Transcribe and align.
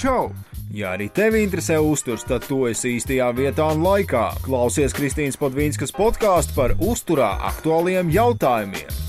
čau! 0.00 0.30
Ja 0.76 0.92
arī 0.96 1.06
tevi 1.14 1.40
interesē 1.46 1.78
uzturs, 1.80 2.26
tad 2.26 2.44
tu 2.44 2.64
esi 2.68 2.96
īstajā 2.98 3.30
vietā 3.38 3.68
un 3.72 3.84
laikā. 3.86 4.26
Klausies 4.44 4.92
Kristīnas 4.96 5.38
Podvīnskas 5.40 5.94
podkāstu 5.94 6.56
par 6.58 6.74
uzturā 6.82 7.30
aktuāliem 7.48 8.10
jautājumiem. 8.12 9.04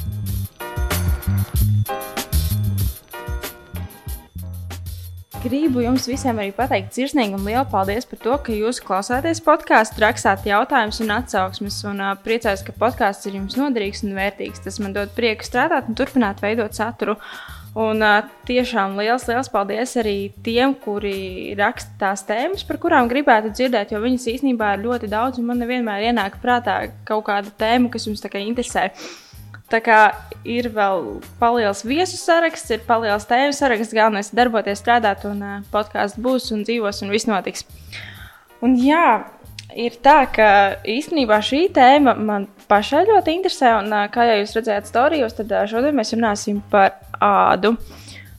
Gribu 5.47 5.83
jums 5.83 6.07
visiem 6.09 6.39
arī 6.41 6.49
pateikt 6.55 6.95
sirsnīgi 6.97 7.37
un 7.37 7.43
lielu 7.45 7.65
paldies 7.71 8.07
par 8.09 8.19
to, 8.23 8.37
ka 8.43 8.55
jūs 8.55 8.79
klausāties 8.83 9.39
podkāstu, 9.45 10.01
rakstāt 10.03 10.47
jautājumus 10.49 10.99
un 11.05 11.13
atsauksmes. 11.13 11.77
Un 11.87 12.01
uh, 12.03 12.15
priecājos, 12.23 12.63
ka 12.65 12.73
podkāsts 12.75 13.29
ir 13.29 13.37
jums 13.37 13.55
noderīgs 13.59 14.01
un 14.07 14.15
vērtīgs. 14.17 14.63
Tas 14.65 14.81
man 14.83 14.95
dod 14.97 15.13
prieku 15.15 15.45
strādāt 15.45 15.91
un 15.91 15.99
turpināt 15.99 16.41
veidot 16.43 16.75
saturu. 16.75 17.15
Un 17.77 18.01
tiešām 18.47 18.95
liels, 18.97 19.27
liels 19.29 19.51
paldies 19.53 19.91
arī 20.01 20.31
tiem, 20.41 20.71
kuri 20.81 21.53
raksta 21.59 21.93
tās 22.01 22.23
tēmas, 22.25 22.63
par 22.65 22.79
kurām 22.81 23.09
gribētu 23.11 23.51
dzirdēt, 23.53 23.93
jo 23.93 24.01
viņas 24.01 24.25
īstenībā 24.31 24.71
ir 24.73 24.85
ļoti 24.87 25.09
daudz, 25.11 25.37
un 25.37 25.45
man 25.51 25.61
nevienmēr 25.61 26.07
ienāk 26.09 26.39
prātā 26.41 26.79
kaut 27.05 27.27
kāda 27.27 27.53
tēma, 27.61 27.91
kas 27.93 28.07
jums 28.09 28.25
interesē. 28.25 28.87
Tā 29.69 29.81
kā 29.83 29.99
ir 30.47 30.71
vēl 30.73 31.19
paliels 31.37 31.83
viesu 31.85 32.17
saraksts, 32.17 32.71
ir 32.71 32.81
paliels 32.87 33.27
tēmu 33.29 33.53
saraksts, 33.53 33.93
galvenais 33.93 34.31
ir 34.31 34.39
darboties, 34.39 34.81
strādāt, 34.81 35.27
un 35.29 35.43
podkāsts 35.69 36.17
būs 36.17 36.49
un 36.55 36.63
dzīvos, 36.63 37.03
un 37.03 37.13
viss 37.13 37.29
notiks. 37.29 37.67
Un 38.63 38.73
jā, 38.81 39.27
ir 39.75 39.97
tā, 40.03 40.19
ka 40.31 40.49
īstenībā 40.87 41.39
šī 41.43 41.67
tēma 41.75 42.15
man 42.15 42.47
pašai 42.69 43.05
ļoti 43.09 43.35
interesē, 43.37 43.73
un 43.81 43.93
kā 44.13 44.27
jau 44.29 44.39
jūs 44.41 44.55
redzējāt 44.59 44.89
storijos, 44.89 45.37
tad 45.37 45.53
šodien 45.71 45.97
mēs 45.97 46.13
runāsim 46.15 46.61
par 46.71 46.99
ādu. 47.23 47.75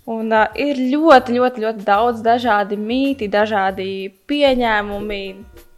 Un, 0.09 0.31
uh, 0.33 0.47
ir 0.57 0.79
ļoti, 0.89 1.35
ļoti, 1.37 1.63
ļoti 1.67 1.85
daudz 1.85 2.23
dažādi 2.25 2.79
mīti, 2.81 3.29
dažādi 3.29 4.09
pieņēmumi. 4.31 5.23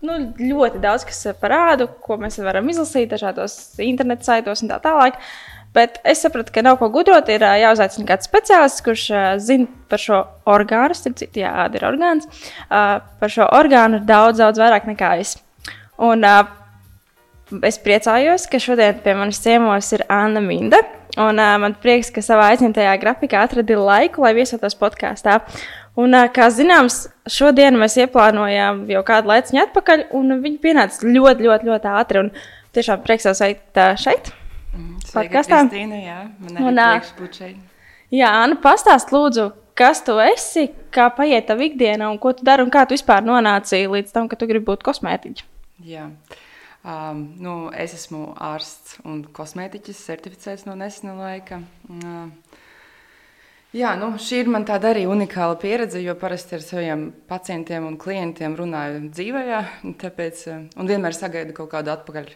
Nu, 0.06 0.18
ļoti 0.38 0.78
daudz 0.80 1.04
kas 1.08 1.24
par 1.40 1.52
ādu, 1.56 1.88
ko 2.04 2.16
mēs 2.20 2.38
varam 2.40 2.68
izlasīt 2.70 3.10
dažādos 3.10 3.56
internetu 3.82 4.28
saitos 4.28 4.62
un 4.62 4.70
tā 4.70 4.78
tālāk. 4.84 5.18
Bet 5.74 6.00
es 6.02 6.22
sapratu, 6.24 6.50
ka 6.54 6.64
nav 6.66 6.80
ko 6.80 6.88
gudrot. 6.90 7.28
Ir 7.30 7.44
jāuzaicina 7.62 8.08
kāds 8.08 8.26
speciālists, 8.26 8.84
kurš 8.86 9.04
zina 9.42 9.68
par 9.90 10.02
šo 10.02 10.22
orgānu. 10.50 10.96
Starp 10.98 11.18
citu, 11.20 11.44
jā, 11.44 11.52
āda 11.64 11.78
ir 11.78 11.86
orgāns. 11.86 12.26
Par 12.68 13.30
šo 13.30 13.46
orgānu 13.54 14.00
ir 14.00 14.08
daudz, 14.08 14.42
daudz 14.42 14.58
vairāk 14.58 14.88
nekā 14.91 15.12
es. 15.22 15.36
Un, 16.00 16.26
es 17.66 17.78
priecājos, 17.82 18.48
ka 18.50 18.62
šodien 18.62 18.98
pie 19.04 19.14
manis 19.18 19.42
ciemos 19.44 19.92
ir 19.94 20.06
Anna 20.10 20.42
Minda 20.42 20.82
Un 21.18 21.41
man 21.41 21.74
prieks, 21.82 22.10
ka 22.14 22.22
savā 22.22 22.50
aizņemtajā 22.52 22.92
grafikā 23.02 23.42
atradi 23.42 23.74
laiku, 23.74 24.22
lai 24.22 24.34
viesotos 24.36 24.76
podkāstā. 24.78 25.41
Un, 25.98 26.14
kā 26.34 26.46
zināms, 26.54 27.08
šodien 27.26 27.74
mēs 27.80 27.98
ieplānojām 27.98 28.84
jau 28.92 29.02
kādu 29.06 29.32
laiku 29.32 29.58
atpakaļ, 29.64 30.06
un 30.14 30.38
viņi 30.44 30.60
pienāca 30.62 31.02
ļoti, 31.02 31.48
ļoti, 31.48 31.70
ļoti 31.72 31.94
ātri. 31.96 32.22
Un 32.22 32.30
tiešām 32.76 33.02
prieks 33.02 33.26
jūs 33.26 33.42
sveikt 33.42 33.82
šeit. 33.98 34.30
Mm, 34.74 35.00
podkāstā. 35.10 35.62
Un. 35.66 35.70
Jā, 38.10 38.30
Anna, 38.42 38.58
pastāst 38.58 39.12
lūdzu, 39.14 39.50
kas 39.78 40.02
tu 40.06 40.16
esi, 40.22 40.68
kā 40.94 41.08
paiet 41.14 41.48
tava 41.48 41.64
ikdiena 41.66 42.10
un 42.10 42.18
ko 42.22 42.32
tu 42.36 42.46
dari 42.46 42.64
un 42.66 42.70
kā 42.72 42.84
tu 42.86 42.96
vispār 42.96 43.24
nonāci 43.26 43.84
līdz 43.91 44.14
tam, 44.14 44.30
ka 44.30 44.38
tu 44.38 44.48
gribi 44.50 44.66
būt 44.66 44.84
kosmētiķa. 44.86 45.46
Jā. 45.86 46.08
Um, 46.80 47.26
nu, 47.36 47.54
es 47.76 47.92
esmu 47.92 48.30
ārsts 48.41 49.00
un 49.04 49.20
kosmētiķis, 49.36 50.00
certificēts 50.08 50.64
no 50.64 50.74
nesena 50.78 51.12
laika. 51.18 51.60
Uh, 51.92 52.30
jā, 53.76 53.92
nu, 54.00 54.14
šī 54.16 54.44
ir 54.44 54.52
man 54.52 54.64
tāda 54.68 54.94
arī 54.94 55.04
unikāla 55.10 55.58
pieredze, 55.60 56.00
jo 56.00 56.14
parasti 56.16 56.56
ar 56.56 56.64
saviem 56.64 57.10
pacientiem 57.28 57.84
un 57.84 57.98
klientiem 58.00 58.56
runāju 58.56 59.02
dzīvē, 59.10 59.44
tāpēc, 60.00 60.47
uh, 60.48 60.62
un 60.81 60.88
vienmēr 60.88 61.16
sagaidu 61.16 61.56
kaut 61.58 61.69
kādu 61.75 61.92
atpakaļ 61.92 62.32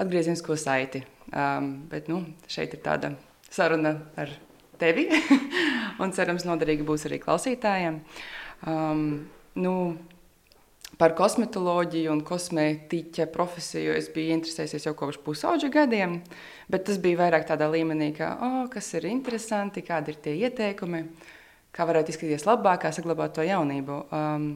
atgriezenisko 0.00 0.56
saiti. 0.60 1.04
Um, 1.34 1.70
bet 1.90 2.08
nu, 2.10 2.20
šeit 2.50 2.74
ir 2.76 2.82
tāda 2.84 3.14
saruna 3.50 3.94
ar 4.20 4.32
tevi, 4.80 5.06
un 6.02 6.12
cerams, 6.14 6.46
noderīga 6.48 6.86
būs 6.86 7.06
arī 7.08 7.20
klausītājiem. 7.22 8.00
Um, 8.68 9.06
nu, 9.58 9.74
par 11.00 11.14
kosmetoloģiju 11.18 12.12
un 12.12 12.22
kosmētiķa 12.26 13.28
profesiju 13.34 13.94
es 13.98 14.10
biju 14.14 14.36
interesējies 14.38 14.88
jau 14.88 14.94
kopš 14.98 15.20
pusauģa 15.24 15.70
gadiem, 15.74 16.20
bet 16.70 16.86
tas 16.88 17.00
bija 17.02 17.22
vairāk 17.24 17.48
tādā 17.48 17.70
līmenī, 17.72 18.12
ka, 18.16 18.34
oh, 18.44 18.60
kas 18.72 18.92
ir 18.98 19.08
interesanti, 19.10 19.84
kādi 19.86 20.14
ir 20.14 20.20
tie 20.22 20.36
ieteikumi, 20.46 21.02
kā 21.74 21.88
varētu 21.88 22.14
izskatīties 22.14 22.46
labāk, 22.48 22.84
kā 22.84 22.94
saglabāt 22.94 23.34
to 23.38 23.46
jaunību. 23.46 24.04
Um, 24.14 24.48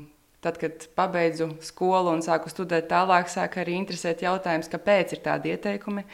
tad, 0.49 0.59
kad 0.63 0.89
pabeidzu 0.99 1.53
skolu 1.65 2.17
un 2.17 2.25
sāku 2.25 2.51
studēt 2.53 2.89
tālāk, 2.91 3.31
sāk 3.31 3.61
arī 3.61 3.77
interesēt 3.79 4.25
jautājums, 4.25 4.73
kāpēc 4.73 5.15
ir 5.15 5.25
tādi 5.25 5.55
ieteikumi. 5.55 6.07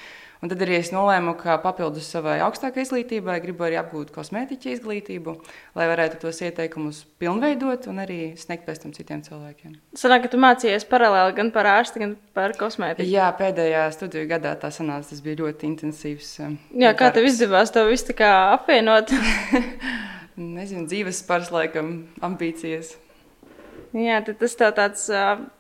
Un 0.45 0.51
tad 0.51 0.61
arī 0.61 0.75
es 0.77 0.91
nolēmu, 0.93 1.33
ka 1.41 1.55
papildus 1.63 2.11
savai 2.13 2.35
augstākajai 2.45 2.85
izglītībai 2.85 3.39
gribu 3.41 3.65
arī 3.65 3.79
apgūt 3.81 4.11
kosmētiķa 4.13 4.75
izglītību, 4.75 5.33
lai 5.79 5.87
varētu 5.89 6.19
tos 6.21 6.43
ieteikumus 6.45 6.99
pilnveidot 7.23 7.87
un 7.89 8.03
arī 8.03 8.19
sniegt 8.37 8.67
pēc 8.67 8.83
tam 8.83 8.93
citiem 8.93 9.23
cilvēkiem. 9.25 9.79
Sanāk, 9.97 10.27
ka 10.27 10.33
tu 10.35 10.41
mācījies 10.45 10.85
paralēli 10.91 11.39
gan 11.39 11.53
par 11.55 11.71
ārstu, 11.71 12.03
gan 12.03 12.13
par 12.37 12.53
kosmētiķu. 12.61 13.09
Jā, 13.09 13.31
pēdējā 13.39 13.87
studiju 13.97 14.29
gadā 14.35 14.53
tā 14.61 14.69
sanāca, 14.75 15.15
tas 15.15 15.25
bija 15.25 15.41
ļoti 15.47 15.71
intensīvs. 15.71 16.35
Um, 16.45 16.59
Jā, 16.77 16.93
kā 16.99 17.09
tev 17.15 17.31
izdevās 17.31 17.73
to 17.73 17.87
visu 17.89 18.11
tā 18.11 18.19
kā 18.21 18.35
apvienot? 18.59 19.15
Nezinu, 20.59 20.85
dzīves 20.91 21.23
spars 21.25 21.49
laikam, 21.55 22.03
ambīcijas. 22.27 22.99
Jā, 23.95 24.17
tas 24.27 24.57
tā 24.59 24.73
tāds, 24.75 25.07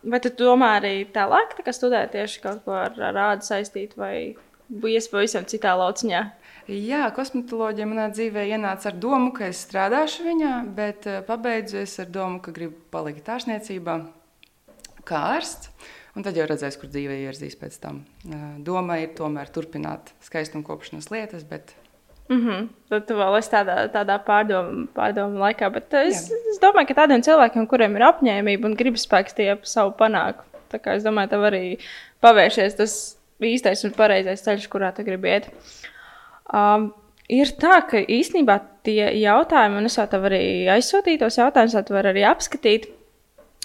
vai 0.02 0.18
tu 0.22 0.32
domā 0.34 0.72
arī 0.80 1.04
tālāk, 1.14 1.54
tā 1.54 1.62
kā 1.66 1.74
studēt 1.74 2.16
tieši 2.16 2.40
kaut 2.42 2.64
ko 2.64 2.74
ar 2.74 2.96
rādu 2.98 3.46
saistīt 3.46 3.94
vai 3.94 4.34
bijis 4.68 5.06
pavisam 5.12 5.46
citā 5.46 5.76
lauciņā. 5.78 6.22
Jā, 6.66 7.04
kosmetoloģija 7.14 7.86
manā 7.86 8.08
dzīvē 8.10 8.46
ienāca 8.56 8.88
ar 8.90 8.98
domu, 8.98 9.30
ka 9.36 9.50
es 9.52 9.60
strādāšu 9.66 10.24
viņā, 10.26 10.54
bet 10.74 11.06
pabeidzu 11.28 11.82
es 11.84 11.94
ar 12.02 12.08
domu, 12.10 12.40
ka 12.42 12.54
gribu 12.56 12.80
palikt 12.90 13.28
ārstniecībā 13.30 13.98
kā 15.06 15.20
ārsts. 15.36 15.70
Un 16.14 16.22
tad 16.22 16.38
jau 16.38 16.46
redzēs, 16.46 16.78
kur 16.78 16.90
dzīve 16.90 17.16
ierzīs 17.26 17.56
pēc 17.58 17.78
tam. 17.82 18.04
Doma 18.66 19.00
ir 19.02 19.14
tomēr 19.18 19.50
turpināt 19.54 20.12
skaistumkopšanas 20.22 21.10
lietas, 21.10 21.42
bet 21.46 21.74
Mm 22.28 22.40
-hmm. 22.40 22.68
Tad 22.88 23.06
tu 23.06 23.14
vēl 23.14 23.38
esi 23.38 23.50
tādā, 23.50 23.76
tādā 23.92 24.16
pārdomu, 24.24 24.86
pārdomu 24.94 25.38
laikā. 25.38 25.70
Bet 25.72 25.94
es, 25.94 26.30
Jā. 26.30 26.36
es 26.50 26.60
domāju, 26.60 26.88
ka 26.88 26.94
tādiem 27.02 27.22
cilvēkiem, 27.22 27.66
kuriem 27.66 27.96
ir 27.96 28.02
apņēmība 28.02 28.64
un 28.64 28.76
gribas 28.76 29.06
spēks, 29.06 29.34
tie 29.34 29.56
savu 29.62 29.92
panāku. 29.98 30.44
Tā 30.72 30.78
kā 30.78 30.94
es 30.96 31.04
domāju, 31.04 31.28
tev 31.28 31.44
arī 31.44 31.78
pavēršies 32.20 32.76
tas 32.76 33.16
īstais 33.40 33.84
un 33.84 33.92
pareizais 33.92 34.42
ceļš, 34.42 34.68
kurā 34.68 34.94
tu 34.94 35.04
gribi 35.04 35.28
iet. 35.28 35.50
Um, 36.54 36.94
ir 37.28 37.46
tā, 37.46 37.82
ka 37.90 37.98
īstenībā 37.98 38.60
tie 38.82 39.12
jautājumi, 39.20 39.76
un 39.76 39.84
es 39.84 39.96
jau 39.98 40.06
tev 40.06 40.24
arī 40.24 40.66
aizsūtīju 40.76 41.18
tos 41.18 41.38
jautājumus, 41.38 41.86
tu 41.86 41.96
vari 41.96 42.08
arī 42.08 42.24
apskatīt. 42.28 42.88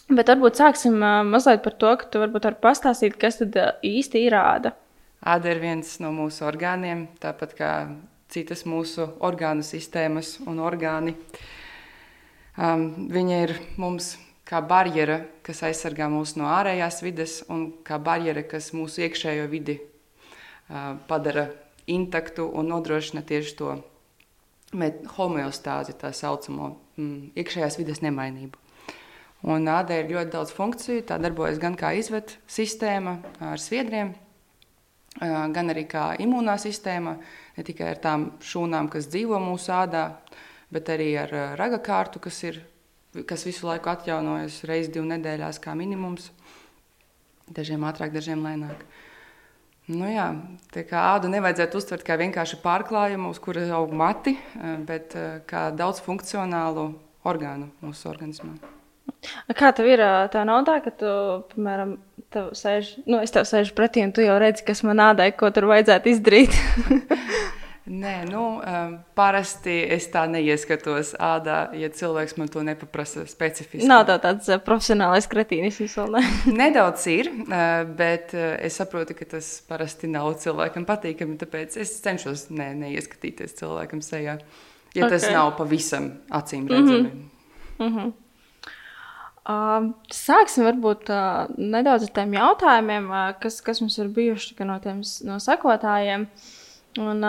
Bet 0.09 0.27
varbūt 0.27 0.57
sāksim 0.57 0.95
uh, 0.99 1.23
mazliet 1.23 1.63
par 1.63 1.73
to, 1.77 1.95
ka 1.95 2.05
tu 2.11 2.19
varbūt 2.19 2.43
vari 2.43 2.61
pastāstīt, 2.61 3.17
kas 3.21 3.37
tad 3.37 3.55
uh, 3.55 3.73
īsti 3.85 4.25
ir 4.25 4.33
āda. 4.33 4.73
Āda 5.21 5.51
ir 5.51 5.59
viens 5.59 5.99
no 5.99 6.11
mūsu 6.15 6.45
orgāniem, 6.47 7.07
tāpat 7.21 7.53
kā 7.57 7.73
citas 8.29 8.65
mūsu 8.69 9.07
orgānu 9.25 9.65
sistēmas 9.65 10.37
un 10.47 10.61
orgāni. 10.63 11.15
Um, 12.59 13.09
viņa 13.09 13.39
ir 13.45 13.55
mums 13.79 14.13
kā 14.49 14.61
barjera, 14.65 15.21
kas 15.45 15.61
aizsargā 15.67 16.09
mūs 16.11 16.35
no 16.39 16.49
ārējās 16.49 17.01
vides, 17.05 17.39
un 17.49 17.69
kā 17.85 17.99
barjera, 18.01 18.43
kas 18.43 18.71
mūsu 18.75 19.05
iekšējo 19.05 19.45
vidi 19.51 19.77
uh, 19.79 20.97
padara 21.09 21.49
intaktu 21.89 22.47
un 22.49 22.69
nodrošina 22.73 23.23
tieši 23.25 23.55
to 23.57 23.75
homeostāzi, 25.15 25.95
tā 25.97 26.11
saucamo 26.13 26.73
mm, 26.97 27.31
iekšējās 27.39 27.79
vides 27.79 28.03
nemainību. 28.05 28.57
Un 29.49 29.69
ādai 29.71 30.01
ir 30.01 30.11
ļoti 30.11 30.33
daudz 30.33 30.51
funkciju. 30.51 31.05
Tā 31.07 31.17
darbojas 31.21 31.61
gan 31.61 31.77
kā 31.79 31.93
izvedu 31.95 32.35
sistēma 32.51 33.19
ar 33.51 33.61
sviedriem, 33.61 34.11
gan 35.19 35.73
arī 35.73 35.85
kā 35.89 36.13
imūnā 36.23 36.55
sistēma, 36.61 37.17
ne 37.57 37.65
tikai 37.67 37.93
ar 37.93 38.01
tām 38.03 38.27
šūnām, 38.41 38.89
kas 38.91 39.09
dzīvo 39.11 39.39
mūsu 39.43 39.73
ādā, 39.75 40.09
bet 40.71 40.89
arī 40.93 41.11
ar 41.19 41.33
raga 41.59 41.81
kārtu, 41.83 42.21
kas 42.23 42.43
ir 42.47 42.61
kas 43.25 43.45
visu 43.45 43.67
laiku 43.67 43.89
atjaunojas 43.89 44.63
reizes 44.69 44.93
divas 44.93 45.09
nedēļās, 45.15 45.59
kā 45.63 45.73
minimums. 45.77 46.29
Dažiem 47.49 47.85
ātrāk, 47.89 48.13
dažiem 48.13 48.43
lēnāk. 48.45 48.83
Nu 49.89 50.05
jā, 50.05 50.27
tā 50.69 50.83
kā 50.85 51.07
ādu 51.15 51.31
nevajadzētu 51.33 51.79
uztvert 51.81 52.05
kā 52.05 52.19
vienkārši 52.21 52.59
pārklājumu, 52.61 53.31
uz 53.33 53.41
kura 53.41 53.65
aug 53.79 53.95
mati, 53.97 54.35
bet 54.85 55.17
kā 55.49 55.69
daudz 55.73 56.03
funkcionālu 56.05 56.91
orgānu 57.25 57.71
mūsu 57.81 58.11
organismā. 58.11 58.78
Kā 59.55 59.71
tev 59.75 59.89
ir 59.89 60.03
tā 60.33 60.43
nav 60.47 60.65
tā, 60.67 60.79
ka 60.83 60.93
tu, 60.95 61.13
piemēram, 61.53 61.97
tev 62.33 62.51
sēž, 62.57 62.99
nu, 63.09 63.21
es 63.23 63.33
tev 63.33 63.47
sēžu 63.49 63.73
pretī 63.77 64.03
un 64.05 64.13
tu 64.15 64.25
jau 64.25 64.37
redzi, 64.41 64.65
kas 64.67 64.83
man 64.85 65.01
ādai, 65.01 65.31
ko 65.37 65.49
tur 65.53 65.69
vajadzētu 65.71 66.13
izdarīt? 66.13 66.55
Nē, 67.89 68.27
nu, 68.29 68.41
um, 68.61 68.91
parasti 69.17 69.73
es 69.95 70.05
tā 70.13 70.27
neieskatos 70.29 71.15
ādā, 71.25 71.71
ja 71.73 71.87
cilvēks 71.89 72.35
man 72.37 72.51
to 72.53 72.61
nepaprasa 72.61 73.23
specifiski. 73.25 73.87
Nav 73.89 74.03
tā 74.05 74.19
tāds 74.21 74.45
uh, 74.51 74.59
profesionālais 74.61 75.25
kretīnisms 75.31 75.95
vēl 75.97 76.13
ne. 76.13 76.21
Nedaudz 76.61 77.07
ir, 77.09 77.31
uh, 77.33 77.81
bet 77.97 78.35
uh, 78.37 78.51
es 78.61 78.77
saprotu, 78.77 79.17
ka 79.17 79.25
tas 79.33 79.49
parasti 79.65 80.11
nav 80.11 80.35
cilvēkam 80.43 80.85
patīkami, 80.85 81.39
tāpēc 81.41 81.79
es 81.81 81.95
cenšos 82.05 82.51
ne, 82.53 82.75
neieskatīties 82.83 83.57
cilvēkam 83.57 84.05
sejā, 84.05 84.37
ja 84.93 85.07
okay. 85.07 85.15
tas 85.15 85.25
nav 85.33 85.55
pavisam 85.57 86.11
acīm 86.29 86.69
redzami. 86.69 87.09
Mm 87.09 87.09
-hmm. 87.09 87.87
Mm 87.87 87.95
-hmm. 87.97 88.13
Sāksim 90.13 90.67
varbūt 90.67 91.09
nedaudz 91.57 92.05
ar 92.05 92.13
tiem 92.13 92.37
jautājumiem, 92.37 93.09
kas, 93.41 93.59
kas 93.65 93.81
mums 93.81 93.97
ir 93.97 94.11
bijuši 94.13 94.57
no 94.69 94.77
tiem 94.83 95.01
no 95.25 95.41
sekotājiem. 95.41 96.27
Un, 96.99 97.27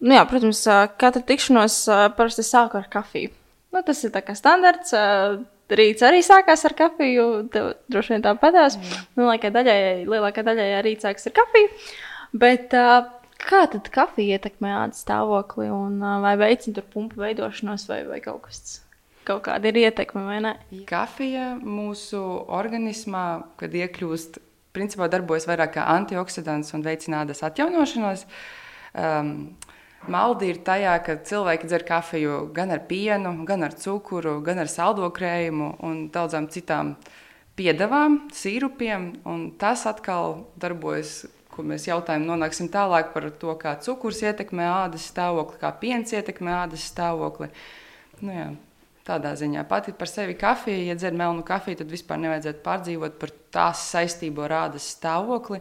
Nu, 0.00 0.14
jā, 0.16 0.22
protams, 0.24 0.62
katra 0.96 1.20
tikšanos 1.28 1.82
parasti 2.16 2.44
sāk 2.46 2.76
ar 2.78 2.86
kafiju. 2.92 3.34
Nu, 3.70 3.82
tas 3.84 4.00
ir 4.06 4.14
standarts. 4.38 4.94
Rīts 5.70 6.02
arī 6.02 6.22
sākās 6.26 6.64
ar 6.66 6.74
kafiju. 6.74 7.26
Tev 7.52 7.68
droši 7.92 8.16
vien 8.16 8.24
tāpatās. 8.24 8.78
Mm. 8.78 9.04
Nu, 9.14 9.26
lielākā 9.26 9.52
daļai, 9.54 9.76
lielākā 10.10 10.42
daļai 10.46 10.80
rīts 10.82 11.06
sākas 11.06 11.28
ar 11.30 11.36
kafiju. 11.36 11.70
Bet 12.42 12.74
kā 13.44 13.62
tad 13.70 13.92
kafija 13.92 14.40
ietekmē 14.40 14.72
ādas 14.80 15.04
stāvokli 15.04 15.68
un 15.70 16.00
vai 16.24 16.34
veicina 16.40 16.80
tur 16.80 16.88
pumpu 16.90 17.20
veidošanos 17.20 17.86
vai, 17.92 18.02
vai 18.08 18.22
kaut 18.24 18.48
kas 18.48 18.64
tāds? 18.64 18.89
Kaut 19.28 19.42
kāda 19.46 19.68
ir 19.68 19.80
ietekme 19.82 20.22
vai 20.24 20.38
ne? 20.44 20.54
Kafija 20.88 21.52
mūsu 21.60 22.20
organismā, 22.48 23.24
kad 23.60 23.74
iekļūst, 23.76 24.40
principā 24.74 25.10
darbojas 25.12 25.48
vairāk 25.50 25.74
kā 25.76 25.88
antioksidants 25.96 26.72
un 26.76 26.84
veicina 26.86 27.24
ādas 27.24 27.44
atjaunošanos. 27.46 28.24
Um, 28.94 29.34
Maldi 30.08 30.48
ir 30.48 30.62
tajā, 30.64 30.94
ka 31.04 31.18
cilvēki 31.28 31.68
dzer 31.68 31.82
kafiju 31.84 32.36
gan 32.56 32.70
ar 32.72 32.80
pienu, 32.88 33.34
gan 33.44 33.66
ar 33.66 33.74
cukuru, 33.76 34.38
gan 34.40 34.62
ar 34.62 34.70
saldo 34.72 35.10
krējumu 35.12 35.74
un 35.84 36.06
daudzām 36.14 36.46
citām 36.48 36.94
piedevām, 37.58 38.16
sīrupiem. 38.32 39.10
Tas 39.60 39.84
atkal 39.90 40.46
darbojas, 40.56 41.26
ko 41.52 41.66
mēs 41.68 41.84
jautājam, 41.90 42.24
nonāksim 42.30 42.70
tālāk 42.72 43.12
par 43.12 43.28
to, 43.42 43.52
kā 43.60 43.74
cukurs 43.84 44.22
ietekmē 44.24 44.70
ādas 44.86 45.04
stāvokli, 45.12 45.60
kā 45.60 45.74
piens 45.82 46.16
ietekmē 46.16 46.56
ādas 46.62 46.88
stāvokli. 46.88 47.50
Nu, 48.22 48.32
jā, 48.32 48.48
tādā 49.10 49.34
ziņā 49.38 49.66
pati 49.68 49.94
par 49.96 50.10
sevi 50.10 50.36
kafija, 50.38 50.88
ja 50.90 50.96
dzer 50.98 51.16
melnu 51.18 51.44
kafiju, 51.46 51.82
tad 51.82 51.92
vispār 51.92 52.22
nevajadzētu 52.22 52.64
pārdzīvot 52.64 53.16
par 53.20 53.34
tās 53.54 53.84
saistību 53.92 54.46
ar 54.46 54.56
ādas 54.64 54.86
stāvokli. 54.94 55.60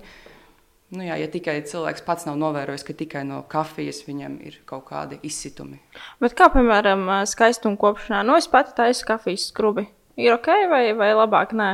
Nu 0.90 1.06
jā, 1.06 1.19
ja 1.22 1.28
tikai 1.30 1.60
cilvēks 1.69 2.01
pats 2.06 2.25
nav 2.25 2.40
novērojis, 2.42 2.84
ka 2.88 2.96
tikai 2.98 3.22
no 3.28 3.44
kafijas 3.50 4.01
viņam 4.07 4.40
ir 4.46 4.57
kaut 4.69 4.88
kādi 4.88 5.19
izsitumi. 5.28 5.78
Bet 6.22 6.34
kā 6.38 6.50
piemēram 6.54 7.06
skaistuma 7.30 7.78
kopšanā, 7.78 8.24
nu 8.25 8.38
es 8.40 8.50
pati 8.50 8.74
taisu 8.78 9.06
kafijas 9.10 9.52
skrubi. 9.52 9.86
Ir 10.19 10.34
ok 10.36 10.50
vai, 10.72 10.84
vai 10.98 11.12
labāk? 11.13 11.54
Nē. 11.56 11.69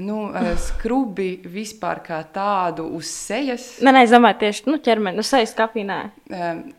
Nu, 0.00 0.30
skrubi 0.56 1.42
vispār 1.44 1.98
kā 2.00 2.22
tādu 2.32 2.86
uz 2.96 3.10
sejas. 3.12 3.66
Nē, 3.84 3.92
nē, 3.92 4.06
domāju, 4.08 4.38
tieši 4.40 4.64
nu, 4.70 4.78
ķermeni, 4.80 5.20
uz 5.20 5.28
sejas 5.28 5.52
kafijā. 5.58 5.98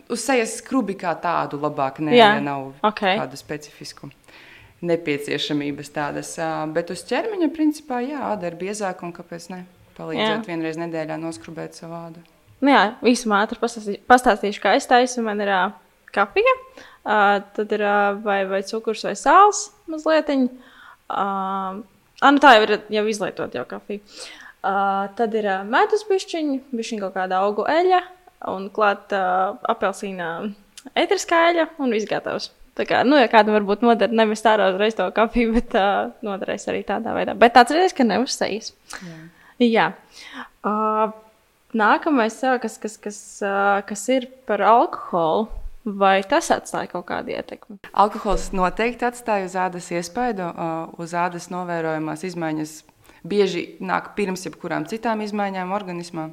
Uz 0.10 0.24
sejas 0.24 0.56
skrubi 0.58 0.96
kā 0.98 1.14
tādu 1.22 1.60
labāk, 1.62 2.02
nē, 2.02 2.16
jā. 2.18 2.32
ja 2.40 2.42
nav 2.42 2.72
okay. 2.82 3.20
tādu 3.22 3.38
specifisku 3.38 4.10
nepieciešamības 4.84 5.94
tādas. 5.94 6.34
Bet 6.74 6.90
uz 6.94 7.06
ķermeņa, 7.08 7.52
principā, 7.54 8.02
jā, 8.02 8.18
āda 8.34 8.50
ir 8.50 8.58
biezāka 8.60 9.06
un 9.06 9.14
kāpēc 9.16 9.48
ne? 9.54 9.62
palīdzēt 9.94 10.40
jā. 10.40 10.42
vienreiz 10.48 10.82
nedēļā 10.82 11.20
noskrubēt 11.22 11.78
savu 11.78 11.94
ādu. 12.00 12.26
Nu 12.66 12.74
jā, 12.74 12.84
īsumā 13.14 13.44
ātri 13.44 13.60
pastāstīšu, 13.62 14.02
pastāstīšu 14.10 14.64
kā 14.64 14.74
es 14.80 14.90
taisu. 14.90 15.22
Man 15.22 15.42
ir 15.44 15.52
uh, 15.54 15.76
kafija, 16.16 16.54
uh, 16.58 17.44
tad 17.54 17.78
ir 17.78 17.84
uh, 17.86 18.18
vai, 18.24 18.40
vai 18.50 18.64
cukurs 18.66 19.04
vai 19.06 19.14
sāls 19.20 19.68
mazliet. 19.92 20.32
Uh, 20.34 21.84
nu 22.32 22.42
tā 22.44 22.56
jau 22.58 22.66
ir 22.68 22.74
jau 22.94 23.06
izlietot 23.10 23.56
jau 23.58 23.66
kafija. 23.68 24.04
Uh, 24.64 25.10
tad 25.18 25.34
ir 25.36 25.48
uh, 25.50 25.64
medus 25.68 26.06
bišķiņi, 26.08 26.60
bišķiņi 26.72 27.02
kaut 27.04 27.18
kāda 27.18 27.42
augu 27.44 27.66
eļa 27.68 28.00
un 28.54 28.70
klāt 28.72 29.12
uh, 29.16 29.58
apelsīna 29.74 30.30
etriskā 31.00 31.50
eļa 31.50 31.68
un 31.84 31.96
viss 31.96 32.08
gatavs. 32.08 32.52
Tā 32.74 32.88
kā, 32.90 33.04
nu, 33.06 33.18
ja 33.20 33.28
kādam 33.30 33.54
varbūt 33.58 33.84
noder 33.86 34.14
nevis 34.16 34.42
tādā 34.42 34.72
uzreiz 34.72 34.96
to 34.98 35.06
kafiju, 35.14 35.52
bet 35.58 35.76
uh, 35.78 36.14
noderēs 36.26 36.66
arī 36.72 36.82
tādā 36.88 37.14
veidā. 37.14 37.36
Bet 37.38 37.60
atcerieties, 37.60 37.94
ka 37.98 38.08
neuzsējas. 38.08 38.72
Jā. 39.04 39.20
Jā. 39.62 39.90
Uh, 40.66 41.12
nākamais, 41.78 42.40
kas, 42.64 42.80
kas, 42.82 42.98
kas, 43.04 43.20
uh, 43.46 43.84
kas 43.86 44.08
ir 44.16 44.26
par 44.50 44.64
alkoholu. 44.66 45.52
Vai 45.84 46.24
tas 46.24 46.48
atstāja 46.54 46.88
kaut 46.94 47.06
kādu 47.10 47.34
ietekmi? 47.36 47.82
Alkohols 47.92 48.52
noteikti 48.56 49.08
atstāja 49.08 49.50
uz 49.50 49.58
ādas 49.60 49.90
iespaidu, 49.92 50.48
uh, 50.48 50.94
uz 51.02 51.16
ādas 51.18 51.50
novērojamās 51.52 52.24
izmaiņas. 52.30 52.78
Bieži 53.28 53.66
nāk 53.84 54.14
pirms 54.18 54.48
jebkurām 54.48 54.88
citām 54.88 55.24
izmaiņām 55.24 55.76
organismā. 55.76 56.30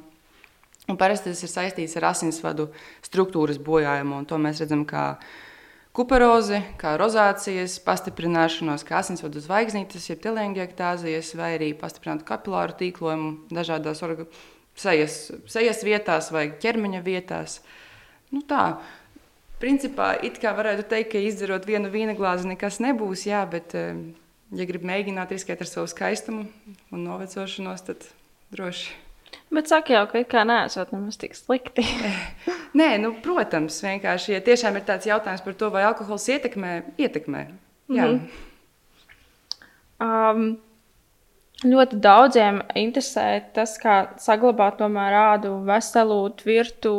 Un 0.89 0.97
parasti 0.99 1.31
tas 1.31 1.43
ir 1.43 1.51
saistīts 1.51 1.95
ar 1.99 2.09
asinsvadu 2.11 2.71
struktūras 3.05 3.59
bojājumu. 3.61 4.23
To 4.27 4.39
mēs 4.41 4.63
redzam 4.63 4.87
kā 4.87 5.05
uh, 5.13 5.31
kuperozi, 5.95 6.61
kā 6.79 6.95
rozācijas, 6.99 7.77
pastiprināšanos, 7.85 8.85
kā 8.87 9.01
asinsvadu 9.01 9.43
zvaigznītes, 9.43 10.07
jeb 10.11 10.23
telēngiektāzijas, 10.23 11.33
vai 11.39 11.53
arī 11.57 11.71
pastiprinātu 11.77 12.27
kapilāru 12.27 12.77
tīklojumu 12.79 13.51
dažādās 13.51 14.03
orga, 14.07 14.27
sejas, 14.79 15.19
sejas 15.51 15.83
vietās 15.87 16.31
vai 16.33 16.47
ķermeņa 16.63 17.03
vietās. 17.05 17.59
Nu 18.31 18.43
tā, 18.47 18.79
principā 19.61 20.13
it 20.25 20.39
kā 20.41 20.55
varētu 20.57 20.87
teikt, 20.89 21.11
ka 21.13 21.21
izdzerot 21.21 21.67
vienu 21.69 21.91
vīna 21.93 22.17
glāzi 22.17 22.49
nekas 22.49 22.81
nebūs, 22.83 23.27
jā, 23.29 23.43
bet, 23.49 23.75
ja 23.75 24.67
grib 24.69 24.83
mēģināt 24.87 25.31
riskēt 25.35 25.61
ar 25.63 25.69
savu 25.69 25.87
skaistumu 25.91 26.47
un 26.91 27.05
novecošanos, 27.05 27.85
tad 27.87 28.09
droši. 28.53 28.91
Bet 29.51 29.67
saka 29.67 29.93
jau, 29.93 30.05
ka 30.07 30.21
it 30.21 30.29
kā 30.31 30.43
neesot 30.47 30.93
nemaz 30.95 31.17
tik 31.19 31.35
slikti. 31.35 31.83
Nē, 32.79 32.95
nu, 33.03 33.13
protams, 33.23 33.81
vienkārši, 33.83 34.35
ja 34.37 34.41
tiešām 34.43 34.79
ir 34.79 34.87
tāds 34.87 35.09
jautājums 35.09 35.43
par 35.45 35.57
to, 35.59 35.71
vai 35.73 35.83
alkohols 35.89 36.27
ietekmē, 36.31 36.73
ietekmē. 37.01 37.45
Jā. 37.91 38.07
Mm 38.07 38.19
-hmm. 38.19 38.29
um, 40.07 40.57
ļoti 41.67 41.99
daudziem 41.99 42.61
interesē 42.75 43.41
tas, 43.53 43.77
kā 43.79 44.17
saglabāt 44.17 44.77
tomēr 44.79 45.13
ādu 45.35 45.65
veselu, 45.65 46.29
tvirtu, 46.29 46.95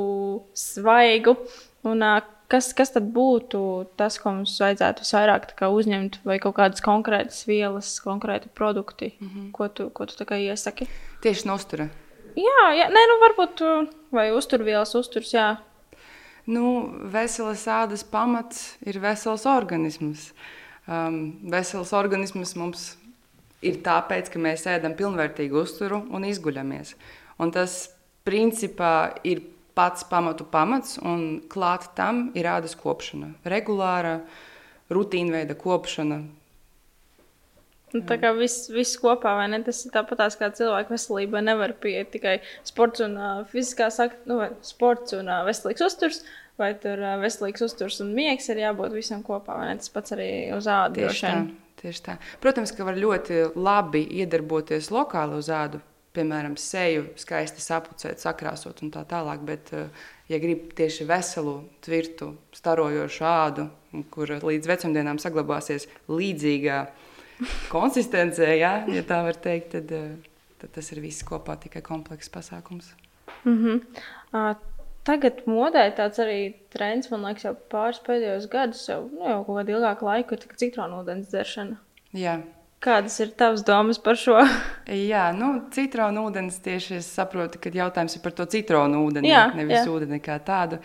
svaigu. 0.55 1.37
Un, 1.83 2.03
uh, 2.03 2.23
kas, 2.53 2.71
kas 2.77 2.93
tad 2.95 3.09
būtu 3.15 3.63
tas, 3.97 4.19
ko 4.21 4.35
mums 4.37 4.55
vajadzētu 4.61 5.07
vairāk 5.09 5.49
uzņemt, 5.73 6.21
vai 6.29 6.39
kaut 6.43 6.57
kādas 6.59 6.85
konkrētas 6.85 7.43
vielas, 7.49 7.95
konkrēti 8.05 8.53
produkti, 8.55 9.15
mm 9.19 9.29
-hmm. 9.29 9.51
ko 9.57 9.69
tu, 9.69 9.91
ko 9.91 10.07
tu 10.07 10.25
iesaki? 10.37 10.89
Tieši 11.23 11.49
no 11.49 11.55
uztura. 11.55 11.89
Jā, 12.37 12.65
jā 12.77 12.89
nē, 12.89 13.03
nu 13.11 13.19
varbūt 13.27 13.63
vai 14.13 14.31
uzturvielas 14.33 14.95
uzturs, 14.95 15.33
jā. 15.35 15.57
Nu, 16.47 16.91
veselas 17.13 17.67
ādas 17.67 18.03
pamats 18.05 18.77
ir 18.87 18.99
vesels 18.99 19.47
organisms. 19.47 20.33
Um, 20.89 21.39
vesels 21.51 21.93
organisms 21.93 22.57
mums 22.57 22.97
ir 23.63 23.79
tāpēc, 23.85 24.31
ka 24.33 24.39
mēs 24.39 24.67
ēdam 24.67 24.97
pilnvērtīgu 24.99 25.61
uzturu 25.63 26.03
un 26.11 26.25
izguļamies. 26.25 26.97
Un 27.39 27.51
tas 27.55 27.91
principā 28.25 29.15
ir 29.23 29.43
pats 29.75 30.05
pamatu 30.09 30.45
pamats, 30.49 30.99
un 31.03 31.43
klāt 31.53 31.91
tam 31.97 32.29
ir 32.39 32.49
ādas 32.51 32.77
kopšana. 32.79 33.33
Regulāra, 33.49 34.19
rutīnveida 34.93 35.57
kopšana, 35.59 36.23
Nu, 37.93 38.01
tā 38.09 38.17
kā 38.21 38.31
viss, 38.33 38.71
viss 38.73 38.97
kopā, 39.01 39.35
vai 39.37 39.49
ne? 39.53 39.61
Tas 39.65 39.83
ir 39.85 39.93
tāpat 39.93 40.23
kā 40.41 40.49
cilvēka 40.57 40.95
veselība. 40.95 41.43
Nevar 41.45 41.75
pieiet 41.81 42.13
tikai 42.15 42.39
sports 42.65 43.05
un 43.05 43.19
uh, 43.21 43.43
fiziskā 43.51 43.91
sakta, 43.93 44.23
nu, 44.31 44.39
sports 44.65 45.13
un 45.19 45.29
uh, 45.29 45.43
veselīgs 45.49 45.85
uzturs. 45.85 46.23
Vai 46.61 46.73
tur 46.81 47.01
uh, 47.01 47.19
veselīgs 47.21 47.65
uzturs 47.65 48.01
un 48.05 48.15
miegs 48.17 48.49
ir 48.53 48.63
jābūt 48.63 48.97
visam 48.97 49.21
kopā, 49.25 49.59
vai 49.61 49.71
ne? 49.71 49.77
Tas 49.81 49.93
pats 49.93 50.17
arī 50.17 50.31
uz 50.57 50.69
ādu. 50.73 51.03
Tieši 51.03 51.27
tā, 51.27 51.37
tieši 51.83 52.05
tā. 52.09 52.17
Protams, 52.45 52.73
ka 52.77 52.89
var 52.89 53.01
ļoti 53.01 53.45
labi 53.61 54.07
iedarboties 54.23 54.89
lokāli 54.95 55.41
uz 55.41 55.53
ādu. 55.53 55.83
Piemēram, 56.13 56.59
seju 56.61 57.07
skaisti 57.17 57.63
sapucēt, 57.65 58.21
sakrāsot 58.21 58.83
un 58.85 58.91
tā 58.93 59.01
tālāk. 59.09 59.47
Bet, 59.49 59.71
ja 60.29 60.41
grib 60.43 60.75
tieši 60.77 61.07
veselu, 61.09 61.55
tvirtu, 61.85 62.35
starojošu 62.53 63.25
ādu, 63.25 63.71
kur 64.13 64.35
līdz 64.45 64.69
vecumdienām 64.69 65.21
saglabāsies 65.23 65.89
līdzīgā 66.13 66.83
konsistencē, 67.73 68.51
ja, 68.59 68.73
ja 68.91 69.05
tā 69.07 69.23
var 69.27 69.39
teikt, 69.43 69.73
tad, 69.77 69.93
eh, 69.93 70.45
tad 70.63 70.75
tas 70.77 70.93
ir 70.95 71.03
viss 71.05 71.25
kopā 71.27 71.57
tikai 71.61 71.83
komplekss 71.85 72.33
pasākums. 72.33 72.93
Mm 73.45 73.59
-hmm. 73.59 73.81
uh, 74.33 74.57
tagad 75.05 75.45
modē 75.47 75.91
tāds 75.97 76.19
arī 76.19 76.55
trends, 76.71 77.11
man 77.11 77.25
liekas, 77.27 77.45
jau 77.45 77.57
pāris 77.71 78.01
pēdējos 78.07 78.49
gadus, 78.51 78.89
jau, 78.89 79.09
nu, 79.13 79.29
jau 79.29 79.45
kaut 79.45 79.57
kādu 79.57 79.77
ilgāku 79.77 80.05
laiku, 80.05 80.35
ir 80.35 80.57
citronūdens 80.57 81.29
dzeršana. 81.29 81.77
Jā. 82.13 82.43
Kādas 82.83 83.15
ir 83.23 83.31
tavas 83.39 83.63
domas 83.63 84.01
par 84.03 84.19
šo? 84.19 84.41
Jā, 85.13 85.29
nu, 85.37 85.53
citronu 85.75 86.27
ūdens 86.27 86.59
tieši 86.65 86.97
es 86.99 87.11
saprotu, 87.15 87.61
ka 87.63 87.71
jautājums 87.71 88.17
ir 88.19 88.23
par 88.25 88.35
to 88.35 88.47
citronu 88.51 89.05
ūdeni, 89.07 89.31
jā, 89.31 89.45
nevis 89.55 89.79
jā. 89.79 89.85
ūdeni 89.87 90.19
kā 90.23 90.41
tādu. 90.43 90.81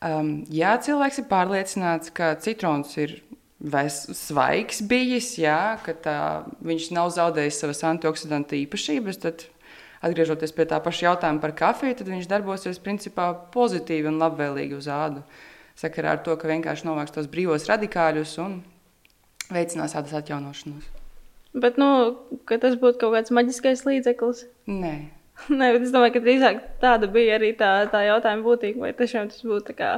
Um, 0.00 0.38
ja 0.48 0.78
cilvēks 0.80 1.20
ir 1.20 1.26
pārliecināts, 1.28 2.08
ka 2.16 2.32
citrons 2.40 2.94
ir 2.96 3.18
svaigs 3.60 4.80
bijis, 4.88 5.34
jā, 5.36 5.76
ka 5.84 5.92
tā, 5.92 6.16
viņš 6.64 6.86
nav 6.96 7.10
zaudējis 7.12 7.58
savas 7.60 7.82
antioksidantu 7.84 8.56
īpašības, 8.62 9.18
tad, 9.20 9.44
atgriežoties 10.00 10.56
pie 10.56 10.64
tā 10.70 10.78
paša 10.80 11.10
jautājuma 11.10 11.42
par 11.42 11.52
kafiju, 11.58 11.98
tad 11.98 12.08
viņš 12.08 12.30
darbosies 12.30 12.80
principā 12.80 13.34
pozitīvi 13.52 14.08
un 14.08 14.16
labvēlīgi 14.22 14.78
uz 14.78 14.88
ādu. 14.88 15.20
Sakarā 15.76 16.16
ar 16.16 16.24
to, 16.24 16.32
ka 16.40 16.48
vienkārši 16.48 16.88
novāks 16.88 17.12
tos 17.12 17.28
brīvos 17.28 17.68
radikāļus 17.68 18.38
un 18.40 18.56
veicinās 19.52 19.98
ādas 20.00 20.16
atjaunošanos. 20.22 20.99
Bet, 21.50 21.78
nu, 21.80 21.88
ka 22.46 22.60
tas 22.62 22.76
būtu 22.78 23.00
kaut 23.00 23.16
kāds 23.16 23.32
maģiskais 23.34 23.82
līdzeklis? 23.88 24.44
Nē. 24.70 24.94
Nē, 25.60 25.70
bet 25.74 25.86
es 25.86 25.94
domāju, 25.94 26.14
ka 26.16 26.22
drīzāk 26.24 26.60
tāda 26.82 27.08
bija 27.10 27.38
arī 27.38 27.52
tā, 27.58 27.70
tā 27.90 28.04
jautājuma 28.06 28.44
būtība. 28.44 28.84
Vai 28.86 28.92
tiešām 28.96 29.30
tas 29.32 29.42
būtu 29.46 29.74
kā 29.78 29.94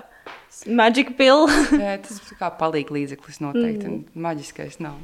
magic 0.80 1.14
pill? 1.18 1.48
Nē, 1.82 1.96
tas 2.06 2.20
kā 2.38 2.52
palīga 2.58 2.96
līdzeklis 2.96 3.42
noteikti. 3.44 3.90
Mm. 3.90 4.24
Maģiskais 4.28 4.78
nav. 4.84 4.96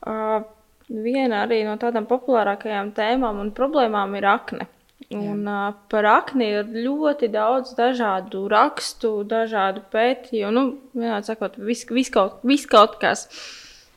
Uh, 0.00 0.42
viena 0.88 1.44
arī 1.44 1.62
no 1.68 1.76
tādām 1.80 2.08
populārākajām 2.10 2.94
tēmām 2.96 3.42
un 3.44 3.54
problēmām 3.56 4.16
ir 4.18 4.28
akne. 4.32 4.70
Un, 5.10 5.42
uh, 5.48 5.72
par 5.90 6.06
akni 6.06 6.46
ir 6.54 6.68
ļoti 6.84 7.30
daudz 7.32 7.72
dažādu 7.78 8.44
rakstu, 8.52 9.20
dažādu 9.26 9.82
pētījumu. 9.90 10.52
Nu, 10.54 10.64
vienādi 10.94 11.32
sakot, 11.32 11.56
viss 11.58 11.88
vis 11.90 12.12
kaut, 12.14 12.38
vis 12.46 12.66
kaut 12.70 12.98
kas. 13.02 13.26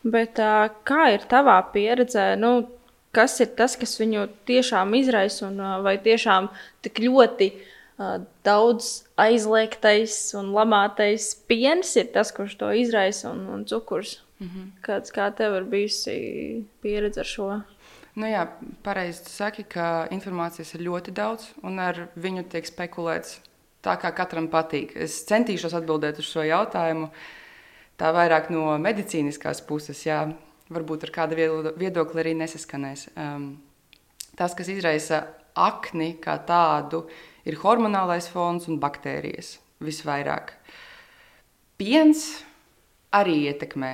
Bet 0.04 0.40
uh, 0.42 0.70
kā 0.88 1.14
ir 1.16 1.28
tavā 1.32 1.60
pieredzē? 1.74 2.34
Nu, 2.40 2.68
kas 3.16 3.38
ir 3.44 3.54
tas, 3.58 3.78
kas 3.80 3.96
viņu 4.02 4.28
tiešām 4.50 4.96
izraisa, 5.00 5.48
un 5.48 5.62
vai 5.86 5.96
tiešām 6.04 6.50
tik 6.84 7.00
ļoti 7.06 7.50
uh, 7.54 8.18
daudz 8.44 9.06
aizliegtais 9.20 10.18
un 10.40 10.52
lamātais 10.56 11.30
piens 11.48 11.96
ir 12.00 12.12
tas, 12.16 12.34
kurš 12.36 12.58
to 12.60 12.74
izraisa, 12.76 13.32
un, 13.32 13.46
un 13.54 13.66
cukurs. 13.66 14.20
Mm 14.40 14.48
-hmm. 14.48 14.68
Kāds, 14.84 15.14
kā 15.14 15.32
tev 15.36 15.56
ir 15.56 15.64
bijusi 15.64 16.66
pieredze 16.82 17.20
ar 17.20 17.26
šo? 17.26 17.62
Nu 18.16 18.28
jā, 18.28 18.48
pareizi 18.84 19.26
saki, 19.30 19.64
ka 19.64 20.08
informācijas 20.12 20.76
ir 20.76 20.82
ļoti 20.82 21.12
daudz, 21.12 21.48
un 21.64 21.80
ar 21.80 22.08
viņu 22.16 22.44
tiek 22.50 22.66
spekulēts 22.66 23.40
tā, 23.82 23.96
kā 24.02 24.12
katram 24.14 24.48
patīk. 24.48 24.94
Es 24.96 25.26
centīšos 25.26 25.74
atbildēt 25.74 26.20
uz 26.20 26.26
šo 26.26 26.44
jautājumu 26.46 27.10
tā 27.98 28.14
vairāk 28.16 28.50
no 28.54 28.74
medicīniskās 28.82 29.64
puses. 29.68 30.06
Jā 30.08 30.26
varbūt 30.74 31.08
ar 31.08 31.14
kādu 31.14 31.38
viedokli 31.80 32.24
arī 32.24 32.34
nesaskanēs. 32.40 33.08
Um, 33.18 33.48
tas, 34.40 34.56
kas 34.58 34.72
izraisa 34.72 35.26
akni 35.60 36.14
kā 36.22 36.38
tādu, 36.48 37.06
ir 37.46 37.60
hormonālais 37.62 38.30
fons 38.32 38.68
un 38.72 38.80
baktērijas 38.82 39.58
visvairāk. 39.84 40.56
Piens 41.78 42.26
arī 43.14 43.44
ietekmē, 43.50 43.94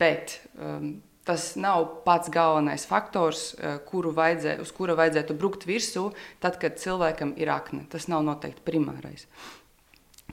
bet 0.00 0.38
um, 0.54 0.98
tas 1.26 1.52
nav 1.60 2.02
pats 2.04 2.30
galvenais 2.32 2.86
faktors, 2.88 3.52
uh, 3.56 3.78
kuru 3.88 4.12
vajadzē, 4.16 4.58
uz 4.62 4.72
kura 4.74 4.96
vajadzētu 4.98 5.36
brukt 5.38 5.66
virsū, 5.68 6.10
tad, 6.42 6.60
kad 6.62 6.78
cilvēkam 6.80 7.34
ir 7.40 7.50
akne. 7.54 7.86
Tas 7.90 8.10
nav 8.12 8.26
noteikti 8.26 8.64
primārais. 8.66 9.26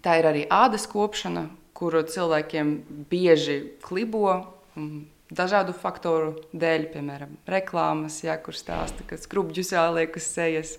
Tā 0.06 0.20
ir 0.20 0.27
arī 0.30 0.44
ādas 0.51 0.86
kopšana, 0.92 1.48
kuru 1.75 2.05
cilvēkiem 2.08 2.77
bieži 3.12 3.60
klibo. 3.84 4.32
Um, 4.75 5.05
dažādu 5.34 5.74
faktoru 5.74 6.36
dēļ, 6.53 6.88
piemēram, 6.94 7.36
reklāmas, 7.50 8.20
ja, 8.25 8.38
kur 8.41 8.58
stāsta, 8.58 9.05
ka 9.08 9.17
skrubģus 9.20 9.74
jāliek 9.74 10.15
uz 10.20 10.27
sejas, 10.29 10.75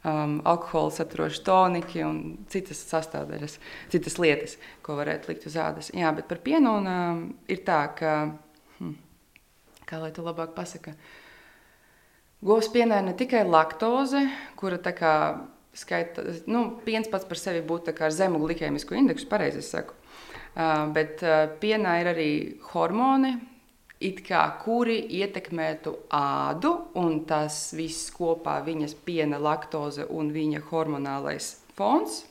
um, 0.00 0.38
alkohola 0.48 0.94
saturoši 0.96 1.42
toniki 1.46 2.04
un 2.06 2.22
citas 2.52 2.80
sastāvdaļas, 2.88 3.58
citas 3.92 4.16
lietas, 4.22 4.56
ko 4.86 4.96
varētu 4.98 5.32
likt 5.32 5.46
uz 5.50 5.58
ādas. 5.60 5.92
Jā, 5.94 6.12
bet 6.16 6.28
par 6.30 6.40
pienu 6.44 6.78
un, 6.80 6.88
um, 6.88 7.20
ir 7.52 7.60
tā, 7.66 7.82
ka, 7.98 8.14
hm, 8.78 8.96
kā 9.88 10.00
lai 10.00 10.12
to 10.16 10.24
labāk 10.24 10.56
pasaka, 10.56 10.96
govs 12.46 12.72
pienā 12.72 13.02
ir 13.02 13.10
ne 13.10 13.14
tikai 13.18 13.44
laktoze, 13.44 14.24
kura 14.56 14.80
tā 14.80 14.96
kā 14.96 15.12
skaita, 15.76 16.24
nu, 16.48 16.70
piens 16.86 17.08
pats 17.12 17.28
par 17.28 17.36
sevi 17.36 17.60
būtu 17.66 17.92
ar 17.92 18.14
zemu 18.14 18.40
glikēmisku 18.40 18.96
indeksu, 18.96 19.28
pareizi 19.28 19.60
es 19.60 19.68
saku. 19.74 19.92
Uh, 20.56 20.86
bet 20.88 21.20
uh, 21.20 21.50
pienā 21.60 21.98
ir 22.00 22.08
arī 22.14 22.30
hormoni, 22.70 23.34
kā, 24.00 24.42
kuri 24.62 24.98
ietekmētu 25.18 25.92
ādu, 26.12 26.72
un 26.96 27.24
tas 27.28 27.72
viss 27.76 28.10
kopā 28.10 28.62
viņas 28.64 28.94
piena, 29.04 29.38
laktoze 29.38 30.06
un 30.08 30.32
viņa 30.32 30.62
hormonālais 30.70 31.56
fons, 31.76 32.24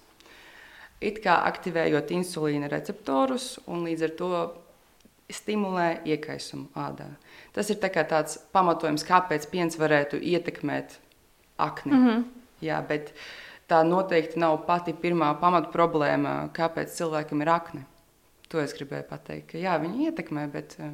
it 1.01 1.21
kā 1.23 1.43
aktivējot 1.45 2.11
insulīna 2.11 2.69
receptorus 2.69 3.59
un 3.67 3.85
līdz 3.85 4.03
ar 4.03 4.13
to 4.17 4.31
stimulē 5.29 6.01
iekaisumu 6.05 6.69
ādā. 6.75 7.07
Tas 7.53 7.69
ir 7.69 7.77
tā 7.81 7.89
tāds 7.89 8.37
pamatojums, 8.53 9.03
kāpēc 9.03 9.49
piens 9.49 9.77
varētu 9.77 10.21
ietekmēt 10.21 10.99
akni. 11.57 11.93
Mm 11.93 12.07
-hmm. 12.07 12.23
Jā, 12.61 12.87
bet 12.87 13.13
tā 13.67 13.83
noteikti 13.83 14.39
nav 14.39 14.65
pati 14.65 14.93
pirmā 14.93 15.39
pamata 15.39 15.69
problēma, 15.71 16.49
kāpēc 16.53 16.87
cilvēkam 16.95 17.41
ir 17.41 17.49
akne. 17.49 17.85
To 18.53 18.61
es 18.61 18.75
gribēju 18.77 19.07
pateikt, 19.09 19.51
ka 19.51 19.57
jā, 19.57 19.73
viņi 19.81 20.09
ietekmē, 20.09 20.45
bet 20.53 20.75
uh, 20.77 20.93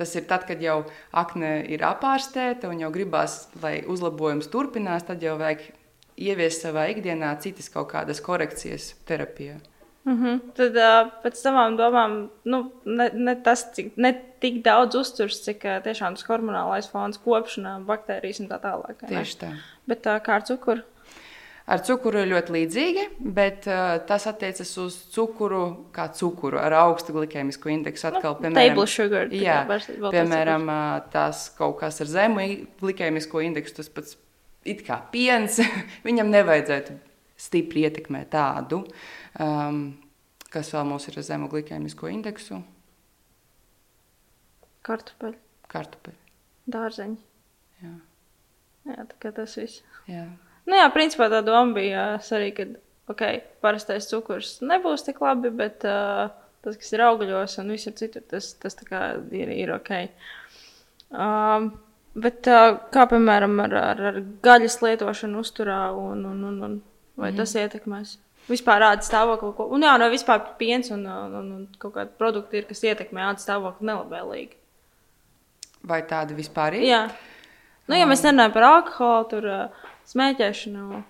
Tas 0.00 0.14
ir 0.16 0.24
tad, 0.24 0.46
kad 0.48 0.62
jau 0.64 0.78
akne 1.12 1.58
ir 1.68 1.82
apārstēta 1.84 2.70
un 2.72 2.78
jau 2.80 2.88
gribās, 2.94 3.50
lai 3.60 3.82
uzlabojums 3.84 4.48
turpinās, 4.48 5.04
tad 5.04 5.20
jau 5.20 5.34
vajag 5.36 5.66
ieviest 6.16 6.64
savā 6.64 6.86
ikdienā 6.94 7.34
citas 7.44 7.68
kaut 7.72 7.90
kādas 7.90 8.22
korekcijas 8.24 8.94
terapijā. 9.08 9.58
Mm 10.08 10.16
-hmm. 10.16 10.38
Tad 10.56 10.76
uh, 10.80 11.10
pēc 11.22 11.36
savām 11.36 11.76
domām, 11.76 12.30
nu, 12.44 12.62
ne, 12.84 13.10
ne, 13.12 13.34
tas, 13.44 13.66
cik, 13.76 13.92
ne 13.96 14.14
tik 14.40 14.62
daudz 14.64 14.96
uzturs, 14.96 15.42
cik 15.44 15.64
uh, 15.64 15.82
tiešām 15.84 16.16
tas 16.16 16.24
hormonālais 16.24 16.88
fons, 16.88 17.18
kopšana, 17.18 17.80
baktērijas 17.84 18.40
un 18.40 18.48
tā 18.48 18.60
tālāk. 18.60 19.04
Tieši 19.08 19.36
tā. 19.38 19.52
Bet 19.86 20.06
uh, 20.06 20.16
kā 20.24 20.40
ar 20.40 20.42
cukuru? 20.48 20.80
Ar 21.70 21.82
cukuru 21.86 22.24
ir 22.24 22.30
ļoti 22.32 22.54
līdzīgi, 22.56 23.02
bet 23.36 23.68
uh, 23.70 24.00
tas 24.08 24.24
attiecas 24.26 24.72
uz 24.82 24.96
cukuru, 25.14 25.60
kā 25.94 26.08
cukuru 26.18 26.58
ar 26.58 26.74
augstu 26.80 27.14
glikēmisku 27.14 27.70
indeksu. 27.70 28.08
Atkal, 28.08 28.34
no, 28.34 28.42
piemēram, 28.42 28.80
sugar, 28.90 29.30
jā, 29.30 29.60
piemēram 30.02 30.66
tas 31.12 31.44
kaut 31.54 31.78
kas 31.84 32.02
ar 32.02 32.10
zemu 32.10 32.48
glikēmisko 32.82 33.44
indeksu, 33.46 33.76
tas 33.78 33.92
pats 33.94 34.18
it 34.66 34.82
kā 34.86 34.98
piens, 35.12 35.60
viņam 36.08 36.32
nevajadzētu 36.34 36.98
stipri 37.40 37.86
ietekmēt 37.86 38.32
tādu, 38.34 38.82
um, 39.40 39.80
kas 40.52 40.74
vēl 40.74 40.90
mums 40.90 41.08
ir 41.08 41.20
ar 41.20 41.28
zemu 41.30 41.48
glikēmisko 41.52 42.10
indeksu. 42.12 42.60
Kartupeļi. 44.86 45.38
Kartupeļi. 45.70 46.18
Dārzeņi. 46.70 47.18
Jā. 47.84 47.96
Jā, 48.90 49.02
tā 49.06 49.18
kā 49.22 49.32
tas 49.36 49.54
viss. 49.60 49.84
Jā. 50.08 50.26
Nu, 50.70 50.78
jā, 50.78 50.86
principā 50.94 51.26
tā 51.32 51.40
doma 51.42 51.74
bija 51.74 52.04
arī, 52.22 52.52
ka 52.54 52.66
okay, 53.10 53.40
parastais 53.64 54.06
cukurs 54.10 54.58
nebūs 54.62 55.02
tik 55.06 55.18
labi, 55.24 55.50
bet 55.50 55.82
uh, 55.88 56.30
tas, 56.62 56.78
kas 56.78 56.92
ir 56.94 57.04
augļos 57.08 57.58
un 57.62 57.72
visur 57.74 57.96
citur, 57.98 58.22
tas, 58.30 58.52
tas 58.62 58.76
ir, 59.34 59.50
ir 59.50 59.72
ok. 59.74 59.92
Um, 61.10 61.72
bet 62.14 62.46
uh, 62.50 62.76
kā 62.94 63.08
piemēram 63.10 63.58
ar, 63.66 63.76
ar, 63.80 64.02
ar 64.12 64.20
gaļas 64.46 64.78
lietošanu 64.84 65.42
uzturā, 65.42 65.82
un, 65.96 66.22
un, 66.30 66.44
un, 66.52 66.60
un, 66.68 66.80
vai 67.18 67.32
mm 67.32 67.40
tas 67.40 67.56
ietekmēs? 67.58 68.18
Vispār 68.50 68.80
rāda 68.82 69.04
stāvokli, 69.04 69.52
ko, 69.54 69.66
un 69.74 69.84
jā, 69.84 69.92
no 70.00 70.06
vispār 70.10 70.40
piens 70.58 70.88
un, 70.94 71.02
un, 71.06 71.34
un, 71.40 71.50
un 71.58 71.66
kaut 71.82 71.94
kādi 71.98 72.16
produkti 72.18 72.58
ir, 72.58 72.70
kas 72.70 72.82
ietekmē 72.86 73.26
ādas 73.26 73.44
stāvokli 73.46 73.90
nelabvēlīgi. 73.90 74.56
Vai 75.90 76.00
tāda 76.08 76.34
vispār 76.36 76.78
ir? 76.78 76.86
Jā. 76.88 77.02
Nu, 77.90 77.98
ja 77.98 78.06
mēs 78.06 78.24
nerunājam 78.24 78.54
par 78.54 78.66
alkoholu, 78.68 79.28
tur 79.30 79.46
uh, 79.50 79.79
smēķēšanu. 80.10 81.02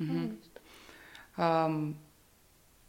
Mm 0.00 0.08
-hmm. 0.10 0.30
um, 1.36 1.82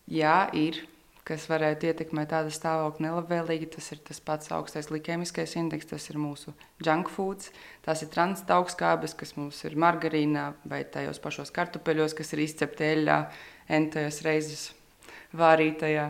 jā, 0.07 0.37
ir. 0.53 0.87
Kas 1.21 1.43
varētu 1.45 1.85
ietekmēt 1.85 2.31
tādu 2.33 2.49
stāvokli 2.49 3.05
nelabvēlīgi, 3.05 3.67
tas 3.75 3.91
ir 3.93 3.99
tas 4.03 4.19
pats 4.19 4.49
augstais 4.51 4.87
glikēmiskais 4.89 5.53
indeks, 5.55 5.85
tas 5.85 6.09
ir 6.09 6.17
mūsu 6.17 6.51
junk 6.81 7.11
foods. 7.13 7.51
Tās 7.85 8.01
ir 8.01 8.09
transaugstskābes, 8.09 9.13
kas 9.15 9.35
mums 9.37 9.61
ir 9.63 9.77
margarīnā 9.77 10.47
vai 10.65 10.81
tajos 10.83 11.21
pašos 11.21 11.53
kartupeļos, 11.53 12.15
kas 12.17 12.33
ir 12.33 12.41
izcepti 12.47 12.83
eļļā, 12.83 13.19
entajās 13.69 14.21
reizes 14.25 14.63
vārītajā. 15.37 16.09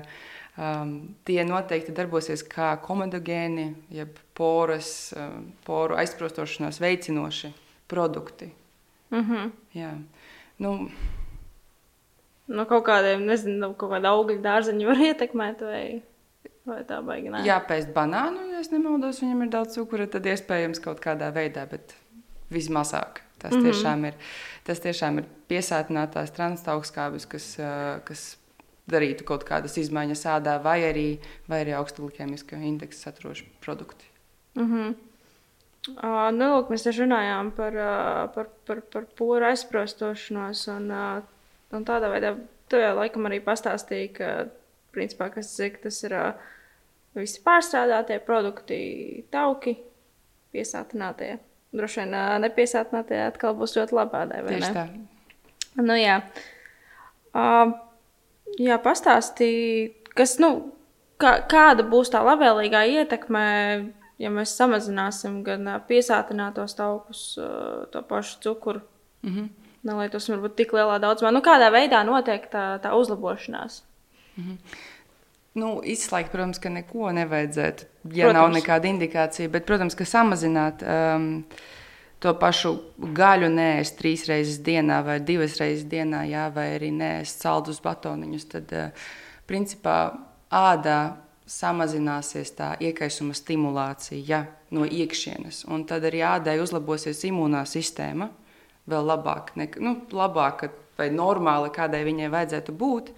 Um, 0.62 0.96
tie 1.28 1.44
noteikti 1.48 1.94
darbosies 1.96 2.44
kā 2.48 2.74
komodogēni, 2.84 3.68
jeb 3.92 4.18
poras, 4.34 5.12
um, 5.16 5.52
poru 5.68 6.00
aizprostošanos 6.00 6.80
veicinoši 6.84 7.54
produkti. 7.92 8.61
Mm 9.12 9.25
-hmm. 9.30 9.51
Jā. 9.75 9.91
Nu, 10.60 10.89
no 12.48 12.65
kaut 12.65 12.86
kādiem, 12.86 13.25
nezinu, 13.25 13.74
kaut 13.74 13.91
kāda 13.91 14.13
augļu 14.15 14.41
dārzeņa 14.41 14.88
var 14.88 14.98
ietekmēt. 14.98 15.62
Vai... 15.62 16.01
Vai 16.65 16.84
tā 16.86 17.00
baigi 17.01 17.30
nē? 17.30 17.41
Jā, 17.46 17.58
pēc 17.65 17.88
banānu, 17.94 18.44
ja 18.51 18.62
nemaldos, 18.72 19.22
viņam 19.22 19.41
ir 19.44 19.50
daudz 19.50 19.74
cukura, 19.74 20.06
tad 20.08 20.25
iespējams 20.25 20.80
kaut 20.80 21.00
kādā 21.01 21.32
veidā, 21.34 21.65
bet 21.65 21.96
vismazāk. 22.53 23.22
Tas, 23.41 23.51
mm 23.51 23.58
-hmm. 23.58 23.63
tiešām 23.63 24.06
ir, 24.06 24.13
tas 24.63 24.80
tiešām 24.80 25.18
ir 25.18 25.25
piesātinātās 25.50 26.32
transaugstskābes, 26.38 27.25
kas, 27.25 27.58
kas 28.06 28.38
darītu 28.91 29.24
kaut 29.24 29.44
kādas 29.44 29.77
izmaiņas 29.77 30.25
ādā, 30.25 30.63
vai 30.63 30.82
arī, 30.86 31.20
vai 31.50 31.63
arī 31.65 31.74
augstu 31.77 32.06
glikēmiska 32.06 32.56
indeksa 32.56 33.10
saturoši 33.10 33.48
produkti. 33.62 34.06
Mm 34.56 34.68
-hmm. 34.68 34.96
Uh, 35.90 36.30
nu, 36.36 36.48
lūk, 36.54 36.70
mēs 36.70 36.86
te 36.86 36.94
runājām 36.94 37.52
par, 37.58 37.76
uh, 37.78 38.24
par, 38.36 38.50
par, 38.70 38.82
par 38.94 39.06
pūru 39.18 39.48
aizprostošanos. 39.50 40.64
Un, 40.76 40.90
uh, 40.94 41.22
un 41.74 41.86
tādā 41.88 42.12
veidā 42.12 42.36
tu 42.70 42.82
jau 42.82 42.92
laikam 43.00 43.26
arī 43.30 43.42
pastāstīji, 43.44 44.12
ka 44.20 44.32
principā, 44.94 45.32
kas, 45.34 45.56
tas 45.58 46.02
ir 46.06 46.18
uh, 46.18 46.50
visi 47.18 47.42
pārstrādātie 47.46 48.20
produkti, 48.26 48.82
tauki, 49.34 49.78
piesātinātie. 50.54 51.38
Droši 51.74 52.04
vien 52.04 52.18
uh, 52.18 52.36
nepiesātinātie 52.44 53.24
atkal 53.26 53.58
būs 53.58 53.78
ļoti 53.80 53.98
labādai. 53.98 54.44
Tieši 54.52 54.76
tā. 54.76 54.86
Nu, 55.82 55.96
jā. 55.98 56.20
Uh, 57.32 57.74
Jā, 58.60 58.76
pastāstīja, 58.84 59.92
kas, 60.18 60.36
nu, 60.42 60.74
kā, 61.22 61.38
kāda 61.52 61.86
būs 61.88 62.12
tā 62.12 62.24
labvēlīgā 62.26 62.84
ietekme, 62.98 63.44
ja 64.22 64.30
mēs 64.34 64.54
samazināsim 64.60 65.42
gan 65.46 65.68
piesātinātos 65.90 66.78
taukus, 66.78 67.25
to 67.92 68.04
pašu 68.10 68.40
cukuru. 68.46 68.82
Mm 69.22 69.34
-hmm. 69.34 69.50
Nelietos 69.84 70.30
varbūt 70.30 70.56
tik 70.56 70.74
lielā 70.74 71.00
daudzumā. 71.01 71.32
Nu, 71.32 71.42
kādā 71.42 71.72
veidā 71.74 72.04
notiek 72.06 72.46
tā, 72.51 72.80
tā 72.80 72.94
uzlabošanās? 72.94 73.84
Mm 74.38 74.44
-hmm. 74.44 74.58
Nu, 75.54 75.82
izslēgt, 75.84 76.32
protams, 76.32 76.60
ka 76.60 76.70
neko 76.70 77.12
nevajadzētu, 77.12 77.84
ja 78.13 78.25
protams. 78.25 78.34
nav 78.34 78.51
nekāda 78.51 78.88
indikācija, 78.88 79.50
bet, 79.50 79.66
protams, 79.66 79.96
ka 79.96 80.06
samazināt. 80.06 80.84
Um, 81.16 81.46
to 82.20 82.34
pašu 82.38 82.75
gaļu 82.98 83.50
nēst 83.50 83.98
trīs 83.98 84.28
reizes 84.30 84.60
dienā 84.60 85.04
vai 85.06 85.20
divas 85.20 85.58
reizes 85.58 85.88
dienā, 85.90 86.22
jā, 86.30 86.46
vai 86.54 86.68
arī 86.75 86.92
nēst 86.94 87.42
saldus 87.42 87.82
batoniņus, 87.82 88.46
tad 88.46 88.74
principā 89.50 89.96
ādā 90.51 91.18
samazināsies 91.51 92.53
tā 92.55 92.74
iekaisuma 92.79 93.36
stimulācija 93.36 94.22
ja, 94.27 94.41
no 94.72 94.86
iekšienes. 94.88 95.65
Un 95.72 95.86
tad 95.89 96.05
arī 96.08 96.24
ādai 96.25 96.60
uzlabosies 96.63 97.25
imūnā 97.27 97.65
sistēma 97.67 98.29
vēl 98.89 99.08
labāk, 99.08 99.53
ne, 99.60 99.67
nu, 99.84 99.96
labāk 100.15 100.70
vai 100.98 101.10
normāli, 101.13 101.72
kādai 101.74 102.03
viņai 102.08 102.29
vajadzētu 102.34 102.75
būt. 102.77 103.12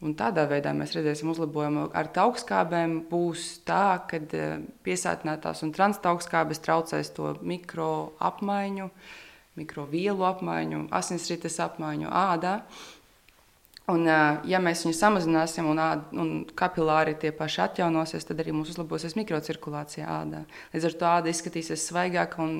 Un 0.00 0.14
tādā 0.16 0.46
veidā 0.48 0.72
mēs 0.72 0.94
redzēsim 0.96 1.28
uzlabojumu. 1.28 1.90
Ar 1.92 2.08
augstskābēm 2.22 3.02
būs 3.10 3.48
tā, 3.68 4.00
ka 4.08 4.16
eh, 4.16 4.62
piesātinātās 4.86 5.60
un 5.66 5.74
transaugstskābes 5.76 6.62
traucēs 6.64 7.12
to 7.16 7.34
mikro 7.44 8.14
apmaiņu, 8.30 8.88
mikrovielu 9.60 10.24
apmaiņu, 10.30 10.86
asinsrites 10.96 11.60
apmaiņu 11.60 12.08
ādā. 12.08 12.54
Un, 13.90 14.06
ja 14.46 14.60
mēs 14.62 14.84
viņu 14.84 14.96
samazināsim 14.96 15.66
un, 15.70 15.80
ād, 15.82 16.02
un 16.12 16.30
kapilāri 16.58 17.16
tie 17.18 17.32
paši 17.34 17.62
atjaunosies, 17.64 18.26
tad 18.28 18.42
arī 18.42 18.54
mums 18.54 18.70
uzlabosies 18.72 19.16
mikrocirkulācija 19.18 20.06
ādā. 20.20 20.44
Līdz 20.74 20.88
ar 20.88 20.96
to 21.00 21.08
āda 21.10 21.32
izskatīsies 21.32 21.88
svaigāka 21.90 22.42
un 22.44 22.54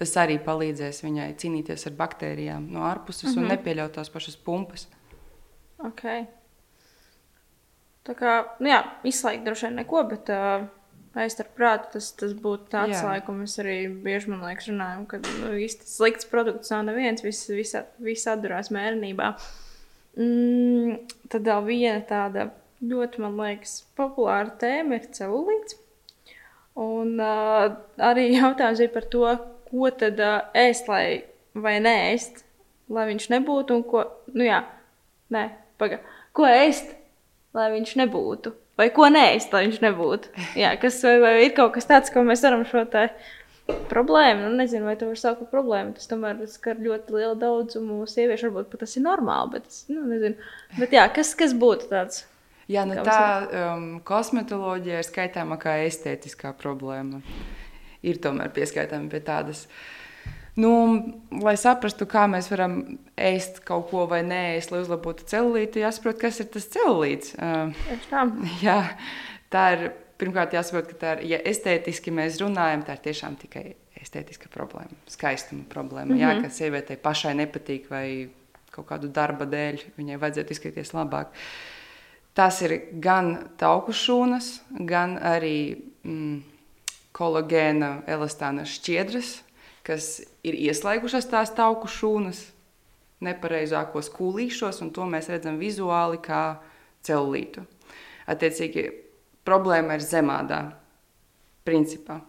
tas 0.00 0.14
arī 0.20 0.38
palīdzēs 0.42 1.02
viņai 1.04 1.30
cīnīties 1.42 1.86
ar 1.90 1.96
baktērijām 2.02 2.68
no 2.72 2.86
ārpuses 2.88 3.28
mm 3.28 3.30
-hmm. 3.30 3.38
un 3.38 3.44
mhm. 3.48 3.52
nepieļaut 3.56 3.96
tās 3.98 4.10
pašas 4.10 4.36
pumpas. 4.36 4.88
Okay. 5.82 6.26
Tā 8.06 8.14
kā, 8.18 8.38
nu 8.58 8.70
jā, 8.70 8.82
izslēgt 9.06 9.44
droši 9.46 9.68
vien 9.68 9.76
neko, 9.78 10.02
bet 10.10 10.30
uh, 10.34 10.64
aizstāvēt 11.14 11.52
prātu, 11.58 11.90
tas, 11.94 12.08
tas 12.18 12.32
būtu 12.34 12.70
tāds 12.72 13.02
laiks, 13.04 13.26
ko 13.26 13.34
mēs 13.36 13.58
arī 13.62 13.76
bieži 14.04 14.32
man 14.32 14.42
liekas 14.46 14.70
runājam, 14.70 15.04
ka 15.10 15.20
nu, 15.22 15.52
īsti 15.66 15.86
slikts 15.86 16.28
produkts 16.30 16.72
nav 16.74 16.86
neviens, 16.88 17.22
viss, 17.24 17.50
viss, 17.52 17.76
viss 18.02 18.30
atdurās 18.30 18.72
mērenībā. 18.74 19.34
Mm, 20.18 20.98
tad 21.32 21.46
vēl 21.48 21.64
viena 21.68 22.02
tāda 22.04 22.50
ļoti, 22.84 23.22
man 23.22 23.38
liekas, 23.40 23.80
populāra 23.96 24.52
tēma 24.60 24.98
ir 24.98 25.08
celulīts. 25.16 25.78
Un 26.82 27.18
uh, 27.20 27.68
arī 28.00 28.30
jautājums 28.32 28.80
ir 28.80 28.92
par 28.94 29.06
to, 29.12 29.26
ko 29.68 29.92
tad 29.96 30.20
uh, 30.20 30.40
ēst, 30.56 30.88
lai 30.88 31.24
vai 31.54 31.76
neēst, 31.84 32.44
lai 32.92 33.06
viņš 33.10 33.28
nebūtu 33.34 33.76
un 33.76 33.84
ko, 33.88 34.06
nu 34.32 34.46
jā, 34.46 34.62
nē, 35.32 35.46
paga, 35.80 36.00
ko 36.36 36.48
ēst, 36.48 36.94
lai 37.56 37.70
viņš 37.74 37.96
nebūtu. 38.00 38.54
Vai 38.80 38.88
ko 38.94 39.08
neēst, 39.12 39.52
lai 39.52 39.66
viņš 39.66 39.82
nebūtu. 39.84 40.32
Jā, 40.56 40.72
kas, 40.80 40.96
vai, 41.04 41.18
vai 41.20 41.32
ir 41.44 41.52
kaut 41.56 41.74
kas 41.74 41.88
tāds, 41.88 42.12
ko 42.12 42.24
mēs 42.24 42.44
varam 42.44 42.64
šo 42.68 42.86
problēmu, 43.90 44.48
nu, 44.48 44.56
nezinu, 44.58 44.86
vai 44.88 44.96
to 44.98 45.10
var 45.10 45.20
saukt 45.20 45.44
par 45.44 45.50
problēmu. 45.52 45.94
Tas 45.96 46.10
tomēr 46.10 46.42
skar 46.50 46.80
ļoti 46.82 47.16
lielu 47.16 47.38
daudzumu 47.40 48.02
sieviešu. 48.10 48.50
Varbūt 48.54 48.82
tas 48.82 48.96
ir 48.98 49.06
normāli, 49.06 49.56
bet 49.56 49.70
es 49.70 49.84
nu, 49.92 50.04
nezinu. 50.08 50.52
Bet 50.78 50.94
jā, 50.96 51.06
kas, 51.14 51.34
kas 51.38 51.54
būtu 51.56 51.90
tāds? 51.92 52.24
Jā, 52.70 52.84
nu, 52.88 52.96
tā 53.04 53.22
um, 53.74 53.88
kosmetoloģija 54.06 55.02
ir 55.02 55.08
skaitāma 55.08 55.58
kā 55.60 55.80
estētiskā 55.86 56.54
problēma. 56.58 57.20
Ir 58.02 58.18
tomēr 58.22 58.50
pieskaitāma 58.54 59.10
pie 59.12 59.20
tādas 59.22 59.66
Nu, 60.52 60.70
lai 61.40 61.54
saprastu, 61.56 62.04
kā 62.04 62.26
mēs 62.28 62.50
varam 62.52 62.74
ēst 63.16 63.62
kaut 63.64 63.86
ko 63.88 64.02
vai 64.10 64.20
nēst, 64.26 64.68
lai 64.72 64.82
uzlabotu 64.82 65.24
celulītu, 65.30 65.80
jāsaprot, 65.80 66.18
kas 66.20 66.42
ir 66.44 66.50
tas 66.52 66.66
celulīts. 66.74 67.32
Uh, 67.40 67.72
jā, 68.66 68.76
tā 69.52 69.62
ir 69.76 69.86
pirmkārt 70.22 70.54
jāsaprot, 70.56 70.88
ka 70.92 70.98
tā 71.00 71.14
ir, 71.16 71.24
ja 71.34 71.40
estētiski 71.52 72.14
mēs 72.14 72.38
runājam, 72.42 72.86
tā 72.86 72.96
ir 72.96 73.04
tiešām 73.08 73.36
tikai 73.42 73.64
estētiska 74.02 74.50
problēma, 74.54 74.96
skaistuma 75.10 75.66
problēma. 75.70 76.12
Mm 76.12 76.16
-hmm. 76.16 76.22
Jā, 76.22 76.32
mhm. 76.34 76.42
ka 76.42 76.50
sievietei 76.50 76.96
pašai 76.96 77.34
nepatīk 77.34 77.90
vai 77.90 78.30
kaut 78.70 78.88
kādu 78.88 79.12
darba 79.12 79.44
dēļ 79.44 79.84
viņai 79.98 80.18
vajadzētu 80.18 80.52
izskatīties 80.52 80.94
labāk. 80.94 81.34
Tas 82.34 82.62
ir 82.62 82.80
gan 83.00 83.50
tauku 83.56 83.92
šūnas, 83.92 84.60
gan 84.70 85.18
arī 85.18 85.82
mm, 86.04 86.42
kolagēna 87.12 88.02
elastāna 88.06 88.64
šķiedras 88.64 89.42
kas 89.86 90.20
ir 90.46 90.56
ieslēgušas 90.68 91.28
tās 91.30 91.52
tauku 91.54 91.90
šūnas 91.90 92.44
nepareizākos 93.22 94.10
kūlīšos, 94.14 94.80
un 94.82 94.90
to 94.94 95.06
mēs 95.10 95.28
redzam 95.30 95.58
vizuāli 95.60 96.18
kā 96.22 96.58
celulītu. 97.06 97.62
Attiecīgi, 98.30 98.86
problēma 99.46 99.98
ir 99.98 100.04
zemādā 100.06 100.62
principā. 101.66 102.20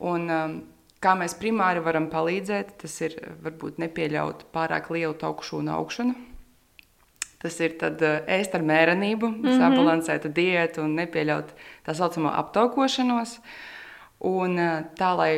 Un, 0.00 0.26
um, 0.32 0.56
kā 1.02 1.14
mēs 1.18 1.36
primāri 1.40 1.82
varam 1.84 2.08
palīdzēt, 2.12 2.76
tas 2.82 2.96
ir 3.04 3.16
varbūt 3.44 3.80
nepieļaut 3.82 4.46
pārāk 4.54 4.90
lielu 4.94 5.16
tauku 5.20 5.46
šūnu 5.46 5.72
augšanu. 5.76 6.16
Tas 7.40 7.56
ir 7.64 7.76
tad, 7.80 8.02
uh, 8.04 8.20
ēst 8.28 8.56
ar 8.56 8.64
mērenību, 8.66 9.28
mm 9.28 9.44
-hmm. 9.44 9.60
sabalansēta 9.60 10.28
diētu 10.28 10.84
un 10.84 10.96
nepieļaut 11.00 11.54
tā 11.86 11.94
saucamo 11.96 12.32
aptaukošanos. 12.42 13.38
Un, 14.20 14.58
uh, 14.58 14.84
tā, 14.96 15.14
lai 15.16 15.32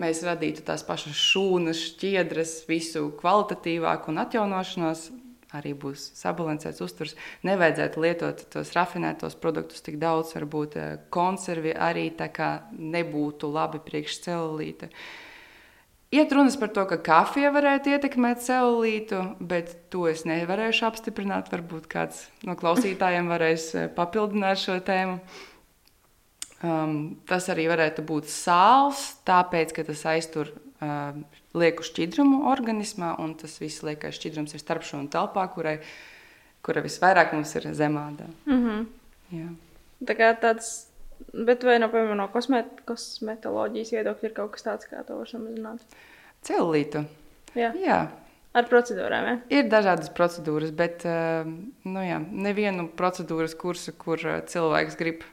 mēs 0.00 0.22
radītu 0.26 0.64
tās 0.66 0.82
pašas 0.82 1.12
šūnas, 1.12 1.82
šķiedras, 1.90 2.64
visu 2.68 3.12
kvalitatīvāku 3.20 4.10
un 4.10 4.18
atjaunošanos, 4.24 5.10
arī 5.54 5.74
būs 5.78 6.10
sabalansēts 6.18 6.82
uzturs. 6.84 7.14
Nevajadzētu 7.46 8.02
lietot 8.04 8.42
tos 8.52 8.72
rafinētos 8.76 9.36
produktus 9.40 9.84
tik 9.84 10.00
daudz, 10.02 10.34
varbūt 10.36 10.78
eh, 10.80 10.96
konservi 11.14 11.74
arī 11.74 12.08
tā 12.18 12.30
kā 12.34 12.50
nebūtu 12.72 13.50
labi 13.52 13.82
priekš 13.84 14.18
celulīta. 14.26 14.90
Iet 16.14 16.30
runas 16.30 16.54
par 16.58 16.70
to, 16.70 16.84
ka 16.86 17.00
kafija 17.02 17.50
varētu 17.54 17.90
ietekmēt 17.90 18.44
celulītu, 18.44 19.22
bet 19.42 19.72
to 19.90 20.04
es 20.06 20.22
nevarēšu 20.28 20.86
apstiprināt. 20.86 21.50
Varbūt 21.50 21.88
kāds 21.90 22.28
no 22.46 22.54
klausītājiem 22.58 23.30
varēs 23.32 23.70
eh, 23.74 23.90
papildināt 23.94 24.62
šo 24.62 24.78
tēmu. 24.84 25.18
Um, 26.64 26.92
tas 27.28 27.50
arī 27.52 27.66
varētu 27.68 28.00
būt 28.08 28.30
sāls, 28.32 29.18
tāpēc, 29.28 29.74
ka 29.76 29.82
tas 29.84 30.00
aiztur 30.08 30.48
uh, 30.54 31.18
lieku 31.54 31.86
šķidrumu 31.86 32.44
organismā, 32.50 33.14
un 33.22 33.36
tas 33.38 33.56
viss 33.62 33.84
liekais 33.86 34.16
šķidrums 34.18 34.56
ir 34.56 34.62
starpšūnu 34.62 35.10
telpā, 35.12 35.46
kurai, 35.54 35.78
kura 36.64 36.82
visvairāk 36.84 37.34
mums 37.36 37.54
ir 37.54 37.70
zemādā. 37.76 38.26
Mm 38.46 38.64
-hmm. 38.64 38.86
Jā. 39.38 39.48
Tā 40.04 40.16
kā 40.18 40.32
tāds, 40.40 40.88
bet 41.32 41.62
vai 41.64 41.78
no, 41.78 41.88
piemēram, 41.88 42.16
no 42.16 42.28
kosmet, 42.28 42.66
kosmetoloģijas 42.88 43.92
viedokļa 43.92 44.28
ir 44.28 44.34
kaut 44.34 44.52
kas 44.52 44.62
tāds, 44.62 44.90
kā 44.90 45.04
to 45.06 45.18
var 45.18 45.28
samazināt? 45.28 45.80
Celulītu. 46.42 47.04
Jā. 47.54 47.72
Jā. 47.78 48.08
Ar 48.54 48.68
procedūrām, 48.70 49.24
ja? 49.26 49.38
Ir 49.50 49.64
dažādas 49.66 50.10
procedūras, 50.14 50.70
bet 50.70 51.02
uh, 51.04 51.42
nu 51.84 52.04
jā, 52.06 52.20
nevienu 52.30 52.88
procedūras 52.88 53.54
kursu, 53.54 53.92
kur 53.98 54.18
uh, 54.22 54.42
cilvēks 54.46 54.96
grib 54.96 55.24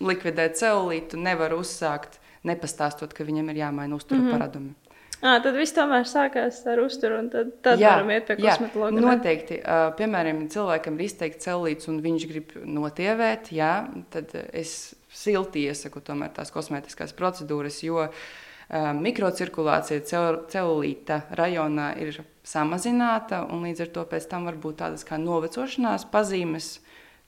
likvidēt 0.00 0.56
celulītu, 0.56 1.16
nevar 1.20 1.52
uzsākt, 1.52 2.18
nepastāstot, 2.48 3.12
ka 3.12 3.24
viņam 3.24 3.50
ir 3.50 3.56
jāmaina 3.56 3.94
uztura 3.94 4.20
mm 4.20 4.32
-hmm. 4.32 4.87
À, 5.18 5.38
tad 5.42 5.56
viss 5.58 5.74
tomēr 5.74 6.04
sākās 6.06 6.60
ar 6.70 6.78
uzturu, 6.78 7.16
un 7.24 7.28
tad, 7.32 7.50
tad 7.64 7.80
jā, 7.82 7.96
varam 7.96 8.12
iet 8.14 8.28
pie 8.28 8.36
kosmetologa. 8.38 8.94
Jā, 8.94 9.02
noteikti. 9.02 9.56
Uh, 9.58 9.88
piemēram, 9.98 10.44
cilvēkam 10.52 10.98
ir 10.98 11.08
izteikti 11.08 11.42
celulīts, 11.48 11.88
un 11.90 11.98
viņš 12.04 12.26
grib 12.30 12.54
notievēt, 12.62 13.50
jā, 13.56 13.72
tad 14.14 14.36
es 14.52 14.94
silti 15.10 15.66
iesaku 15.66 16.04
tomēr 16.06 16.30
tās 16.36 16.54
kosmētiskās 16.54 17.16
procedūras, 17.18 17.80
jo 17.82 18.04
uh, 18.06 18.92
mikrocirkulācija 19.02 20.06
cel 20.06 20.42
celulīta 20.52 21.24
rajonā 21.34 21.90
ir 22.04 22.22
samazināta, 22.46 23.42
un 23.50 23.66
līdz 23.66 23.88
ar 23.88 23.94
to 23.98 24.06
pēc 24.14 24.30
tam 24.30 24.46
var 24.46 24.58
būt 24.60 24.78
tādas 24.84 25.02
kā 25.08 25.18
novecošanās 25.18 26.06
pazīmes, 26.12 26.76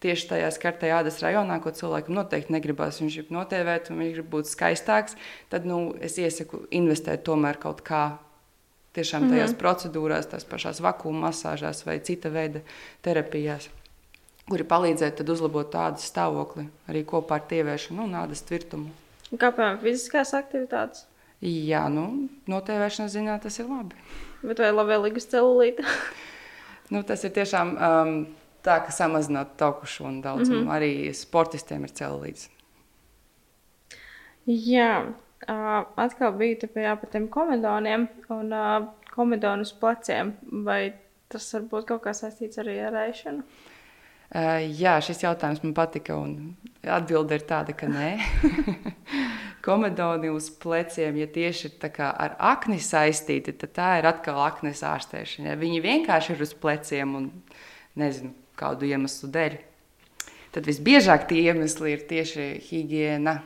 tieši 0.00 0.28
tajā 0.32 0.48
skartajā 0.54 1.00
ādas 1.02 1.20
rajonā, 1.22 1.58
ko 1.62 1.72
cilvēkam 1.76 2.16
noteikti 2.16 2.54
negribas. 2.54 3.00
Viņš 3.02 3.18
grib 3.20 3.34
notēvēt, 3.36 3.90
un 3.92 4.00
viņš 4.02 4.14
grib 4.16 4.30
būt 4.32 4.50
skaistāks. 4.50 5.16
Tad 5.52 5.68
nu, 5.68 5.92
es 6.00 6.16
iesaku 6.20 6.64
investēt 6.74 7.24
tomēr 7.28 7.60
kaut 7.62 7.84
kā. 7.86 8.04
Tiešām 8.96 9.28
tajās 9.30 9.52
mm 9.52 9.54
-hmm. 9.54 9.60
procedūrās, 9.60 10.26
tās 10.26 10.44
pašās 10.44 10.80
vakuma 10.82 11.28
masāžās 11.28 11.84
vai 11.86 12.00
cita 12.00 12.28
veida 12.28 12.60
terapijās, 13.02 13.68
kuri 14.48 14.64
palīdzētu 14.64 15.30
uzlabot 15.30 15.70
tādu 15.70 16.02
stāvokli 16.02 16.66
arī 16.88 17.04
kopā 17.04 17.38
ar 17.38 17.46
tievēršanu 17.46 18.02
un 18.02 18.14
ādas 18.14 18.42
tvirtumu. 18.42 18.90
Kā 19.30 19.52
piemēram, 19.54 19.78
fiziskās 19.78 20.34
aktivitātes? 20.34 21.06
Jā, 21.40 21.88
nu, 21.88 22.28
notēvēšanas 22.50 23.12
ziņā 23.12 23.38
tas 23.42 23.58
ir 23.58 23.68
labi. 23.70 23.94
Bet 24.42 24.58
vai 24.58 24.72
labvēlīgas 24.72 25.28
celulīte? 25.30 25.84
nu, 26.92 27.02
tas 27.02 27.24
ir 27.24 27.30
tiešām 27.30 27.76
um, 27.76 28.26
tā, 28.64 28.78
ka 28.84 28.94
samazināt 28.94 29.56
taukušu 29.60 30.04
un 30.04 30.20
daudzumu. 30.22 30.60
Mm 30.60 30.68
-hmm. 30.68 30.76
Arī 30.76 31.14
sportistiem 31.14 31.84
ir 31.84 31.90
celulītes. 31.90 32.48
Jā, 34.46 35.04
uh, 35.48 35.86
atkal 35.96 36.32
bija 36.32 36.68
pie 36.74 36.82
jā, 36.82 36.96
par 36.96 37.10
tiem 37.10 37.28
komedoniem 37.28 38.08
un 38.28 38.52
uh, 38.52 38.88
komedonu 39.14 39.62
uz 39.62 39.72
pleciem. 39.72 40.32
Vai 40.42 40.92
tas 41.28 41.52
var 41.54 41.62
būt 41.62 41.84
kaut 41.84 42.02
kā 42.02 42.14
saistīts 42.14 42.58
arī 42.58 42.86
ar 42.86 42.92
ēšanu? 42.92 43.42
Uh, 44.34 44.80
jā, 44.80 45.00
šis 45.00 45.22
jautājums 45.22 45.62
man 45.62 45.74
patika, 45.74 46.16
un 46.16 46.56
atbilde 46.82 47.34
ir 47.34 47.40
tāda, 47.40 47.72
ka 47.72 47.86
nē. 47.86 48.18
komedoni 49.64 50.30
uz 50.30 50.50
pleciem, 50.62 51.16
ja 51.16 51.26
tieši 51.26 51.68
ir 51.68 52.00
ar 52.00 52.36
akni 52.38 52.78
saistīti, 52.80 53.52
tad 53.52 53.74
tā 53.76 53.88
ir 53.98 54.08
atkal 54.08 54.40
aknes 54.42 54.82
ārstēšana. 54.86 55.52
Ja 55.52 55.60
viņi 55.60 55.82
vienkārši 55.84 56.34
ir 56.34 56.44
uz 56.46 56.54
pleciem 56.54 57.14
un 57.14 57.30
nezinu 58.00 58.32
kādu 58.60 58.88
iemeslu 58.88 59.30
dēļ. 59.34 59.56
Tad 60.54 60.66
visbiežāk 60.66 61.28
tie 61.30 61.44
iemesli 61.46 61.94
ir 61.94 62.04
tieši 62.10 62.46
higiēna 62.66 63.36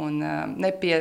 un 0.00 0.20
uh, 0.24 0.44
nepie, 0.60 0.98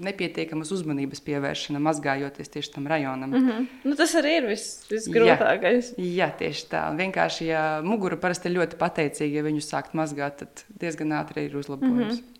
nepietiekamas 0.00 0.72
uzmanības 0.74 1.20
pievēršana, 1.24 1.82
mazgājoties 1.84 2.52
tieši 2.56 2.72
tam 2.74 2.88
rajonam. 2.90 3.30
Mm 3.30 3.48
-hmm. 3.48 3.66
nu, 3.84 3.96
tas 3.96 4.14
arī 4.20 4.36
ir 4.38 4.46
vis, 4.48 4.66
visgrūtākais. 4.90 5.92
Jā, 5.96 6.12
jā, 6.20 6.30
tieši 6.38 6.68
tā. 6.72 6.84
Vienkārši, 6.96 7.46
ja 7.50 7.64
mugura 7.84 8.16
parasti 8.16 8.48
ir 8.48 8.56
ļoti 8.58 8.80
pateicīga, 8.80 9.40
ja 9.40 9.48
viņu 9.48 9.64
sākt 9.64 9.94
mazgāt, 9.94 10.40
tad 10.42 10.64
diezgan 10.80 11.12
ātri 11.20 11.46
ir 11.48 11.56
uzlabojums. 11.56 12.20
Mm 12.20 12.24
-hmm. 12.24 12.34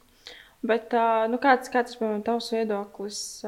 Bet, 0.64 0.92
nu, 1.28 1.37
kāds, 1.37 1.68
kāds 1.68 2.00
ir 2.00 2.22
tavs 2.24 2.52
viedoklis 2.52 3.44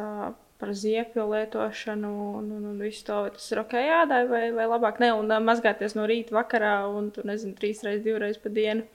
par 0.61 0.73
ziepju 0.77 1.25
lietošanu 1.31 2.11
un, 2.39 2.51
un, 2.57 2.67
un 2.73 2.83
visu 2.83 3.05
to? 3.07 3.19
Tas 3.37 3.47
ir 3.53 3.61
ok, 3.63 3.77
jādai 3.81 4.23
vai, 4.31 4.43
vai 4.57 4.67
labāk 4.71 5.01
ne, 5.03 5.13
un 5.17 5.31
mazgāties 5.45 5.97
no 5.99 6.07
rīta 6.09 6.37
vakarā 6.37 6.75
un, 6.91 7.11
tu 7.15 7.25
nezini, 7.29 7.57
trīs 7.59 7.83
reizes, 7.87 8.05
divreiz 8.05 8.41
pa 8.43 8.53
dienu? 8.53 8.87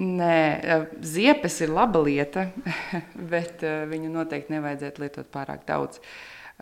Nē, 0.00 0.36
ziepes 1.04 1.58
ir 1.64 1.72
laba 1.76 2.00
lieta, 2.04 2.46
bet 3.32 3.64
viņu 3.90 4.12
noteikti 4.12 4.56
nevajadzētu 4.56 5.04
lietot 5.04 5.32
pārāk 5.32 5.66
daudz. 5.68 6.00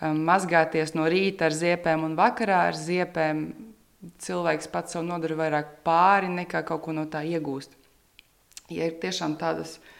Mazgāties 0.01 0.95
no 0.95 1.07
rīta 1.11 1.49
ar 1.49 1.55
ziepēm 1.55 2.07
un 2.07 2.17
vakarā 2.19 2.65
ar 2.71 2.79
ziepēm 2.79 3.45
cilvēks 4.23 4.71
pats 4.71 4.95
sev 4.95 5.07
nodara 5.07 5.37
vairāk 5.39 5.79
pāri 5.87 6.31
nekā 6.31 6.63
kaut 6.67 6.85
ko 6.85 6.95
no 6.95 7.09
tā 7.11 7.25
iegūst. 7.27 7.75
Ja 8.71 8.87
ir 8.87 8.99
tiešām 9.03 9.35
tādas 9.41 9.79
uh, 9.79 9.95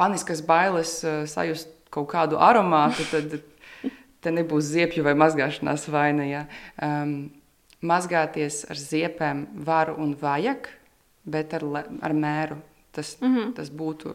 paniskas 0.00 0.40
bailes 0.46 1.00
sajust 1.28 1.68
kaut 1.92 2.08
kādu 2.12 2.38
aromātu, 2.40 3.04
tad 3.10 3.34
te 4.20 4.32
nebūs 4.34 4.72
ziepju 4.72 5.04
vai 5.06 5.14
mazgāšanās 5.18 5.88
vaina. 5.92 6.26
Ja. 6.28 6.42
Um, 6.82 7.30
mazgāties 7.80 8.64
ar 8.70 8.80
ziepēm 8.80 9.46
var 9.66 9.94
un 9.96 10.14
vajag, 10.20 10.68
bet 11.24 11.54
ar, 11.56 11.66
ar 12.00 12.16
mēru. 12.16 12.60
Tas, 12.92 13.16
mm 13.20 13.36
-hmm. 13.36 13.54
tas 13.54 13.70
būtu 13.70 14.14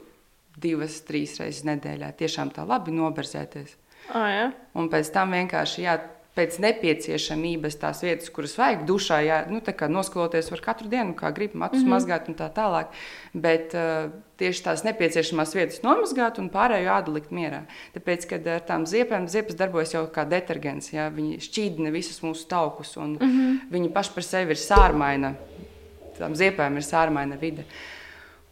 divas, 0.57 1.01
trīs 1.01 1.39
reizes 1.39 1.63
nedēļā. 1.67 2.11
Tiešām 2.17 2.51
tā 2.51 2.67
labi 2.67 2.91
noberzēties. 2.91 3.75
Oh, 4.13 4.27
ja. 4.29 4.51
Un 4.73 4.89
pēc 4.89 5.11
tam 5.13 5.31
vienkārši 5.31 5.81
jā, 5.81 5.95
pēc 6.35 6.57
nepieciešamības 6.63 7.77
tās 7.79 8.01
vietas, 8.03 8.29
kuras 8.33 8.57
vajag 8.59 8.83
dušā, 8.89 9.19
jā, 9.23 9.37
nu, 9.51 9.61
noskaloties 9.91 10.51
var 10.51 10.61
katru 10.65 10.89
dienu, 10.91 11.15
kā 11.15 11.31
grib, 11.35 11.55
matus 11.55 11.79
mm 11.79 11.85
-hmm. 11.85 11.93
mazgāt 11.95 12.27
un 12.29 12.35
tā 12.35 12.49
tālāk. 12.51 12.91
Bet 13.33 13.73
uh, 13.73 14.11
tieši 14.37 14.63
tās 14.63 14.83
nepieciešamās 14.83 15.55
vietas 15.55 15.81
nomazgāt 15.83 16.39
un 16.39 16.49
pārējo 16.49 16.91
ādu 16.91 17.13
likt 17.13 17.31
mierā. 17.31 17.63
Tāpēc, 17.95 18.27
kad 18.29 18.47
ar 18.47 18.61
tām 18.61 18.85
ziepēm, 18.85 19.27
ziepes 19.27 19.55
darbojas 19.55 19.93
jau 19.93 20.07
kā 20.07 20.27
detergents, 20.29 20.93
jā, 20.93 21.09
viņi 21.09 21.39
šķīdina 21.39 21.91
visus 21.91 22.21
mūsu 22.21 22.47
taukus 22.47 22.97
un 22.97 23.17
mm 23.21 23.27
-hmm. 23.27 23.59
viņi 23.71 23.93
paši 23.93 24.11
par 24.13 24.23
sevi 24.23 24.51
ir 24.51 24.57
sārmaina. 24.57 25.33
Tām 26.19 26.35
ziepēm 26.35 26.75
ir 26.75 26.83
sārmaina 26.83 27.39
vide. 27.39 27.61
Uh, 27.61 27.94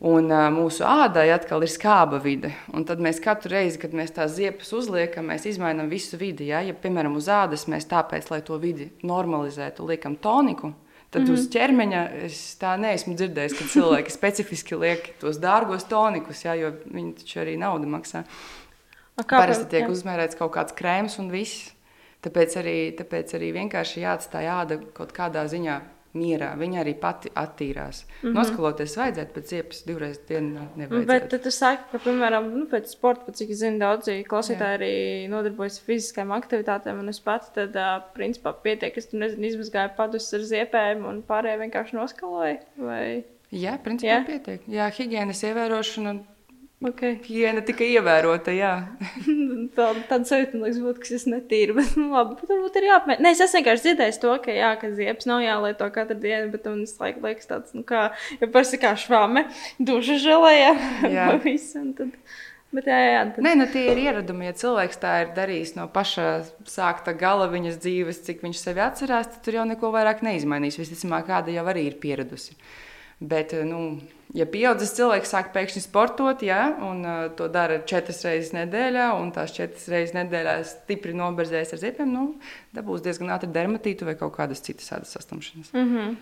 Un 0.04 0.26
uh, 0.28 0.50
mūsu 0.52 0.84
ādai 0.84 1.30
atkal 1.32 1.64
ir 1.64 1.72
skāba 1.72 2.18
vide. 2.20 2.50
Un 2.76 2.84
tad 2.84 3.00
mēs 3.00 3.22
katru 3.24 3.54
reizi, 3.54 3.80
kad 3.80 3.94
mēs 3.96 4.12
tās 4.12 4.34
ziepes 4.36 4.74
uzliekam, 4.76 5.30
mēs 5.32 5.46
izmainām 5.48 5.88
visu 5.88 6.20
vidi. 6.20 6.50
Ja, 6.50 6.60
ja 6.60 6.76
piemēram, 6.76 7.16
uz 7.16 7.30
ādas 7.32 7.70
mēs 7.72 7.88
tāpēc, 7.88 8.28
lai 8.34 8.42
to 8.44 8.58
vidi 8.60 8.90
normalizētu, 9.08 9.86
liekam 9.88 10.18
toniku, 10.20 10.74
tad 11.08 11.22
mm 11.22 11.28
-hmm. 11.28 11.40
uz 11.40 11.48
ķermeņa 11.56 12.02
es 12.26 12.42
tā 12.60 12.74
neesmu 12.76 13.16
dzirdējis, 13.16 13.56
ka 13.60 13.70
cilvēki 13.78 14.12
specifiski 14.20 14.76
liek 14.76 15.14
tos 15.24 15.40
dārgos 15.40 15.88
tonikus, 15.88 16.44
ja, 16.44 16.54
jo 16.54 16.74
viņi 16.84 17.14
taču 17.24 17.40
arī 17.40 17.56
naudu 17.58 17.88
maksā. 17.88 18.26
Parasti 19.30 19.70
tiek 19.70 19.88
jā. 19.88 19.92
uzmērēts 19.92 20.36
kaut 20.36 20.52
kāds 20.52 20.76
krēms 20.76 21.20
un 21.20 21.32
viss. 21.32 21.72
Tāpēc 22.24 22.58
arī, 22.60 22.78
tāpēc 22.98 23.36
arī 23.36 23.54
vienkārši 23.54 24.02
jāatstāj 24.04 24.48
āda 24.48 24.80
kaut 24.94 25.12
kādā 25.16 25.48
ziņā 25.48 25.82
mierā. 26.18 26.52
Viņa 26.60 26.82
arī 26.84 26.94
pati 27.00 27.32
attīrās. 27.36 28.04
Mm 28.06 28.30
-hmm. 28.30 28.38
Noskaloties 28.38 28.96
vajadzētu 28.98 29.36
pēc 29.38 29.54
ziepes 29.54 29.84
divreiz 29.88 30.20
dienā. 30.30 30.68
Bet 31.08 31.30
tad 31.30 31.44
tu 31.44 31.52
saki, 31.52 31.84
ka, 31.92 32.02
piemēram, 32.06 32.50
nu, 32.54 32.66
pēc 32.72 32.92
sporta, 32.94 33.32
cik 33.32 33.50
es 33.50 33.62
zinu, 33.64 33.80
daudzi 33.80 34.24
klausītāji 34.30 34.78
arī 34.78 34.94
nodarbojas 35.30 35.80
ar 35.80 35.86
fiziskām 35.86 36.34
aktivitātēm. 36.38 37.00
Un 37.00 37.10
es 37.10 37.20
pats, 37.20 37.50
tad, 37.56 37.78
principā, 38.14 38.54
pietiek, 38.64 38.98
es 38.98 39.08
tur 39.08 39.20
nezinu, 39.20 39.46
izmazgāju 39.46 39.96
padus 39.98 40.34
ar 40.34 40.40
ziepēm 40.40 41.06
un 41.06 41.24
pārējie 41.24 41.60
vienkārši 41.66 41.96
noskaloju. 41.96 42.60
Vai... 42.78 43.24
Jā, 43.52 43.78
principā 43.84 44.18
Jā. 44.18 44.26
pietiek. 44.26 44.62
Jā, 44.68 44.90
higienas 44.90 45.44
ievērošana 45.44 46.33
Okay. 46.84 47.16
Hiena 47.24 47.62
tika 47.64 47.86
ievērota, 47.88 48.52
tāda 49.78 50.20
sajūta, 50.28 50.58
man 50.58 50.66
liekas, 50.66 50.80
būtu, 50.84 51.04
ka 51.04 51.12
es 51.16 51.26
netīru, 51.32 51.78
bet 51.78 51.94
nu, 51.96 52.10
labi, 52.12 52.36
bet 52.42 52.52
varbūt 52.52 52.80
ir 52.80 52.88
jāapmēr. 52.90 53.22
Nē, 53.24 53.32
es 53.38 53.56
vienkārši 53.56 53.86
dzirdēju 53.88 54.18
to, 54.20 54.34
ka, 54.44 54.56
jā, 54.58 54.72
ka 54.82 54.92
ziepes 54.98 55.30
nav 55.30 55.44
jālieto 55.46 55.88
katru 55.96 56.18
dienu, 56.20 56.52
bet 56.52 56.68
man 56.68 56.84
laikam 57.06 57.28
liekas 57.30 57.48
tāds, 57.48 57.76
nu 57.78 57.86
kā, 57.88 58.10
ja 58.42 58.50
parasti 58.52 58.82
kā 58.84 58.96
švāme, 59.00 59.46
duša 59.80 60.20
želēja, 60.26 60.74
jā. 61.08 61.30
visu, 61.46 61.86
tad... 62.00 62.18
Bet, 62.74 62.88
jā, 62.90 63.00
jā, 63.06 63.26
tad... 63.36 63.44
Nē, 63.46 63.52
nu, 63.60 63.68
tie 63.70 63.84
ir 63.92 64.00
ieradumi. 64.02 64.48
Ja 64.48 64.56
cilvēks 64.58 64.98
tā 64.98 65.12
ir 65.22 65.36
darījis 65.36 65.76
no 65.78 65.84
paša 65.94 66.30
sākta 66.66 67.14
gala 67.14 67.46
viņas 67.52 67.78
dzīves, 67.84 68.24
cik 68.26 68.42
viņš 68.42 68.64
sevi 68.64 68.82
atcerās, 68.82 69.30
tad 69.30 69.44
tur 69.46 69.60
jau 69.60 69.66
neko 69.70 69.92
vairāk 69.94 70.24
neizmainīs. 70.26 70.80
Visticamāk, 70.82 71.28
kāda 71.30 71.54
jau 71.54 71.68
arī 71.70 71.86
ir 71.92 72.00
pieradusi. 72.02 72.58
Bet, 73.24 73.54
nu, 73.64 74.02
ja 74.36 74.44
pieaugušas 74.50 74.98
cilvēks 74.98 75.32
sāk 75.32 75.54
pēkšņi 75.56 75.82
sportot, 75.86 76.42
ja, 76.44 76.66
un 76.84 77.06
uh, 77.08 77.20
to 77.38 77.48
dara 77.52 77.78
četras 77.88 78.20
reizes 78.28 78.52
nedēļā, 78.56 79.06
un 79.16 79.32
tās 79.36 79.54
četras 79.56 79.86
reizes 79.94 80.16
nedēļā 80.18 80.58
stipri 80.68 81.16
noberzēs 81.16 81.72
ar 81.76 81.82
ziepēm, 81.86 82.12
nu, 82.12 82.26
dabūs 82.76 83.06
diezgan 83.06 83.32
ātri 83.36 83.52
dermatītu 83.56 84.10
vai 84.10 84.18
kaut 84.20 84.36
kādas 84.36 84.64
citas 84.66 84.92
ādas 84.98 85.16
saslimšanas. 85.16 85.72
Mm 85.72 85.94
-hmm. 85.96 86.16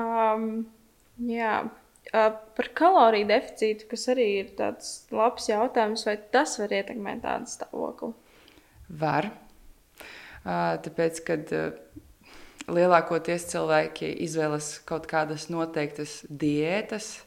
um, 0.00 0.66
jā. 1.28 1.56
Uh, 2.14 2.32
par 2.56 2.68
kaloriju 2.76 3.26
deficītu, 3.26 3.88
kas 3.90 4.08
arī 4.12 4.26
ir 4.40 4.50
tāds 4.56 4.90
labs 5.10 5.48
jautājums, 5.48 6.06
vai 6.06 6.16
tas 6.32 6.58
var 6.60 6.72
ietekmēt 6.72 7.22
tādu 7.24 7.48
stāvokli? 7.52 8.12
Var. 8.88 9.30
Uh, 10.44 10.76
tāpēc, 10.84 11.20
kad 11.24 11.52
uh, 11.52 11.72
lielākoties 12.70 13.48
cilvēki 13.50 14.10
izvēlas 14.24 14.78
kaut 14.88 15.06
kādas 15.10 15.48
noteiktas 15.52 16.22
diētas, 16.28 17.18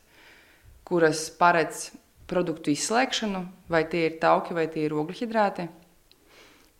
kuras 0.88 1.28
paredz 1.38 1.92
produktu 2.28 2.74
izslēgšanu, 2.74 3.44
vai 3.72 3.84
tie 3.90 4.08
ir 4.10 4.18
tauki 4.22 4.56
vai 4.58 4.68
tie 4.72 4.88
ir 4.88 4.96
ogļhidrāti. 4.98 5.68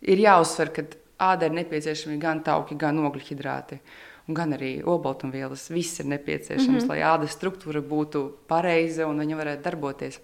Ir 0.08 0.22
jāuzsver, 0.22 0.72
ka 0.74 0.84
ādai 1.30 1.50
ir 1.50 1.58
nepieciešami 1.62 2.18
gan 2.22 2.42
tauki, 2.46 2.76
gan 2.78 3.00
ogļhidrāti. 3.08 3.80
Gan 4.28 4.52
arī 4.52 4.74
olbaltumvielas. 4.84 5.70
Viss 5.72 6.02
ir 6.02 6.06
nepieciešams, 6.12 6.68
mm 6.68 6.78
-hmm. 6.78 6.88
lai 6.88 6.98
ādas 7.00 7.32
struktūra 7.32 7.80
būtu 7.80 8.26
pareiza 8.48 9.06
un 9.06 9.18
viņa 9.18 9.36
varētu 9.36 9.62
darboties. 9.62 10.20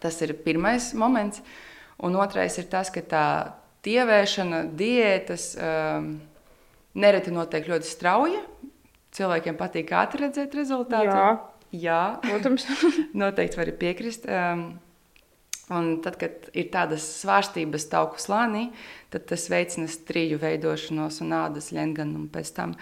Tas 0.00 0.20
ir 0.22 0.34
pirmais 0.44 0.94
moments. 0.94 1.42
Un 1.98 2.16
otrais 2.16 2.58
ir 2.58 2.64
tas, 2.64 2.90
ka 2.90 3.00
tā 3.00 3.52
tievēšana, 3.82 4.64
diētas, 4.76 5.56
um, 5.56 6.20
Nereti 6.98 7.32
notiek 7.34 7.68
ļoti 7.70 7.86
strauji. 7.86 8.40
Cilvēkiem 9.14 9.58
patīk 9.58 9.90
ātri 9.94 10.24
redzēt 10.24 10.54
rezultātu. 10.58 11.10
Jā, 11.10 11.30
Jā. 11.74 12.02
protams. 12.24 12.66
Noteikti 13.22 13.60
var 13.60 13.70
piekrist. 13.78 14.26
Um, 14.26 14.64
un 15.70 15.92
tad, 16.02 16.18
kad 16.18 16.50
ir 16.54 16.70
tādas 16.74 17.06
svārstības 17.20 17.86
tauku 17.90 18.22
slānī, 18.22 18.68
tad 19.14 19.28
tas 19.30 19.46
veicina 19.50 19.90
strīju 19.90 20.40
veidošanos 20.42 21.22
un 21.26 21.38
ādas 21.44 21.70
ļenganu. 21.74 22.26
Pēc 22.34 22.54
tam 22.58 22.74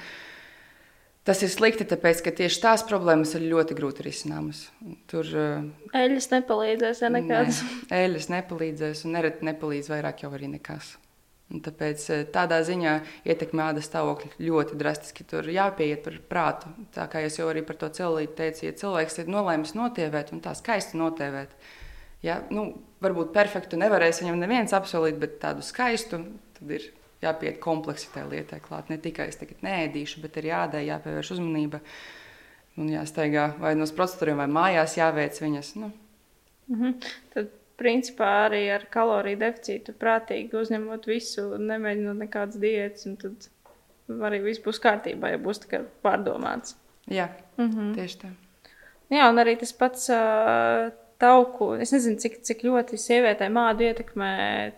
Tas 1.29 1.43
ir 1.45 1.51
slikti, 1.53 1.85
tāpēc, 1.85 2.23
ka 2.25 2.33
tieši 2.33 2.61
tās 2.63 2.83
problēmas 2.89 3.35
ir 3.37 3.43
ļoti 3.51 3.75
grūti 3.77 4.01
risināmas. 4.07 4.63
Tur 5.13 5.29
eļļas 5.93 6.31
nepalīdzēs, 6.33 7.03
ja 7.05 7.11
nekādas. 7.13 7.59
Ne, 7.67 7.99
eļļas 7.99 8.29
nepalīdzēs, 8.33 9.03
un 9.05 9.13
nereti 9.19 9.45
nepalīdz 9.45 9.91
vairāk 9.93 10.25
jau 10.25 10.31
arī 10.33 10.49
nekas. 10.55 10.95
Un 11.49 11.63
tāpēc 11.65 12.03
tādā 12.35 12.59
ziņā 12.61 12.91
ietekmē 13.25 13.71
ādas 13.71 13.87
stāvokļi 13.89 14.35
ļoti 14.45 14.77
drastiski. 14.77 15.25
Tur 15.25 15.47
jāpieiet 15.49 16.03
par 16.05 16.19
prātu. 16.29 16.73
Tā 16.93 17.07
kā 17.09 17.23
es 17.25 17.39
jau 17.41 17.47
arī 17.49 17.63
par 17.65 17.79
to 17.81 17.89
celīti 17.89 18.37
teicu, 18.37 18.67
ja 18.67 18.77
cilvēks 18.77 19.23
ir 19.23 19.31
nolēmis 19.33 19.73
notievēt 19.79 20.35
un 20.37 20.43
tā 20.45 20.53
skaisti 20.59 21.01
notievēt, 21.01 21.55
ja, 22.27 22.43
nu, 22.53 22.69
varbūt 23.01 23.33
perfektu 23.33 23.81
nevarēs 23.81 24.21
viņam 24.21 24.43
neviens 24.43 24.77
apsolīt, 24.77 25.17
bet 25.23 25.41
tādu 25.41 25.65
skaistu 25.65 26.21
tad 26.59 26.77
ir 26.77 26.91
jāpiet 27.25 27.59
kompleksitai 27.63 28.27
lietai 28.29 28.61
klāt. 28.63 28.93
Ne 28.93 28.99
tikai 29.03 29.31
es 29.33 29.41
tagad 29.41 29.65
nēdīšu, 29.65 30.23
bet 30.25 30.37
ir 30.39 30.51
jādara, 30.51 30.85
jāpievērš 30.93 31.33
uzmanība 31.39 31.81
un 32.79 32.93
jāsteigā 32.93 33.51
vai 33.59 33.73
no 33.79 33.89
procedūriem, 33.89 34.39
vai 34.43 34.51
mājās 34.53 34.99
jāveic 35.01 35.41
viņas. 35.43 35.73
Nu. 35.81 35.91
Mm 36.69 36.81
-hmm. 36.81 37.09
Tad, 37.35 37.51
principā, 37.79 38.31
arī 38.49 38.65
ar 38.75 38.89
kaloriju 38.93 39.41
deficītu 39.43 39.95
prātīgi 39.99 40.59
uzņemot 40.59 41.07
visu, 41.09 41.47
nemēģinot 41.71 42.23
nekādas 42.25 42.61
diētas, 42.63 43.07
un 43.11 43.17
tad 43.23 43.49
arī 44.29 44.43
viss 44.47 44.63
būs 44.65 44.83
kārtībā, 44.83 45.33
ja 45.35 45.41
būs 45.43 45.63
tikai 45.65 45.85
pārdomāts. 46.05 46.77
Jā, 47.09 47.31
mm 47.57 47.69
-hmm. 47.71 47.93
tieši 47.97 48.19
tā. 48.25 48.33
Jā, 49.09 49.29
un 49.31 49.39
arī 49.41 49.57
tas 49.61 49.73
pats. 49.73 50.09
Uh, 50.13 50.91
tauku. 51.19 51.73
Es 51.83 51.93
nezinu, 51.93 52.19
cik, 52.23 52.41
cik 52.47 52.63
ļoti 52.63 52.99
sievietē 53.01 53.49
mādu 53.51 53.87
ietekmē 53.89 54.31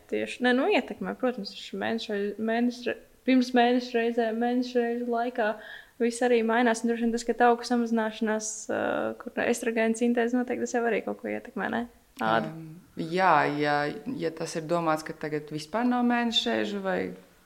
tieši, 0.09 0.43
ne, 0.47 0.55
nu, 0.57 0.69
ietekmē, 0.73 1.15
protams, 1.21 1.53
mēneša, 1.77 2.19
mēneša, 2.39 2.97
pirms 3.29 3.53
mēneša 3.57 3.97
reizē, 3.99 4.31
mēneša 4.33 4.85
reižu 4.87 5.11
laikā. 5.13 5.53
Viss 6.01 6.25
arī 6.25 6.41
mainās. 6.49 6.81
Droši 6.81 7.05
vien 7.05 7.11
tas, 7.13 7.27
ka 7.29 7.37
tauku 7.37 7.67
samazināšanās, 7.69 8.47
uh, 8.73 9.11
kur 9.21 9.43
estrogēna 9.45 9.99
sintēze 9.99 10.39
notiek, 10.39 10.63
tas 10.63 10.73
jau 10.73 10.81
arī 10.89 11.03
kaut 11.05 11.21
ko 11.21 11.29
ietekmē. 11.29 11.69
Ne? 11.75 11.83
Āda. 12.19 12.51
Um, 12.51 12.81
jā, 12.97 13.35
ja, 13.61 13.77
ja 14.19 14.33
tas 14.35 14.57
ir 14.59 14.67
domāts, 14.69 15.07
ka 15.07 15.15
tagad 15.17 15.53
vispār 15.55 15.87
nav 15.89 16.03
mēneša 16.09 16.57
reižu 16.57 16.83
vai 16.85 16.99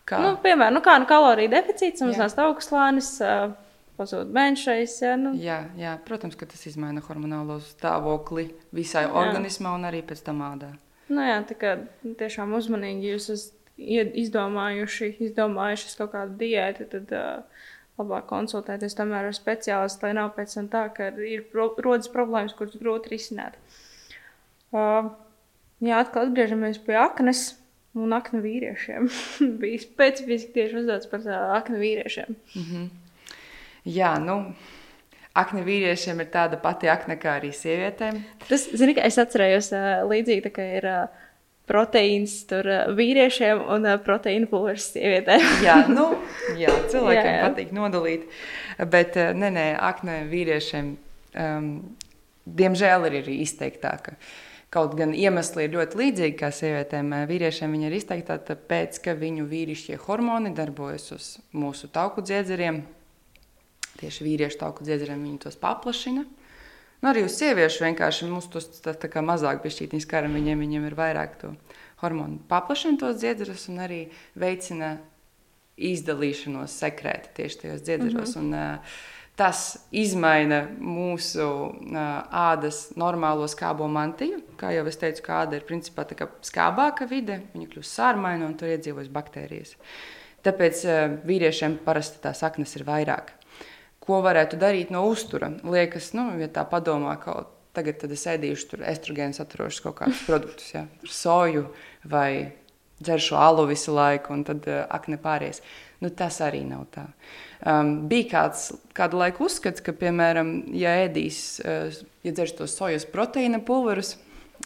kā. 0.09 0.23
Nu, 0.23 0.35
piemēram, 0.43 0.79
nu 0.79 0.83
kā 0.85 0.97
nu, 1.03 1.11
kaloriju 1.11 1.53
deficīts, 1.53 2.03
samazinās 2.03 2.39
tauku 2.39 2.65
slānis. 2.65 3.13
Uh, 3.23 3.53
pazūd 3.99 4.31
mēnešreiz. 4.35 4.95
Ja, 5.05 5.17
nu. 5.21 5.35
jā, 5.39 5.59
jā, 5.79 5.95
protams, 6.07 6.35
ka 6.39 6.49
tas 6.51 6.65
maina 6.81 7.03
hormonālo 7.05 7.61
stāvokli 7.63 8.49
visai 8.75 9.05
jā. 9.07 9.13
organismā 9.21 9.75
un 9.79 9.87
arī 9.91 10.03
pēc 10.07 10.25
tam 10.27 10.43
ādā. 10.47 10.73
Nu, 11.11 11.21
jā, 11.23 11.37
tā 11.47 11.57
kā 11.61 11.77
tiešām 12.19 12.57
uzmanīgi 12.57 13.13
jūs 13.13 13.29
esat 13.35 13.61
izdomājuši, 14.25 15.15
izdomājuši 15.29 15.97
kaut 15.99 16.13
kādu 16.15 16.37
diētu, 16.41 16.87
tad 16.93 17.15
uh, 17.15 17.65
labāk 18.01 18.29
konsultēties 18.31 18.97
tomēr 18.99 19.31
ar 19.31 19.37
speciālistu, 19.37 20.07
lai 20.07 20.15
nav 20.19 20.33
pēc 20.37 20.55
tam 20.59 20.71
tā, 20.73 20.85
ka 20.95 21.11
ir 21.27 21.45
pro, 21.51 21.73
rodas 21.83 22.11
problēmas, 22.13 22.55
kuras 22.59 22.79
grūti 22.81 23.15
risināt. 23.15 23.59
Uh, 24.75 25.13
jā, 25.85 26.01
atkal 26.03 26.29
atgriežamies 26.29 26.81
pie 26.83 26.99
aknes. 26.99 27.53
Un 27.95 28.11
aknu 28.11 28.41
vīriešiem 28.43 29.07
bija 29.63 29.79
specifiski 29.85 30.51
tieši 30.57 30.81
uzdots 30.81 31.07
par 31.13 31.23
uh, 31.29 31.53
aknu 31.61 31.79
vīriešiem. 31.79 32.35
Mm 32.57 32.65
-hmm. 32.71 32.89
Jā, 33.85 34.17
nu, 34.19 34.55
akne 35.37 35.65
vīriešiem 35.67 36.23
ir 36.23 36.31
tāda 36.33 36.57
pati 36.63 36.89
akne 36.89 37.17
kā 37.21 37.39
arī 37.41 37.51
sievietēm. 37.55 38.23
Tas, 38.49 38.69
zini, 38.73 38.97
es 39.03 39.19
atcerējos 39.19 39.71
līdzīgi, 40.11 40.53
ka 40.55 40.67
ir 40.79 40.89
proteīns 41.69 42.37
tur 42.49 42.69
vīriešiem 42.97 43.61
un 43.75 43.89
proteīna 44.05 44.49
pulveris 44.51 44.91
sievietēm. 44.95 45.45
jā, 45.65 45.77
nu, 45.89 46.11
jā, 46.61 46.73
cilvēkiem 46.93 47.31
jā, 47.31 47.37
jā. 47.39 47.45
patīk 47.49 47.75
nodalīt, 47.77 48.27
bet 48.91 49.17
nē, 49.17 49.53
nē, 49.59 49.67
akne 49.81 50.23
vīriešiem, 50.31 50.91
um, 51.45 51.71
diemžēl, 52.45 53.09
ir 53.11 53.21
arī 53.23 53.39
izteiktāka. 53.45 54.19
Kaut 54.75 54.97
gan 54.99 55.13
iemesli 55.15 55.69
ir 55.69 55.77
ļoti 55.77 55.99
līdzīgi 56.01 56.37
kā 56.41 56.49
sievietēm, 56.51 57.13
vīriešiem 57.31 57.77
viņi 57.77 57.87
ir 57.87 57.95
izteiktāki, 58.01 58.49
tāpēc, 58.49 58.99
ka 59.05 59.15
viņu 59.15 59.47
vīrišķie 59.47 60.01
hormoni 60.09 60.51
darbojas 60.57 61.13
uz 61.15 61.29
mūsu 61.55 61.87
tauku 61.95 62.25
dziedzeriem, 62.27 62.81
tieši 64.01 64.27
vīriešu 64.27 64.59
tauku 64.65 64.87
dziedzeriem 64.87 65.23
viņi 65.23 65.39
tos 65.47 65.61
paplašina. 65.63 66.25
Nu, 67.05 67.11
arī 67.13 67.23
uz 67.29 67.39
sieviešu 67.39 67.85
vienkārši 67.85 68.27
mums 68.33 68.51
tas 68.51 68.67
tā, 68.83 68.97
tā 68.99 69.11
kā 69.13 69.23
mazāk 69.23 69.63
piešķītīs 69.63 70.09
karam, 70.11 70.35
viņiem, 70.35 70.67
viņiem 70.67 70.87
ir 70.89 70.99
vairāk 70.99 71.39
to 71.43 71.55
hormonu. 72.03 72.41
Paplašina 72.51 72.99
tos 72.99 73.19
dziedzerus 73.23 73.69
un 73.71 73.83
arī 73.85 73.99
veicina 74.35 74.97
izdalīšanos 75.77 76.79
sekrēti 76.83 77.35
tieši 77.39 77.61
tajos 77.61 77.85
dziedzeros. 77.85 78.37
Mm 78.37 78.43
-hmm. 78.43 78.55
un, 78.55 78.79
uh, 78.79 79.14
Tas 79.35 79.61
izmaina 79.91 80.61
mūsu 80.79 81.45
uh, 81.45 82.03
ādas 82.31 82.93
normālo 83.01 83.49
skābo 83.51 83.89
mantiju. 83.91 84.43
Kā 84.61 84.71
jau 84.77 84.85
es 84.87 85.01
teicu, 85.01 85.25
āda 85.35 85.59
ir 85.59 85.67
principā 85.67 86.07
skābāka 86.47 87.09
vide, 87.11 87.41
viņa 87.55 87.73
kļūst 87.73 87.99
sārmaina 87.99 88.47
un 88.47 88.55
tur 88.61 88.71
iedzīvojas 88.71 89.11
baktērijas. 89.15 89.75
Tāpēc 90.47 90.85
uh, 90.87 91.17
vīriešiem 91.27 91.81
parasti 91.83 92.23
tās 92.23 92.45
saknes 92.45 92.77
ir 92.79 92.87
vairāk 92.87 93.35
ko 94.05 94.21
varētu 94.25 94.59
darīt 94.61 94.93
no 94.95 95.05
uztura. 95.09 95.51
Liekas, 95.65 96.13
nu, 96.17 96.29
ja 96.41 96.49
tā 96.53 96.65
padomā, 96.69 97.17
ka 97.23 97.45
tagad 97.77 98.05
es 98.07 98.27
ēdīšu 98.31 98.71
tur 98.71 98.85
estrogēnu 98.87 99.37
saturošus 99.37 99.85
kaut 99.87 99.99
kādus 100.03 100.21
produktus, 100.29 100.69
ja, 100.77 100.85
soju 101.09 101.67
vai 102.11 102.53
dzeršu 103.03 103.37
alu 103.39 103.67
visu 103.71 103.95
laiku, 103.95 104.33
un 104.35 104.45
tad 104.47 104.69
uh, 104.71 104.85
akne 104.93 105.19
pāries. 105.21 105.63
Nu, 106.03 106.11
tas 106.11 106.41
arī 106.45 106.63
nav 106.69 106.87
tā. 106.95 107.07
Um, 107.65 108.07
bija 108.11 108.29
kāds 108.31 108.69
kādu 108.97 109.19
laiku 109.23 109.47
uzskats, 109.49 109.83
ka, 109.85 109.95
piemēram, 109.97 110.55
ja 110.77 110.95
ēdīs, 111.07 111.41
uh, 111.65 111.95
ja 112.27 112.35
dzers 112.37 112.57
tos 112.59 112.77
sojas 112.77 113.07
proteīna 113.09 113.63
pulverus, 113.65 114.17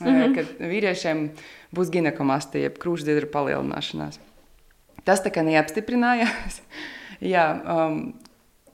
mm 0.00 0.06
-hmm. 0.06 0.30
uh, 0.30 0.34
kad 0.36 0.70
vīriešiem 0.70 1.28
būs 1.74 1.92
ginekomastija, 1.94 2.68
jeb 2.68 2.78
krūšdiedra 2.78 3.30
palielināšanās. 3.32 4.18
Tas 5.04 5.22
tā 5.24 5.30
kā 5.32 5.44
neapstiprinājās. 5.46 6.62
Jā, 7.34 7.46
um, 7.64 8.14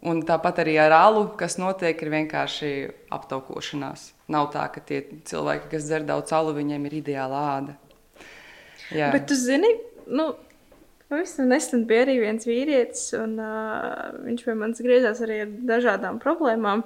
Un 0.04 0.20
tāpat 0.28 0.58
arī 0.60 0.74
ar 0.76 0.92
alu, 0.92 1.22
kas 1.40 1.56
notiek, 1.56 1.96
ir 2.04 2.10
vienkārši 2.12 2.70
aptaukošanās. 3.16 4.10
Nav 4.28 4.50
tā, 4.52 4.66
ka 4.68 4.82
tie 4.84 5.00
cilvēki, 5.24 5.70
kas 5.70 5.86
dzer 5.88 6.04
daudz 6.04 6.34
alu, 6.36 6.52
viņiem 6.58 6.84
ir 6.90 6.98
ideāla 6.98 7.40
āda. 7.54 7.76
Jā. 8.92 9.10
Bet 9.14 9.28
tu 9.30 9.36
zini, 9.38 9.70
nu, 10.06 10.32
pavisam 11.08 11.48
nesen 11.50 11.84
bija 11.88 12.04
arī 12.06 12.18
viens 12.22 12.46
vīrietis, 12.48 13.10
un 13.18 13.36
uh, 13.40 14.14
viņš 14.26 14.46
pie 14.46 14.56
manis 14.58 14.82
griezās 14.84 15.22
arī 15.24 15.44
ar 15.44 15.52
dažādām 15.72 16.20
problēmām. 16.22 16.84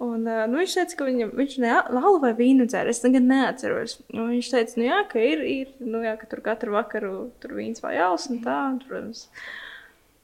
Un, 0.00 0.24
uh, 0.24 0.46
nu, 0.48 0.60
viņš 0.62 0.76
teica, 0.78 0.96
ka 0.96 1.08
viņam, 1.10 1.32
viņš 1.36 1.56
ne 1.60 1.72
alu 1.76 2.20
vai 2.22 2.32
vīnu 2.38 2.64
dzer. 2.70 2.88
Es 2.88 3.02
tagad 3.02 3.26
neatceros. 3.28 3.98
Un 4.14 4.30
viņš 4.32 4.52
teica, 4.54 4.78
nu, 4.80 4.86
jā, 4.88 5.00
ka 5.10 5.20
ir, 5.20 5.42
ir 5.44 5.74
nu, 5.84 6.00
jā, 6.06 6.14
ka 6.20 6.28
tur 6.30 6.40
katru 6.44 6.76
vakaru 6.76 7.16
tur 7.42 7.56
vīns 7.58 7.84
vai 7.84 7.98
jāls 7.98 8.30
un 8.32 8.40
tā. 8.44 8.56
Un, 8.72 8.78
protams, 8.86 9.26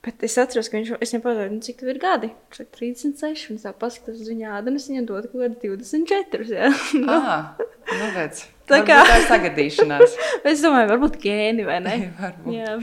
Bet 0.07 0.23
es 0.23 0.37
atceros, 0.39 0.69
ka 0.71 0.79
viņš 0.79 0.91
es 1.03 1.11
viņam 1.11 1.23
pateicu, 1.25 1.53
nu, 1.57 1.63
cik 1.67 1.81
tev 1.81 1.89
ir 1.91 1.99
gadi. 1.99 2.29
Viņš 2.47 2.61
ir 2.63 2.67
36, 2.77 3.47
un 3.51 3.57
tā 3.59 3.73
paskatās 3.75 4.21
uz 4.23 4.29
viņa 4.31 4.53
ādu, 4.55 4.71
un 4.71 4.79
es 4.79 4.87
viņam 4.87 5.09
dodu 5.09 5.31
kaut 5.33 5.43
kādu 5.43 5.73
24. 5.73 6.47
Jā, 6.55 6.69
nu. 7.01 7.09
ah, 7.11 7.57
nu 7.91 8.11
redz. 8.15 8.45
Tā 8.71 8.79
kā 8.87 9.01
tā 9.03 9.17
ir 9.19 9.27
sagadīšanās. 9.27 10.15
es 10.53 10.63
domāju, 10.63 10.93
varbūt 10.93 11.19
gēni 11.25 11.67
vai 11.67 11.81
ne? 11.83 11.97
varbūt. 12.23 12.55
Jā. 12.55 12.77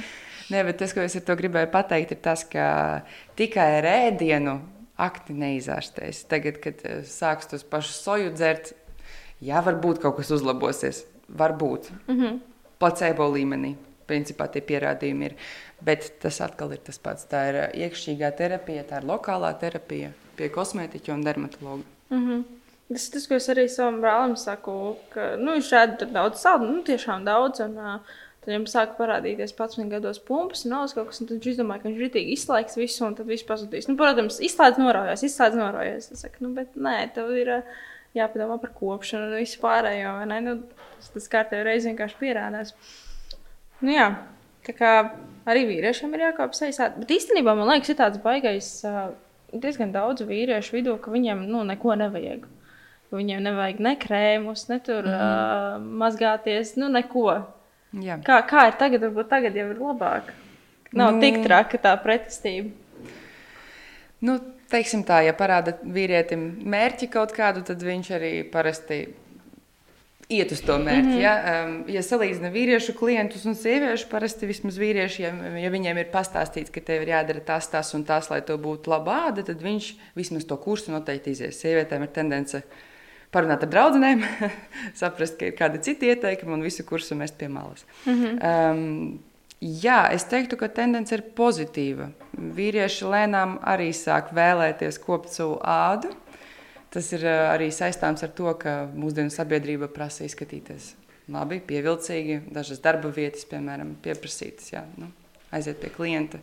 Nē, 0.52 0.66
bet 0.68 0.82
tas, 0.84 0.92
ko 0.92 1.06
es 1.06 1.16
ar 1.16 1.24
to 1.24 1.38
gribēju 1.40 1.72
pateikt, 1.72 2.12
ir 2.12 2.20
tas, 2.28 2.44
ka 2.44 2.66
tikai 3.40 3.70
ar 3.78 3.88
ēdienu 3.94 4.58
akti 5.00 5.38
neizārstēs. 5.40 6.26
Tagad, 6.32 6.60
kad 6.66 6.84
eh, 6.84 7.00
sāks 7.08 7.48
tos 7.54 7.64
pašus 7.64 8.04
soju 8.04 8.36
dzert, 8.36 8.74
jā, 9.40 9.64
varbūt 9.64 10.04
kaut 10.04 10.20
kas 10.20 10.36
uzlabosies. 10.36 11.06
Varbūt. 11.32 11.88
Mm 12.04 12.20
-hmm. 12.20 12.40
Placebo 12.84 13.32
līmenī 13.32 13.78
principā 14.08 14.50
tie 14.52 14.64
pierādījumi 14.66 15.30
ir. 15.30 15.36
Bet 15.84 16.10
tas 16.24 16.40
atkal 16.44 16.72
ir 16.76 16.82
tas 16.86 17.00
pats. 17.04 17.28
Tā 17.28 17.46
ir 17.50 17.60
iekšķīgā 17.86 18.30
terapija, 18.40 18.86
tā 18.88 19.02
ir 19.02 19.08
lokālā 19.10 19.52
terapija 19.60 20.14
pie 20.38 20.50
kosmētiķa 20.54 21.14
un 21.14 21.24
dermatologa. 21.26 21.84
Mm 22.10 22.28
-hmm. 22.28 22.44
Tas, 22.94 23.10
tas, 23.10 23.28
ko 23.28 23.36
es 23.36 23.50
arī 23.50 23.68
savam 23.68 24.02
brālim 24.02 24.36
saku, 24.38 24.96
ka 25.10 25.36
nu, 25.38 25.52
viņš 25.52 25.72
rāda 25.74 26.06
daudz 26.06 26.40
saldu, 26.40 26.66
nu, 26.66 26.84
tiešām 26.84 27.26
daudz. 27.26 27.60
Un, 27.60 27.78
uh, 27.78 28.00
Tad 28.44 28.52
viņam 28.52 28.66
sāka 28.68 28.98
parādīties 28.98 29.54
11 29.56 29.88
gados 29.88 30.18
pumpas, 30.20 30.66
un 30.68 30.74
kaut 30.92 31.08
kas, 31.08 31.22
un 31.24 31.30
viņš 31.30 31.46
izdomāja, 31.48 31.80
ka 31.80 31.88
viņš 31.88 31.96
ir 31.96 32.04
rītīgi 32.04 32.34
izslēgts 32.36 32.76
visu, 32.76 33.06
un 33.08 33.16
tad 33.16 33.30
viss 33.32 33.46
pazudīs. 33.48 33.88
Nu, 33.88 33.96
protams, 33.96 34.42
izslēdz 34.44 34.82
norājās, 34.82 35.24
izslēdz 35.24 35.56
norājās. 35.62 36.10
Es 36.12 36.26
saku, 36.26 36.44
nu, 36.44 36.52
bet 36.58 36.76
nē, 36.76 36.98
tev 37.16 37.32
ir 37.40 37.54
jāpadomā 38.18 38.58
par 38.60 38.74
kopšanu 38.76 39.30
un 39.30 39.38
visu 39.40 39.62
pārējo, 39.64 40.12
vai 40.18 40.28
ne? 40.34 40.42
Nu, 40.44 40.58
tas, 40.98 41.14
tas 41.16 41.32
kārtējo 41.32 41.64
reizi 41.70 41.88
vienkārši 41.94 42.20
pierādās. 42.20 42.76
Nu, 43.80 43.94
jā, 43.96 44.10
tā 44.68 44.76
kā 44.76 44.92
arī 45.50 45.66
vīriešiem 45.70 46.14
ir 46.16 46.28
jākāpjas 46.28 46.68
aizsā. 46.68 46.90
Bet 46.98 47.14
īstenībā 47.16 47.56
man 47.58 47.70
liekas, 47.72 47.94
ir 47.94 48.00
tāds 48.00 48.22
baigais 48.24 48.70
diezgan 49.54 49.94
daudz 49.94 50.26
vīriešu 50.28 50.78
vidū, 50.78 50.98
ka 51.02 51.14
viņiem 51.14 51.46
nu, 51.50 51.64
neko 51.68 51.98
nevajag. 52.00 52.46
Viņiem 53.14 53.44
nevajag 53.46 53.82
ne 53.86 53.94
krēmus, 54.02 54.66
ne 54.72 54.80
tur 54.82 55.06
mm. 55.06 55.18
uh, 55.18 55.84
mazgāties, 56.02 56.74
nu 56.82 56.90
neko. 56.90 57.28
Jā. 58.02 58.18
Kā, 58.26 58.40
kā 58.50 58.70
ir 58.72 58.80
tagad, 58.80 59.04
varbūt 59.06 59.30
tagad 59.30 59.58
jau 59.58 59.68
ir 59.70 59.82
labāk. 59.82 60.32
Nav 60.98 61.16
nu, 61.16 61.22
tik 61.22 61.44
traka 61.46 61.78
tā 61.82 61.94
pretestība. 62.02 62.74
Nu, 64.24 64.40
teiksim 64.72 65.04
tā, 65.06 65.20
ja 65.28 65.34
parāda 65.38 65.76
vīrietim 65.84 66.48
mērķi 66.74 67.10
kaut 67.14 67.36
kādu, 67.36 67.62
tad 67.68 67.86
viņš 67.86 68.10
arī 68.18 68.32
parasti 68.50 69.04
iet 70.38 70.52
uz 70.56 70.62
to 70.66 70.78
mērķi. 70.80 71.08
Mm 71.08 71.14
-hmm. 71.14 71.22
ja? 71.22 71.64
Um, 71.66 71.74
ja 71.88 72.02
salīdzina 72.02 72.52
vīriešu 72.52 72.94
klientus 73.00 73.46
un 73.46 73.56
sieviešu, 73.56 74.08
parasti 74.12 74.50
vismaz 74.50 74.78
vīrieši, 74.78 75.22
ja, 75.24 75.72
viņiem 75.72 75.98
ir 75.98 76.12
pastāstīts, 76.14 76.72
ka 76.72 76.82
tev 76.82 77.02
ir 77.02 77.14
jādara 77.14 77.40
tas, 77.40 77.68
tas 77.68 77.94
un 77.94 78.04
tas, 78.04 78.30
lai 78.30 78.42
to 78.42 78.58
būtu 78.58 78.90
laba 78.90 79.28
āda, 79.28 79.44
tad 79.44 79.62
viņš 79.62 79.94
vismaz 80.16 80.46
to 80.46 80.58
kursu 80.58 80.92
noteikti 80.92 81.32
izies. 81.32 81.60
Sievietēm 81.60 82.02
ir 82.02 82.08
tendence 82.14 82.64
parunāt 83.32 83.64
ar 83.64 83.70
draugiem, 83.70 84.24
saprast, 85.02 85.38
ka 85.40 85.46
ir 85.46 85.56
kādi 85.58 85.82
citi 85.82 86.06
ieteikumi 86.06 86.54
un 86.54 86.62
visu 86.62 86.84
kursu 86.84 87.16
mest 87.16 87.38
pie 87.38 87.48
malas. 87.48 87.86
Mm 88.06 88.24
-hmm. 88.24 88.72
um, 88.72 89.20
Jā, 89.64 90.10
es 90.12 90.26
teiktu, 90.28 90.58
ka 90.60 90.68
tendence 90.68 91.16
ir 91.16 91.22
pozitīva. 91.38 92.10
Vīrieši 92.36 93.06
lēnām 93.08 93.54
arī 93.64 93.94
sāk 93.96 94.34
vēlēties 94.36 94.98
kopt 95.00 95.32
savu 95.32 95.56
ādu. 95.64 96.10
Tas 96.94 97.10
ir 97.16 97.24
arī 97.26 97.72
saistāms 97.74 98.22
ar 98.26 98.34
to, 98.38 98.52
ka 98.60 98.84
mūsdienu 98.94 99.34
sabiedrība 99.34 99.90
prasa 99.90 100.28
izskatīties 100.28 100.92
labi, 101.34 101.58
pievilcīgi. 101.64 102.44
Dažas 102.54 102.84
darba 102.84 103.10
vietas, 103.14 103.48
piemēram, 103.50 103.96
pieprasītas, 104.04 104.70
jā, 104.76 104.84
nu, 105.02 105.10
aiziet 105.56 105.82
pie 105.82 105.90
klienta. 105.94 106.42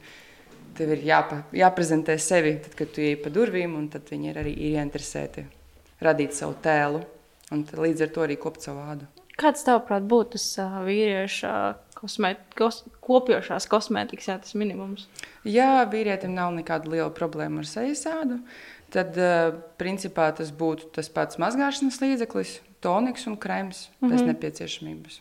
Tev 0.79 0.93
ir 0.95 1.05
jāpa, 1.07 1.45
jāprezentē 1.55 2.17
sevi, 2.23 2.57
tad, 2.65 2.75
kad 2.79 2.93
tu 2.95 3.03
ienāc 3.03 3.25
pa 3.25 3.33
durvīm, 3.35 3.75
un 3.79 3.89
tad 3.91 4.11
viņi 4.11 4.31
ir 4.31 4.43
arī 4.43 4.53
ir 4.55 4.77
ieinteresēti 4.79 5.47
radīt 6.01 6.37
savu 6.37 6.55
tēlu 6.63 7.03
un 7.51 7.65
līdz 7.67 8.07
ar 8.07 8.13
to 8.15 8.25
arī 8.25 8.39
kopt 8.41 8.65
savu 8.65 8.85
ādu. 8.93 9.09
Kāds 9.41 9.65
tavuprāt 9.65 10.05
būtu 10.05 10.37
tas 10.37 10.47
uh, 10.61 10.81
vīrieša 10.85 11.53
kosmēt, 11.97 12.43
kos, 12.59 12.83
kopjošās 13.05 13.67
kosmētikas, 13.73 14.29
jā, 14.29 14.37
tas 14.45 14.57
minimums? 14.59 15.07
Jā, 15.49 15.87
vīrietim 15.91 16.35
nav 16.37 16.53
nekāda 16.57 16.93
liela 16.93 17.11
problēma 17.17 17.65
ar 17.65 17.69
sejas 17.69 18.05
ādu, 18.11 18.41
tad 18.93 19.19
uh, 19.19 19.55
principā 19.81 20.31
tas 20.37 20.53
būtu 20.53 20.91
tas 20.97 21.11
pats 21.13 21.41
mazgāšanas 21.41 22.01
līdzeklis, 22.03 22.61
toniks 22.85 23.27
un 23.31 23.37
krems 23.41 23.89
mm 23.89 24.09
-hmm. 24.09 24.15
pēc 24.15 24.27
nepieciešamības. 24.33 25.21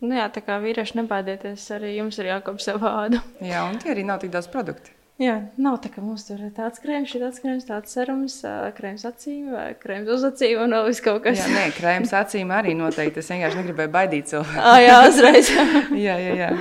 Nu 0.00 0.14
jā, 0.14 0.28
tā 0.30 0.44
kā 0.46 0.60
vīrieši 0.62 1.00
nebaidieties, 1.00 1.70
arī 1.74 1.96
jums 1.96 2.18
ir 2.18 2.30
jākop 2.30 2.60
savu 2.62 2.86
ādu. 2.86 3.18
jā, 3.40 3.64
un 3.70 3.78
tie 3.78 3.90
arī 3.94 4.04
nav 4.06 4.20
tik 4.22 4.30
daudz 4.30 4.46
produktu. 4.46 4.90
Jā, 5.18 5.48
nav 5.58 5.80
tā, 5.82 5.90
ka 5.90 5.98
mums 5.98 6.28
tur 6.28 6.38
ir 6.38 6.52
tāds 6.54 6.78
krēms, 6.78 7.10
tāds 7.10 7.40
krēms, 7.42 7.64
tāds 7.66 7.90
serums, 7.90 8.36
krēms 8.76 9.02
acīm, 9.08 9.48
krēms 9.82 10.12
uz 10.14 10.22
acīm 10.28 10.60
un 10.62 10.76
vēl 10.76 10.86
viss 10.86 11.02
kaut 11.02 11.24
kas. 11.24 11.40
Jā, 11.40 11.48
nē, 11.50 11.64
krēms 11.74 12.12
acīm 12.14 12.52
arī 12.54 12.76
noteikti. 12.78 13.18
Es 13.18 13.30
vienkārši 13.32 13.58
negribēju 13.58 13.90
baidīt 13.96 14.30
cilvēku. 14.30 14.62
ah, 14.62 14.78
jā, 14.78 15.00
uzreiz. 15.08 15.50
jā, 16.06 16.14
jā, 16.22 16.36
jā. 16.38 16.52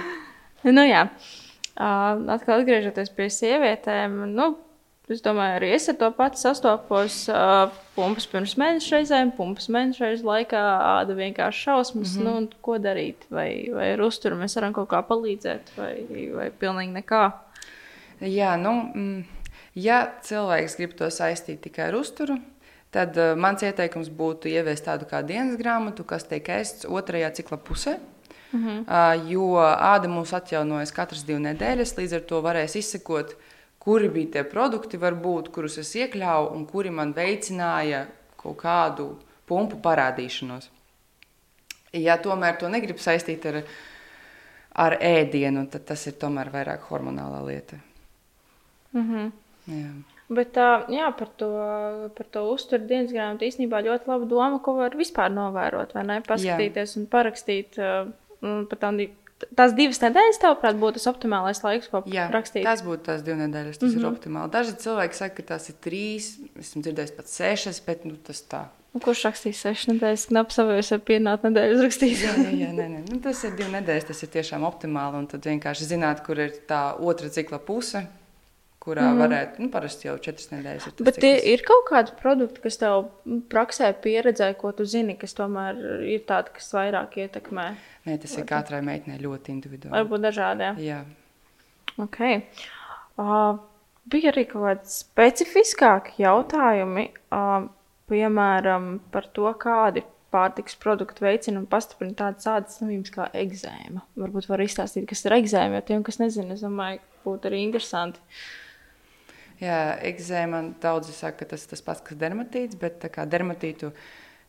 Nu, 0.65 0.87
jā. 0.89 1.03
Atkal 1.77 2.63
atgriežoties 2.63 3.13
pie 3.13 3.29
sievietēm, 3.29 4.23
nu, 4.33 4.55
es 5.15 5.21
domāju, 5.23 5.53
arī 5.55 5.69
es 5.71 5.85
ar 5.87 5.95
to 6.01 6.09
pati 6.11 6.41
sastopos. 6.41 7.21
Uh, 7.31 7.69
pumpas 7.95 8.27
pirms 8.27 8.57
mēneša 8.59 8.97
reizēm, 8.97 9.31
pumpas 9.37 9.69
mēneša 9.71 10.03
reizes 10.03 10.25
laikā, 10.27 10.63
āda 10.97 11.15
vienkārši 11.15 11.63
šausmas. 11.63 12.17
Mm 12.17 12.25
-hmm. 12.27 12.41
nu, 12.41 12.59
ko 12.61 12.75
darīt? 12.77 13.23
Vai, 13.29 13.69
vai 13.71 13.93
ar 13.93 14.03
uzturu 14.03 14.35
mēs 14.35 14.55
varam 14.59 14.73
kaut 14.73 14.89
kā 14.91 14.99
palīdzēt, 15.07 15.71
vai, 15.77 15.93
vai 16.35 16.49
pilnīgi 16.51 16.93
nekā? 16.99 17.23
Jā, 18.19 18.57
nu, 18.57 18.73
mm, 18.95 19.23
ja 19.75 20.11
cilvēks 20.21 20.77
grib 20.77 20.93
to 20.97 21.09
saistīt 21.09 21.61
tikai 21.61 21.87
ar 21.87 21.95
uzturu, 21.95 22.37
tad 22.91 23.17
uh, 23.17 23.35
mans 23.37 23.63
ieteikums 23.63 24.09
būtu 24.09 24.49
ieviest 24.49 24.85
tādu 24.85 25.05
kā 25.05 25.21
dienas 25.21 25.55
grāmatu, 25.55 26.03
kas 26.03 26.23
tiek 26.23 26.49
ēsts 26.49 26.85
otrajā 26.85 27.31
cikla 27.31 27.57
pusē. 27.57 27.97
Mm 28.51 28.65
-hmm. 28.65 28.79
uh, 28.87 29.31
jo 29.31 29.55
āda 29.93 30.07
mums 30.07 30.33
atjaunojas 30.33 30.91
katras 30.91 31.23
divas 31.23 31.41
nedēļas, 31.41 31.97
līdz 31.97 32.13
ar 32.15 32.21
to 32.21 32.41
varēs 32.41 32.75
izsekot, 32.75 33.35
kuri 33.87 34.09
bija 34.11 34.31
tie 34.31 34.43
produkti, 34.43 34.99
varbūt, 34.99 35.47
kurus 35.55 35.77
es 35.79 35.93
iekļāvu 35.95 36.49
un 36.57 36.65
kuri 36.67 36.91
man 36.91 37.13
veicināja 37.15 38.01
kaut 38.35 38.57
kādu 38.59 39.13
pumpu 39.47 39.79
parādīšanos. 39.83 40.67
Ja 41.95 42.17
tomēr 42.19 42.57
to 42.59 42.67
negrib 42.67 42.99
saistīt 42.99 43.47
ar, 43.47 43.61
ar 44.75 44.97
ēdienu, 44.99 45.63
tad 45.71 45.87
tas 45.87 46.03
ir 46.11 46.17
tomēr 46.19 46.51
vairāk 46.51 46.83
hormonālā 46.89 47.39
lieta. 47.47 47.79
Mm 48.91 49.07
-hmm. 49.07 49.31
Jā. 49.67 49.93
Bet 50.29 50.59
jā, 50.91 51.07
par 51.17 51.29
to, 51.39 51.47
par 52.17 52.25
to 52.31 52.43
uzturu 52.51 52.83
dienas 52.87 53.11
grāmatu 53.11 53.47
īstenībā 53.47 53.79
ļoti 53.85 54.07
laba 54.07 54.25
doma, 54.25 54.59
ko 54.59 54.73
var 54.73 54.95
vispār 54.99 55.31
novērot, 55.31 55.93
vai 55.93 56.03
ne? 56.03 56.21
Paskatīties 56.27 56.95
jā. 56.95 56.99
un 56.99 57.07
parakstīt 57.07 57.79
par 58.41 58.79
tām 58.79 58.99
tās 59.57 59.75
divas 59.77 59.99
nedēļas, 60.01 60.39
tavuprāt, 60.41 60.79
būtu 60.81 60.97
tas 60.97 61.09
optimālais 61.11 61.61
laiks, 61.63 61.89
ko 61.91 62.01
Jā, 62.09 62.27
rakstīt? 62.33 62.65
Tas 62.67 62.83
būtu 62.85 63.05
tās 63.09 63.23
divas 63.25 63.43
nedēļas, 63.45 63.77
tas 63.77 63.89
mm 63.89 63.93
-hmm. 63.93 63.99
ir 63.99 64.05
mhm. 64.05 64.15
optimāli. 64.15 64.53
Daži 64.55 64.75
cilvēki 64.83 65.19
saka, 65.19 65.35
ka 65.37 65.47
tās 65.53 65.69
ir 65.69 65.77
trīs, 65.83 66.31
esmu 66.59 66.83
dzirdējis 66.85 67.15
pat 67.17 67.31
sešas, 67.31 67.81
bet 67.85 68.05
nu, 68.05 68.17
tas 68.17 68.41
tā. 68.49 68.65
Un 68.95 69.03
kurš 69.03 69.27
rakstīs 69.27 69.59
sešas 69.61 69.91
nedēļas, 69.91 70.27
knapi 70.31 70.55
savējos 70.55 70.91
ar 70.95 71.01
pienātu 71.05 71.49
nedēļas 71.51 71.83
rakstīt? 71.85 72.21
jā, 72.23 72.33
jā, 72.33 72.53
jā 72.63 72.69
nē, 72.73 72.87
nē. 72.95 73.01
Nu, 73.11 73.19
tas 73.21 73.43
ir 73.43 73.53
divas 73.53 73.75
nedēļas, 73.77 74.07
tas 74.09 74.23
ir 74.23 74.31
tiešām 74.33 74.63
optimāli, 74.65 75.21
un 75.21 75.27
tad 75.29 75.45
vienkārši 75.45 75.89
zināt, 75.91 76.23
kur 76.25 76.39
ir 76.41 76.55
tā 76.69 76.95
otra 76.97 77.29
cikla 77.29 77.59
puse, 77.59 78.07
kurā 78.87 79.09
mm. 79.09 79.21
varētu, 79.21 79.63
nu, 79.63 79.69
parasti 79.73 80.07
jau 80.07 80.15
četras 80.23 80.51
nedēļas 80.53 80.87
ir. 80.87 80.95
Bet 81.03 81.19
cikls. 81.19 81.45
ir 81.51 81.63
kaut 81.67 81.85
kādi 81.89 82.15
produkti, 82.19 82.63
kas 82.63 82.79
tev 82.81 83.07
praksē 83.51 83.91
pieredzē, 84.03 84.49
ko 84.59 84.71
tu 84.75 84.87
zini, 84.87 85.17
kas 85.19 85.35
tomēr 85.37 85.79
ir 86.07 86.25
tādi, 86.29 86.53
kas 86.57 86.69
vairāk 86.75 87.17
ietekmē? 87.25 87.69
Nē, 88.07 88.17
tas 88.23 88.35
ir 88.39 88.45
katrai 88.47 88.81
meitenei 88.85 89.19
ļoti 89.23 89.55
individuāli. 89.55 89.95
Varbūt 89.95 90.27
dažādi. 90.29 90.69
Jā. 90.85 91.01
Ok. 91.99 92.19
Uh, 93.17 93.57
bija 94.07 94.31
arī 94.31 94.45
kaut 94.47 94.67
kādi 94.69 94.93
specifiskāki 94.93 96.21
jautājumi, 96.23 97.09
uh, 97.35 97.65
piemēram, 98.07 98.93
par 99.11 99.27
to, 99.35 99.49
kādi 99.59 100.05
pārtiks 100.31 100.75
produkti 100.79 101.23
veicina 101.23 101.59
un 101.59 101.65
pastiprina 101.71 102.15
tādas 102.19 102.47
ādas 102.51 102.79
slimības 102.79 103.11
kā 103.15 103.27
egzēma. 103.35 104.03
Varbūt 104.19 104.47
var 104.51 104.63
izstāstīt, 104.63 105.07
kas 105.09 105.23
ir 105.25 105.35
egzēma, 105.39 105.79
jo 105.79 105.87
tiem, 105.87 106.07
kas 106.07 106.19
nezina, 106.21 106.55
es 106.55 106.63
domāju, 106.63 107.01
būtu 107.25 107.49
arī 107.49 107.63
interesanti. 107.65 108.21
Uh, 108.21 108.66
Jā, 109.57 109.97
ekzēma 110.05 110.61
daudzi 110.81 111.15
saka, 111.17 111.39
ka 111.41 111.53
tas 111.53 111.63
ir 111.65 111.71
tas 111.71 111.81
pats, 111.81 112.03
kas 112.05 112.17
dermatīts, 112.19 112.77
bet 112.77 113.01
dermatītu 113.25 113.89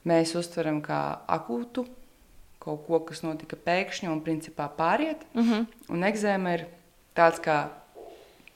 mēs 0.08 0.34
uztveram 0.36 0.82
kā 0.84 1.00
akūtu, 1.38 1.86
kaut 2.60 2.84
ko, 2.84 3.00
kas 3.08 3.22
notika 3.24 3.56
pēkšņi 3.56 4.10
un 4.12 4.20
principā 4.24 4.68
pāriet. 4.68 5.24
Mhm. 5.34 5.52
-huh. 5.52 5.66
Un 5.88 6.04
ekzēma 6.04 6.54
ir 6.54 6.66
tāds 7.16 7.40
kā 7.40 7.70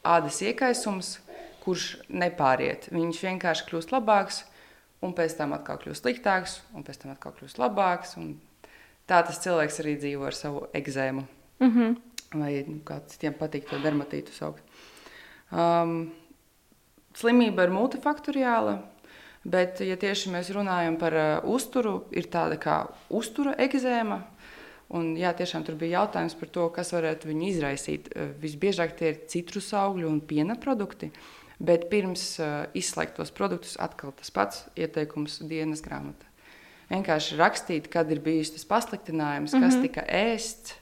ādas 0.04 0.42
iekaisums, 0.42 1.18
kurš 1.64 2.02
nepāriet. 2.08 2.88
Viņš 2.90 3.22
vienkārši 3.22 3.66
kļūst 3.68 3.94
labāks, 3.94 4.44
un 5.02 5.14
pēc 5.14 5.36
tam 5.38 5.52
atkal 5.52 5.78
kļūst 5.78 6.02
sliktāks, 6.02 6.60
un 6.74 6.84
pēc 6.84 7.02
tam 7.02 7.12
atkal 7.12 7.32
kļūst 7.32 7.58
labāks. 7.58 8.16
Tā 9.06 9.22
tas 9.26 9.38
cilvēks 9.38 9.80
arī 9.80 9.96
dzīvo 9.98 10.26
ar 10.26 10.34
savu 10.34 10.66
ekzēmu. 10.72 11.24
Mhm. 11.60 11.80
-huh. 11.80 11.96
Vai 12.34 12.64
nu, 12.66 12.80
kā 12.84 13.00
citiem 13.06 13.34
patīk 13.34 13.68
to 13.68 13.78
dermatītu 13.78 14.32
saukt. 14.32 14.62
Um, 15.52 16.12
slimība 17.18 17.66
ir 17.66 17.74
multifaktoriāla. 17.74 18.78
Bet, 19.42 19.80
ja 19.82 19.96
tieši 19.98 20.30
mēs 20.30 20.52
runājam 20.54 20.96
par 21.00 21.16
uh, 21.18 21.30
uzturu, 21.50 22.04
ir 22.14 22.28
tāda 22.30 22.58
kā 22.62 22.84
uztura 23.10 23.56
ekzēma. 23.58 24.20
Un, 24.92 25.14
jā, 25.18 25.32
tiešām 25.34 25.64
tur 25.66 25.74
bija 25.80 26.02
jautājums 26.02 26.36
par 26.38 26.50
to, 26.54 26.68
kas 26.74 26.92
varētu 26.94 27.30
viņu 27.32 27.48
izraisīt. 27.48 28.12
Uh, 28.14 28.30
visbiežāk 28.42 28.94
tie 28.98 29.10
ir 29.14 29.22
citrus 29.32 29.72
augļu 29.74 30.06
un 30.06 30.20
piena 30.22 30.54
produkti. 30.54 31.10
Bet 31.62 31.88
pirms 31.90 32.26
uh, 32.38 32.68
izslēgt 32.78 33.18
tos 33.18 33.34
produktus, 33.34 33.74
atkal 33.82 34.14
tas 34.18 34.30
pats 34.34 34.62
ieteikums 34.78 35.40
dienas 35.50 35.82
grāmatā. 35.82 36.30
Vienkārši 36.92 37.38
rakstīt, 37.38 37.88
kad 37.90 38.10
ir 38.12 38.20
bijis 38.22 38.52
tas 38.54 38.66
pasliktinājums, 38.68 39.54
mm 39.54 39.58
-hmm. 39.58 39.64
kas 39.64 39.74
mhm. 39.74 39.82
tika 39.82 40.06
ēsts, 40.06 40.74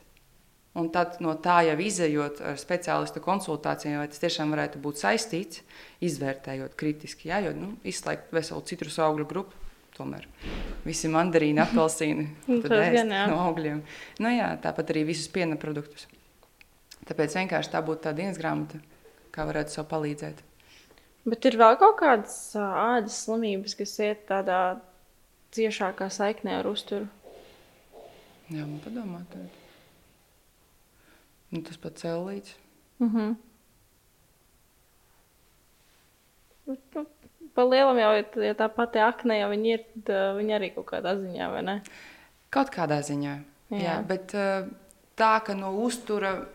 Un 0.79 0.87
tad 0.87 1.17
no 1.19 1.33
tā 1.35 1.57
jau 1.67 1.75
izējot 1.83 2.37
ar 2.47 2.59
speciālistu 2.59 3.19
konsultācijām, 3.23 3.97
vai 3.99 4.07
tas 4.07 4.21
tiešām 4.23 4.53
varētu 4.55 4.79
būt 4.79 5.01
saistīts, 5.01 5.65
izvērtējot 5.99 6.77
kritiski. 6.79 7.27
Jā, 7.27 7.41
jo 7.43 7.51
nu, 7.57 7.73
izslēgt 7.83 8.31
veselu 8.31 8.63
citrus 8.69 8.95
augļu 9.03 9.27
grupu. 9.27 9.59
Tomēr 9.91 10.23
visi 10.85 11.09
mandarīni, 11.11 11.59
apelsīni, 11.65 12.29
tad 12.47 12.77
ēst 12.77 13.11
no 13.11 13.41
augļiem. 13.49 13.83
Nu, 14.23 14.31
jā, 14.31 14.47
tāpat 14.63 14.93
arī 14.93 15.03
visus 15.11 15.27
piena 15.33 15.59
produktus. 15.59 16.07
Tāpēc 17.09 17.35
vienkārši 17.41 17.73
tā 17.73 17.81
būtu 17.83 18.05
tā 18.05 18.15
dienas 18.15 18.39
grāmata, 18.39 18.79
kā 19.35 19.43
varētu 19.49 19.75
sev 19.75 19.89
palīdzēt. 19.91 20.39
Bet 21.27 21.45
ir 21.45 21.59
vēl 21.59 21.75
kaut 21.81 21.99
kādas 21.99 22.37
ādas 22.57 23.19
slimības, 23.25 23.75
kas 23.77 23.99
iet 23.99 24.23
tādā 24.31 24.61
ciešākā 25.51 26.07
saiknē 26.13 26.61
ar 26.61 26.71
uzturu? 26.71 27.09
Jā, 28.47 28.63
man 28.63 28.79
padomāt. 28.85 29.27
Tad. 29.35 29.60
Nu, 31.51 31.61
tas 31.67 31.77
pats 31.77 32.03
cēlīts. 32.03 32.55
Mm 32.99 33.09
-hmm. 33.15 33.35
Nu, 36.65 37.05
pa 37.53 37.63
lielam 37.63 37.97
jau, 37.99 38.11
ja 38.43 38.53
tā 38.57 38.69
pati 38.69 38.99
akne 38.99 39.39
jau 39.39 39.49
viņi 39.51 39.73
ir, 39.73 39.85
uh, 40.07 40.37
viņi 40.37 40.55
arī 40.55 40.73
kaut 40.75 40.85
kādā 40.93 41.15
ziņā, 41.19 41.49
vai 41.51 41.61
ne? 41.67 41.81
Kaut 42.49 42.69
kādā 42.69 43.01
ziņā, 43.01 43.37
jā. 43.69 43.79
jā 43.81 43.95
bet 44.07 44.33
uh, 44.33 44.67
tā, 45.15 45.33
ka 45.45 45.53
no 45.57 45.73
uztura 45.83 46.45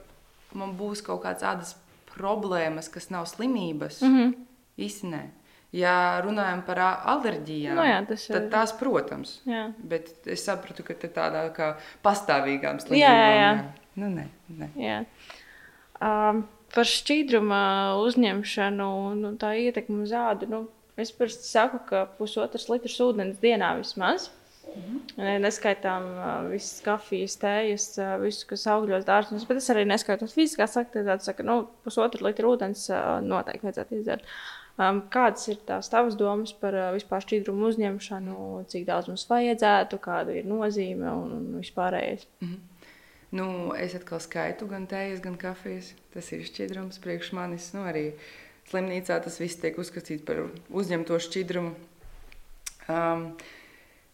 man 0.57 0.77
būs 0.79 1.03
kaut 1.05 1.23
kāds 1.25 1.45
tādas 1.45 1.77
problēmas, 2.15 2.89
kas 2.93 3.11
nav 3.11 3.27
slimības, 3.27 4.03
mm 4.03 4.17
-hmm. 4.17 4.35
Īsti 4.77 5.09
nē. 5.09 5.23
Ja 5.73 6.21
runājam 6.25 6.63
par 6.67 6.79
alerģijām, 6.79 7.75
Nu 7.75 7.83
jā, 7.83 8.01
ir- 8.11 8.33
tad 8.33 8.51
tās, 8.51 8.73
protams, 8.79 9.41
Jā. 9.47 9.73
bet 9.79 10.27
es 10.27 10.45
sapratu, 10.45 10.83
ka 10.85 10.95
tā 10.95 11.09
tādā 11.09 11.53
kā 11.53 11.77
pastāvīgām 12.05 12.77
Jā, 12.77 12.85
slimībām. 12.85 13.17
jā, 13.17 13.31
jā. 13.41 13.65
Nu, 13.97 14.11
nē, 14.13 14.27
nē. 14.61 14.71
Jā. 14.81 14.97
Um, 16.05 16.43
par 16.75 16.89
šķīdruma 16.89 17.61
uzņemšanu, 18.05 18.89
nu, 19.23 19.31
tā 19.41 19.55
ietekme 19.57 20.03
uz 20.05 20.13
ādu. 20.17 20.49
Nu, 20.53 20.65
es 21.01 21.13
parasti 21.17 21.49
saku, 21.49 21.81
ka 21.89 22.05
pusotrs 22.19 22.69
litrs 22.73 22.99
ūdens 23.05 23.41
dienā 23.43 23.73
vismaz. 23.81 24.31
Ne, 25.17 25.39
Neskaitām 25.41 26.07
uh, 26.11 26.29
visas 26.51 26.83
kafijas, 26.85 27.39
tējas, 27.41 27.87
uh, 28.03 28.17
visu, 28.21 28.45
kas 28.51 28.67
augļos 28.69 29.07
dārziņos, 29.09 29.47
bet 29.49 29.63
es 29.63 29.71
arī 29.73 29.87
neskaitot 29.89 30.29
fiziskās 30.29 30.77
aktivitātes. 30.77 31.31
Saka, 31.31 31.47
nu, 31.47 31.63
pusotru 31.87 32.27
litru 32.27 32.53
ūdens 32.53 32.85
uh, 32.93 33.17
noteikti 33.25 33.65
vajadzētu 33.65 33.97
izdzert. 33.97 34.29
Um, 34.77 35.07
kādas 35.09 35.49
ir 35.49 35.63
tās 35.65 35.89
tavas 35.89 36.19
domas 36.21 36.53
par 36.61 36.77
uh, 36.77 36.91
vispār 36.93 37.25
šķīdrumu 37.25 37.71
uzņemšanu, 37.71 38.37
cik 38.69 38.85
daudz 38.91 39.09
mums 39.09 39.25
vajadzētu, 39.31 40.03
kāda 40.05 40.37
ir 40.37 40.51
nozīme 40.51 41.09
un, 41.09 41.33
un 41.39 41.61
vispārējais? 41.63 42.29
Nu, 43.35 43.75
es 43.75 43.97
atkal 43.99 44.21
skaitu 44.23 44.69
gan 44.71 44.87
tējas, 44.87 45.23
gan 45.25 45.35
kafijas. 45.41 45.91
Tas 46.15 46.29
ir 46.35 46.45
šķidrums 46.47 47.01
priekš 47.03 47.33
manis. 47.37 47.73
Nu, 47.75 47.83
arī 47.89 48.13
slimnīcā 48.71 49.19
tas 49.25 49.41
viss 49.43 49.59
tiek 49.63 49.79
uzskatīts 49.79 50.25
par 50.27 50.45
uzņemto 50.71 51.19
šķidrumu. 51.27 51.75
Um, 52.87 53.29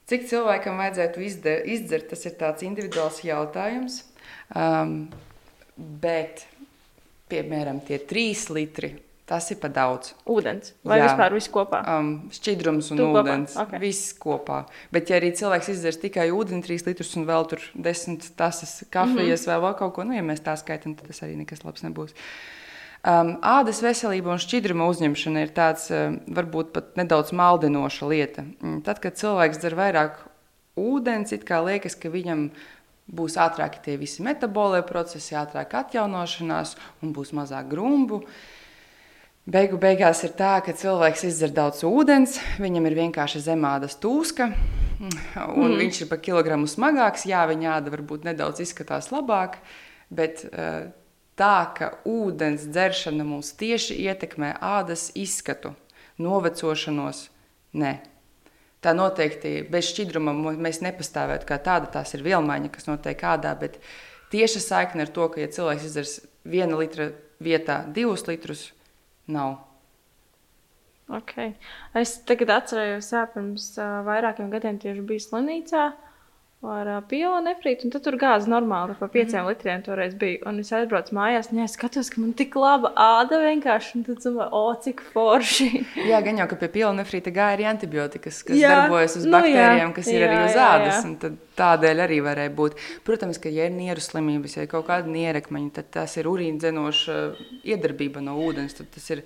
cik 0.09 0.25
cilvēkam 0.31 0.81
vajadzētu 0.81 1.25
izde, 1.27 1.59
izdzert, 1.75 2.09
tas 2.15 2.25
ir 2.29 2.39
tāds 2.41 2.65
individuāls 2.65 3.21
jautājums. 3.27 4.01
Um, 4.57 5.11
bet, 5.77 6.47
piemēram, 7.33 7.83
tie 7.85 8.01
trīs 8.01 8.49
litri, 8.53 8.95
tas 9.33 9.49
ir 9.55 9.59
pa 9.63 9.71
daudz. 9.73 10.13
Ūdens 10.29 10.75
vai 10.85 11.01
Jā. 11.01 11.09
vispār 11.09 11.37
viss 11.39 11.51
kopā? 11.53 11.81
Um, 11.89 12.11
šķidrums 12.37 12.93
un 12.93 13.01
Tu 13.01 13.07
kopā? 13.09 13.23
ūdens. 13.23 13.59
Ok. 13.65 13.77
Viss 13.81 14.15
kopā. 14.21 14.59
Bet, 14.93 15.09
ja 15.09 15.21
arī 15.21 15.33
cilvēks 15.39 15.71
izdzers 15.73 16.01
tikai 16.03 16.29
ūdeni, 16.37 16.61
3 16.67 16.85
litrus 16.91 17.15
un 17.17 17.25
vēl 17.29 17.49
tur 17.49 17.65
10 17.73 18.33
tasas 18.37 18.83
kafijas 18.93 19.47
mm 19.47 19.53
-hmm. 19.53 19.63
vai 19.65 19.75
kaut 19.79 19.95
ko, 19.97 20.05
nu, 20.05 20.13
ja 20.17 20.23
mēs 20.23 20.45
tā 20.45 20.57
skaitām, 20.61 20.97
tad 20.99 21.09
tas 21.09 21.23
arī 21.25 21.39
nekas 21.41 21.65
labs 21.65 21.83
nebūs. 21.87 22.13
Um, 23.03 23.33
ādas 23.43 23.81
veselība 23.83 24.31
un 24.31 24.39
šķidruma 24.39 24.87
uzņemšana 24.87 25.41
ir 25.43 25.49
tāds, 25.51 25.89
um, 25.91 26.21
varbūt 26.29 26.71
pat 26.73 26.97
nedaudz 26.97 27.33
maldinoša 27.33 28.07
lieta. 28.07 28.45
Mm, 28.61 28.83
Tad, 28.87 29.01
kad 29.03 29.17
cilvēks 29.19 29.59
dzer 29.59 29.75
vairāk 29.75 30.21
ūdens, 30.79 31.33
it 31.33 31.43
kā 31.49 31.59
liekas, 31.65 31.97
ka 31.99 32.13
viņam 32.13 32.51
būs 33.11 33.35
ātrāki 33.43 33.83
tie 33.83 33.97
visi 33.99 34.23
metabolie 34.23 34.85
procesi, 34.87 35.35
ātrāk 35.35 35.75
atjaunošanās 35.75 36.77
un 37.03 37.13
būs 37.17 37.33
mazāk 37.35 37.69
grumbu. 37.73 38.23
Beigu 39.43 39.75
beigās 39.75 40.21
ir 40.23 40.37
tā, 40.39 40.61
ka 40.63 40.71
cilvēks 40.71 41.25
izdzer 41.27 41.51
daudz 41.51 41.81
ūdens, 41.83 42.37
viņam 42.63 42.85
ir 42.87 42.95
vienkārši 42.95 43.41
zemādas 43.43 43.97
tūska, 43.99 44.53
un 45.03 45.65
mm. 45.67 45.79
viņš 45.81 45.97
ir 46.05 46.11
pa 46.13 46.19
kilogramu 46.23 46.69
smagāks. 46.71 47.25
Jā, 47.27 47.41
viņa 47.51 47.73
āda 47.75 47.91
varbūt 47.91 48.23
nedaudz 48.29 48.61
izskatās 48.63 49.09
labāk, 49.11 49.57
bet 50.15 50.45
eh, 50.47 50.93
tā, 51.35 51.57
ka 51.75 51.89
ūdens 52.07 52.69
dzeršana 52.69 53.27
mūs 53.27 53.51
tieši 53.59 53.97
ietekmē 54.05 54.53
ādas 54.63 55.09
izskatu, 55.19 55.73
novecošanos, 56.23 57.25
nē. 57.83 57.93
Tā 58.83 58.93
noteikti 58.95 59.57
bez 59.67 59.89
šķidruma 59.91 60.37
mēs 60.55 60.79
nepastāvētu 60.87 61.49
kā 61.49 61.59
tāda. 61.63 61.89
Tās 61.99 62.15
ir 62.15 62.23
vielmaiņa, 62.23 62.71
kas 62.71 62.87
notiek 62.87 63.27
ādā, 63.27 63.57
bet 63.59 63.81
tieša 64.31 64.63
saikne 64.63 65.09
ar 65.09 65.11
to, 65.11 65.27
ka 65.35 65.43
ja 65.43 65.51
cilvēks 65.51 65.89
izdzers 65.91 66.15
viena 66.47 66.79
litra 66.79 67.11
vietā 67.43 67.81
divus 67.91 68.23
litrus, 68.31 68.69
nav. 69.27 69.59
Okay. 71.13 71.53
Es 71.99 72.15
tagad 72.25 72.51
atceros, 72.55 73.11
ka 73.13 73.27
pirms 73.35 73.73
uh, 73.77 74.01
vairākiem 74.07 74.49
gadiem 74.53 74.79
tieši 74.81 75.05
biju 75.05 75.25
slimnīcā 75.27 75.91
ar 76.63 76.91
uh, 76.93 77.01
pielu 77.09 77.41
nefrītu, 77.43 77.87
un 77.87 77.93
tad 77.95 78.05
tur 78.07 78.17
gāzi 78.21 78.51
normāli 78.51 78.95
par 78.99 79.11
pieciem 79.13 79.41
mm. 79.43 79.51
litriem 79.51 79.85
toreiz 79.87 80.17
bija. 80.19 80.41
Un 80.49 80.61
es 80.63 80.73
aizbraucu 80.77 81.17
mājās, 81.19 81.51
un 81.53 81.63
es 81.65 81.77
skatos, 81.77 82.11
ka 82.13 82.23
man 82.23 82.35
tik 82.39 82.55
laba 82.59 82.93
āda 82.95 83.41
vienkārši, 83.43 83.97
un 83.99 84.07
tad 84.07 84.21
domāju, 84.25 84.49
o, 84.59 84.75
cik 84.85 85.05
forši. 85.15 85.71
Jā, 86.11 86.23
gan 86.25 86.43
jau, 86.43 86.49
ka 86.51 86.61
pie 86.61 86.71
pielnefrīta 86.81 87.35
gāja 87.35 87.59
arī 87.59 87.69
antibiotikas, 87.73 88.43
kas 88.47 88.57
Jā, 88.57 88.69
jā, 88.69 88.77
darbojas 88.83 89.19
uz 89.19 89.27
nu 89.27 89.33
jā, 89.33 89.39
baktērijām, 89.39 89.97
kas 89.97 90.13
ir 90.13 90.21
jā, 90.21 90.29
arī 90.29 90.43
uz 90.45 90.59
jā, 90.59 90.69
ādas. 90.77 90.95
jā. 90.99 91.07
un 91.09 91.17
tad 91.25 91.41
Tādēļ 91.53 92.03
arī 92.07 92.19
varēja 92.25 92.53
būt. 92.57 92.79
Protams, 93.05 93.37
ka, 93.43 93.51
ja 93.53 93.67
ir 93.69 93.75
nieru 93.75 94.01
slimības, 94.01 94.57
ja 94.57 94.65
ir 94.65 94.71
kaut 94.73 94.87
kāda 94.89 95.11
nierekmeņa, 95.13 95.73
tad 95.79 95.91
tas 95.99 96.17
ir 96.17 96.29
urīndzenoša 96.31 97.17
iedarbība 97.69 98.23
no 98.25 98.39
ūdens. 98.41 98.79
Tad 98.79 98.89
tas 98.95 99.11
ir 99.13 99.21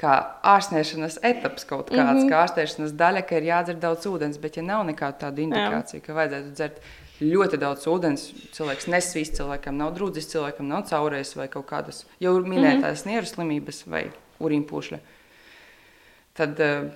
kā 0.00 0.14
ārstēšanas 0.54 1.20
etaps 1.22 1.68
kaut 1.68 1.90
kāds, 1.90 2.00
mm. 2.00 2.24
-hmm. 2.24 2.32
kā 2.32 2.40
ārstēšanas 2.46 2.96
daļa, 2.96 3.22
ka 3.28 3.36
ir 3.36 3.50
jādzer 3.50 3.78
daudz 3.82 4.08
ūdens. 4.08 4.40
Bet, 4.40 4.56
ja 4.56 4.64
nav 4.64 4.86
nekāda 4.88 5.26
tāda 5.26 5.44
indikācija, 5.44 6.00
ka 6.00 6.16
vajadzētu 6.16 6.52
dzert 6.56 6.82
ļoti 7.20 7.60
daudz 7.60 7.86
ūdens, 7.86 8.26
cilvēks 8.56 8.88
nesvīst, 8.88 9.36
cilvēkam 9.36 9.76
nav 9.76 9.94
drūdzis, 9.98 10.30
cilvēkam 10.32 10.68
nav 10.68 10.86
caurējis 10.88 11.36
vai 11.36 11.48
kaut 11.52 11.68
kādas 11.68 12.04
jau 12.20 12.38
minētās 12.40 13.04
mm 13.04 13.08
-hmm. 13.08 13.12
nieru 13.12 13.26
slimības 13.26 13.86
vai 13.86 14.04
urīnpūšļa 14.40 15.00
tad 16.40 16.60
uh, 16.64 16.88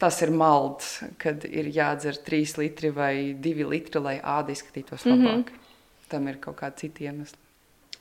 tas 0.00 0.22
ir 0.24 0.32
malds, 0.34 0.98
kad 1.20 1.44
ir 1.48 1.70
jādzer 1.74 2.18
3 2.26 2.56
litri 2.62 2.92
vai 2.94 3.34
2 3.34 3.66
litri, 3.68 4.02
lai 4.02 4.16
āda 4.18 4.54
izskatītos 4.54 5.06
labāk. 5.06 5.18
Mm 5.18 5.44
-hmm. 5.44 5.66
Tam 6.08 6.28
ir 6.28 6.40
kaut 6.40 6.56
kādi 6.56 6.84
citi 6.84 7.04
iemesli. 7.04 7.47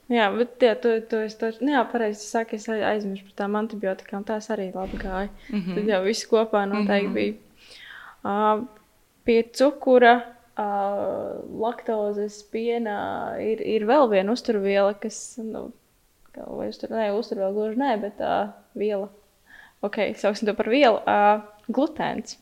Jā, 0.07 0.29
bet 0.31 0.63
jā, 0.63 0.71
to, 0.79 0.93
to 1.11 1.19
es 1.25 1.35
to, 1.35 1.49
nu, 1.59 1.73
jā, 1.73 1.81
pareizi 1.91 2.23
saku, 2.23 2.55
es 2.55 2.69
aizmirsu 2.71 3.25
par 3.27 3.35
tām 3.41 3.57
antibiotikām, 3.59 4.23
tās 4.27 4.47
arī 4.53 4.69
labi 4.71 4.99
gāja. 5.01 5.27
Mm 5.49 5.59
-hmm. 5.59 5.75
Tad 5.75 5.89
jau 5.91 6.03
viss 6.03 6.29
kopā 6.31 6.63
noteikti 6.65 7.07
mm 7.07 7.11
-hmm. 7.11 7.13
bija. 7.13 7.33
Uh, 8.23 8.67
pie 9.23 9.43
cukura, 9.43 10.21
uh, 10.57 11.59
laktozes, 11.59 12.43
piena 12.43 13.35
ir, 13.39 13.61
ir 13.61 13.85
vēl 13.85 14.09
viena 14.09 14.31
uzturviela, 14.31 14.93
kas, 14.93 15.37
nu, 15.43 15.71
vai 16.35 16.69
uztur, 16.69 16.89
ne, 16.89 17.11
uzturviela 17.11 17.51
gluži 17.51 17.79
nē, 17.79 18.01
bet 18.01 18.19
uh, 18.19 18.49
viela. 18.73 19.09
Ok, 19.81 19.95
sauksim 20.15 20.47
to 20.47 20.53
par 20.53 20.69
vielu. 20.69 21.01
Uh, 21.05 21.41
glutēns. 21.67 22.37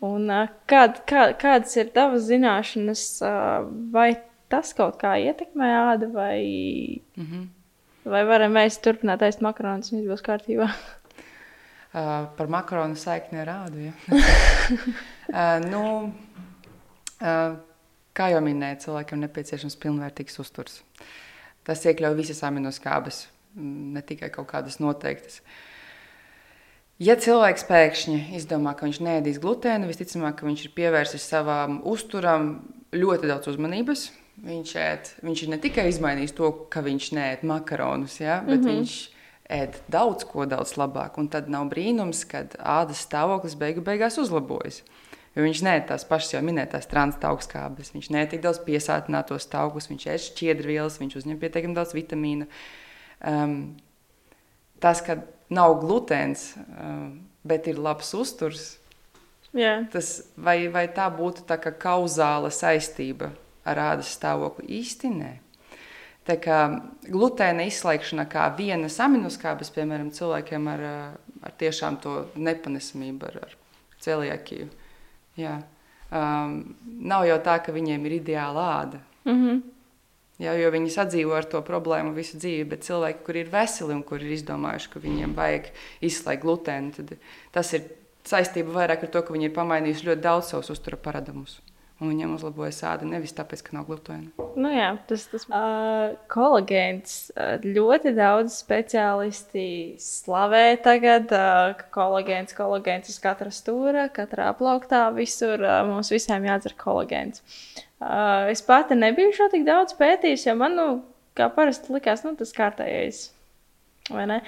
Un, 0.00 0.30
uh, 0.30 0.48
kād, 0.70 1.02
kā, 1.06 1.32
kādas 1.38 1.76
ir 1.76 1.90
tavas 1.94 2.22
zināšanas, 2.22 3.22
uh, 3.22 3.68
vai 3.92 4.16
tas 4.48 4.74
kaut 4.76 4.98
kā 5.00 5.16
ietekmē 5.20 5.70
ādu, 5.92 6.12
vai, 6.12 7.00
Mm 7.16 7.24
-hmm. 7.24 7.46
vai 8.04 8.24
varam 8.24 8.52
mēs 8.52 8.80
turpināt 8.80 9.22
ēst 9.22 9.40
makaronus, 9.40 9.92
un 9.92 10.00
viss 10.00 10.10
būs 10.10 10.22
kārtībā? 10.22 10.68
uh, 11.94 12.36
par 12.36 12.46
makaronu 12.48 12.96
saikni 12.96 13.40
ar 13.40 13.48
ādu. 13.48 13.78
Ja? 13.88 13.92
uh, 15.38 15.70
nu, 15.70 16.12
uh, 17.22 17.56
kā 18.14 18.30
jau 18.32 18.42
minēju, 18.44 18.82
cilvēkam 18.86 19.24
nepieciešams 19.24 19.76
pilnvērtīgs 19.76 20.38
uzturs. 20.38 20.82
Tas 21.64 21.84
iekļauj 21.84 22.14
visas 22.16 22.42
aminoskābes, 22.42 23.26
ne 23.94 24.02
tikai 24.02 24.30
kaut 24.30 24.48
kādas 24.50 24.78
noteiktas. 24.80 25.42
Ja 26.98 27.14
cilvēks 27.14 27.62
pēkšņi 27.68 28.34
izdomā, 28.34 28.72
ka 28.74 28.88
viņš 28.88 28.98
neēdīs 29.06 29.38
glutēnu, 29.38 29.86
visticamāk, 29.86 30.40
ka 30.40 30.46
viņš 30.48 30.64
ir 30.64 30.72
pievērsis 30.74 31.28
savam 31.30 31.78
uzturam 31.86 32.48
ļoti 32.90 33.30
daudz 33.30 33.52
uzmanības. 33.52 34.08
Viņš, 34.38 34.72
ēd, 34.78 35.08
viņš 35.26 35.40
ir 35.42 35.48
ne 35.50 35.58
tikai 35.58 35.88
izmainījis 35.90 36.34
to, 36.38 36.50
ka 36.70 36.82
viņš 36.84 37.08
neēd 37.16 37.40
makaronus, 37.48 38.20
ja, 38.20 38.38
bet 38.46 38.60
mm 38.60 38.68
-hmm. 38.68 38.76
viņš 38.76 38.92
ēd 39.48 39.78
daudz 39.90 40.26
ko 40.28 40.46
daudz 40.46 40.76
labāk. 40.78 41.18
Un 41.18 41.28
tad 41.32 41.48
nav 41.50 41.66
brīnums, 41.72 42.22
kad 42.28 42.54
ādas 42.58 43.02
stāvoklis 43.06 43.56
beigu 43.58 43.82
beigās 43.82 44.18
uzlabojas. 44.18 44.82
Jo 45.34 45.42
viņš 45.42 45.62
neēd 45.62 45.88
tās 45.88 46.04
pašas 46.04 46.34
jau 46.34 46.42
minētās 46.42 46.86
transtaugskābes, 46.90 47.92
viņš 47.94 48.10
neēd 48.10 48.30
tik 48.30 48.42
daudz 48.42 48.58
piesātinātos 48.66 49.46
taukus, 49.46 49.88
viņš 49.90 50.06
ēd 50.06 50.22
šķiedrvielas, 50.24 51.00
viņš 51.00 51.16
uzņem 51.16 51.38
pietiekami 51.38 51.74
daudz 51.74 51.94
vitamīnu. 51.94 52.46
Um, 53.26 53.76
tas, 54.80 55.02
ka 55.02 55.20
nav 55.50 55.80
glutēns, 55.82 56.54
um, 56.56 57.28
bet 57.42 57.66
ir 57.66 57.78
labs 57.78 58.14
uzturs, 58.14 58.76
Jā, 59.56 59.78
tas, 59.90 60.28
vai, 60.36 60.68
vai 60.68 60.88
tā 60.92 61.08
būtu 61.08 61.46
tā 61.48 61.56
kā 61.56 61.72
kauzāla 61.72 62.50
saistība 62.52 63.30
ar 63.70 63.82
ādas 63.92 64.10
stāvokli? 64.16 64.68
Īsti 64.80 65.12
nē. 65.14 65.30
Tā 66.28 66.36
kā 66.44 66.58
glutēna 67.08 67.64
izslēgšana 67.70 68.26
kā 68.28 68.50
vienas 68.56 68.98
aminoskābes, 69.00 69.70
piemēram, 69.72 70.10
cilvēkiem 70.12 70.68
ar, 70.74 70.84
ā, 70.84 70.98
ar 71.48 71.56
tiešām 71.60 71.96
to 72.04 72.18
nepanesamību, 72.36 73.30
ar, 73.30 73.48
ar 73.48 73.56
celiakiju. 74.04 74.68
Jā. 75.40 75.56
Um, 76.08 76.60
nav 76.84 77.24
jau 77.28 77.38
tā, 77.44 77.58
ka 77.64 77.72
viņiem 77.72 78.04
ir 78.08 78.20
ideāla 78.20 78.68
āda. 78.82 79.00
mm 79.24 79.42
-hmm. 79.42 79.66
Jā, 80.38 80.52
jo 80.54 80.70
viņi 80.70 80.92
sadzīvo 80.94 81.34
ar 81.34 81.44
to 81.50 81.58
problēmu 81.66 82.12
visu 82.14 82.38
dzīvi, 82.38 82.64
bet 82.70 82.84
cilvēki, 82.86 83.24
kur 83.26 83.36
ir 83.36 83.48
veseli 83.50 83.94
un 83.94 84.04
kur 84.06 84.22
ir 84.22 84.36
izdomājuši, 84.36 84.90
ka 84.92 85.00
viņiem 85.02 85.34
vajag 85.34 85.64
izslēgt 86.00 86.44
glutēnu, 86.44 86.92
tad 86.94 87.16
tas 87.50 87.72
ir 87.72 87.82
saistība 88.24 88.76
vairāk 88.76 89.02
ar 89.02 89.10
to, 89.10 89.22
ka 89.22 89.34
viņi 89.34 89.44
ir 89.44 89.56
pamainījuši 89.56 90.06
ļoti 90.06 90.20
daudz 90.20 90.52
savus 90.52 90.70
uztura 90.70 90.96
paradumus. 90.96 91.58
Un 91.98 92.12
viņiem 92.12 92.34
uzlabojas 92.36 92.78
āda 92.86 93.06
nevis 93.08 93.34
tāpēc, 93.36 93.62
ka 93.66 93.74
nav 93.74 93.88
glutēna. 93.88 94.46
Nu 94.58 94.70
jā, 94.70 94.92
tas 95.10 95.24
ir 95.26 95.44
uh, 95.48 96.14
kolagēns. 96.30 97.16
Ļoti 97.64 98.12
daudz 98.16 98.60
speciālisti 98.60 99.66
slavē 100.02 100.78
tagad, 100.84 101.32
uh, 101.34 101.74
ka 101.78 101.90
kolagēns, 101.98 102.54
kolagēns 102.58 103.10
uz 103.12 103.18
katra 103.22 103.52
stūra, 103.54 104.08
katrā 104.14 104.52
plauktā, 104.58 105.08
visur 105.16 105.62
uh, 105.64 105.82
mums 105.88 106.12
visiem 106.14 106.46
jādzer 106.48 106.76
kolagēns. 106.78 107.42
Uh, 107.98 108.46
es 108.52 108.62
pati 108.62 108.98
nebiju 108.98 109.34
šo 109.34 109.50
tik 109.50 109.66
daudz 109.66 109.96
pētījis, 109.98 110.46
jo 110.46 110.58
man, 110.58 110.78
nu, 110.78 110.88
kā 111.38 111.50
parasti 111.54 111.94
likās, 111.94 112.22
nu, 112.26 112.36
tas 112.38 112.54
kārtējais. 112.54 113.24
Vai 114.14 114.28
ne? 114.30 114.42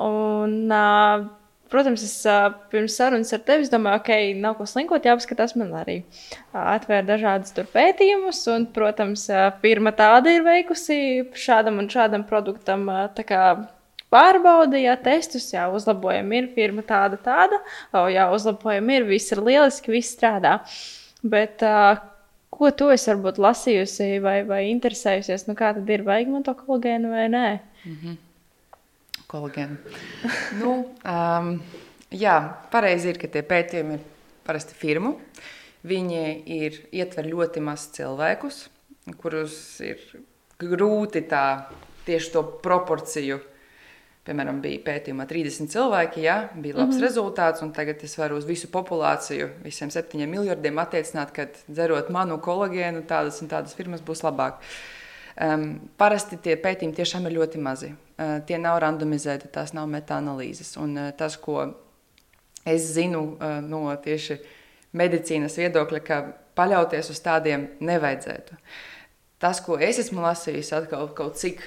Un, 0.00 0.64
uh, 0.74 1.28
Protams, 1.70 2.02
es 2.02 2.14
pirms 2.72 2.96
sarunas 2.98 3.30
ar 3.36 3.42
tevi 3.46 3.68
domāju, 3.70 4.00
ok, 4.00 4.12
nav 4.42 4.56
ko 4.58 4.66
slinkot, 4.66 5.04
jāpaskatās. 5.06 5.54
Man 5.58 5.70
arī 5.78 6.00
atvēra 6.50 7.06
dažādas 7.12 7.54
pētījumus, 7.70 8.40
un, 8.50 8.64
protams, 8.74 9.28
firma 9.62 9.92
tāda 9.94 10.34
ir 10.34 10.42
veikusi 10.46 10.96
šādam 11.38 11.78
un 11.82 11.90
šādam 11.92 12.24
produktam. 12.26 12.88
Pārbaudīja 14.10 14.96
testus, 15.04 15.52
jā, 15.52 15.68
uzlabojumi 15.70 16.40
ir, 16.40 16.48
firma 16.56 16.82
tāda, 16.82 17.20
tāda, 17.22 17.60
o, 17.94 18.08
jā, 18.10 18.24
uzlabojumi 18.34 18.96
ir, 18.98 19.06
viss 19.06 19.30
ir 19.30 19.42
lieliski, 19.46 19.92
viss 19.94 20.16
strādā. 20.16 20.56
Bet, 21.22 21.62
uh, 21.62 22.00
ko 22.50 22.72
tu 22.74 22.88
esi 22.90 23.12
varbūt 23.12 23.38
lasījusi 23.38 24.16
vai, 24.24 24.40
vai 24.48 24.64
interesējusies, 24.72 25.46
nu 25.46 25.54
kā 25.54 25.70
tad 25.78 25.94
ir, 25.94 26.02
vajag 26.08 26.34
man 26.34 26.42
to 26.48 26.56
kolagēnu 26.64 27.14
vai 27.14 27.28
nē? 27.30 27.46
Mm 27.84 27.94
-hmm 27.94 28.18
kolagēnu. 29.30 29.76
nu, 30.60 30.74
um, 31.04 31.52
jā, 32.10 32.36
pareizi 32.72 33.12
ir, 33.12 33.20
ka 33.20 33.30
tie 33.30 33.44
pētījumi 33.46 33.98
ir 33.98 34.08
parasti 34.46 34.76
firmu. 34.78 35.16
Viņi 35.86 36.24
ir 36.44 36.82
ietver 36.92 37.28
ļoti 37.30 37.62
maz 37.64 37.86
cilvēkus, 37.94 38.66
kurus 39.20 39.54
ir 39.84 40.02
grūti 40.60 41.22
tā 41.28 41.44
tieši 42.04 42.34
to 42.34 42.42
proporciju. 42.64 43.40
Piemēram, 44.26 44.58
bija 44.60 44.82
pētījumā 44.84 45.24
30 45.26 45.72
cilvēki, 45.72 46.20
ja, 46.26 46.36
bija 46.52 46.76
labs 46.76 46.92
mm 46.92 46.98
-hmm. 46.98 47.06
rezultāts, 47.06 47.62
un 47.64 47.72
tagad 47.72 48.04
es 48.04 48.18
varu 48.18 48.36
uz 48.36 48.44
visu 48.44 48.68
populāciju, 48.68 49.48
visiem 49.64 49.90
septiņiem 49.90 50.30
miljardiem 50.30 50.78
attiecināt, 50.78 51.32
ka 51.32 51.46
dzerot 51.68 52.10
manu 52.10 52.36
kolagēnu, 52.38 53.06
tādas 53.08 53.40
un 53.42 53.48
tādas 53.48 53.74
firmas 53.74 54.02
būs 54.02 54.22
labāk. 54.22 54.60
Um, 55.40 55.80
parasti 55.96 56.36
tie 56.36 56.56
pētījumi 56.56 56.94
tiešām 56.94 57.26
ir 57.26 57.38
ļoti 57.38 57.58
mazi. 57.58 57.94
Uh, 58.20 58.36
tie 58.44 58.58
nav 58.60 58.76
randomizēti, 58.82 59.48
tās 59.48 59.70
nav 59.72 59.86
metāanalīzes. 59.88 60.74
Un 60.82 60.92
uh, 60.98 61.08
tas, 61.16 61.38
ko 61.40 61.62
es 62.68 62.90
zinu 62.92 63.22
uh, 63.32 63.60
no 63.64 63.86
tieši 63.96 64.36
medicīnas 65.00 65.54
viedokļa, 65.56 66.00
ka 66.04 66.18
paļauties 66.58 67.08
uz 67.14 67.20
tādiem 67.24 67.64
nevajadzētu. 67.80 68.58
Tas, 69.40 69.62
ko 69.64 69.78
es 69.80 70.02
esmu 70.02 70.20
lasījis, 70.20 70.72
atkal 70.76 71.08
kaut 71.16 71.38
cik 71.40 71.62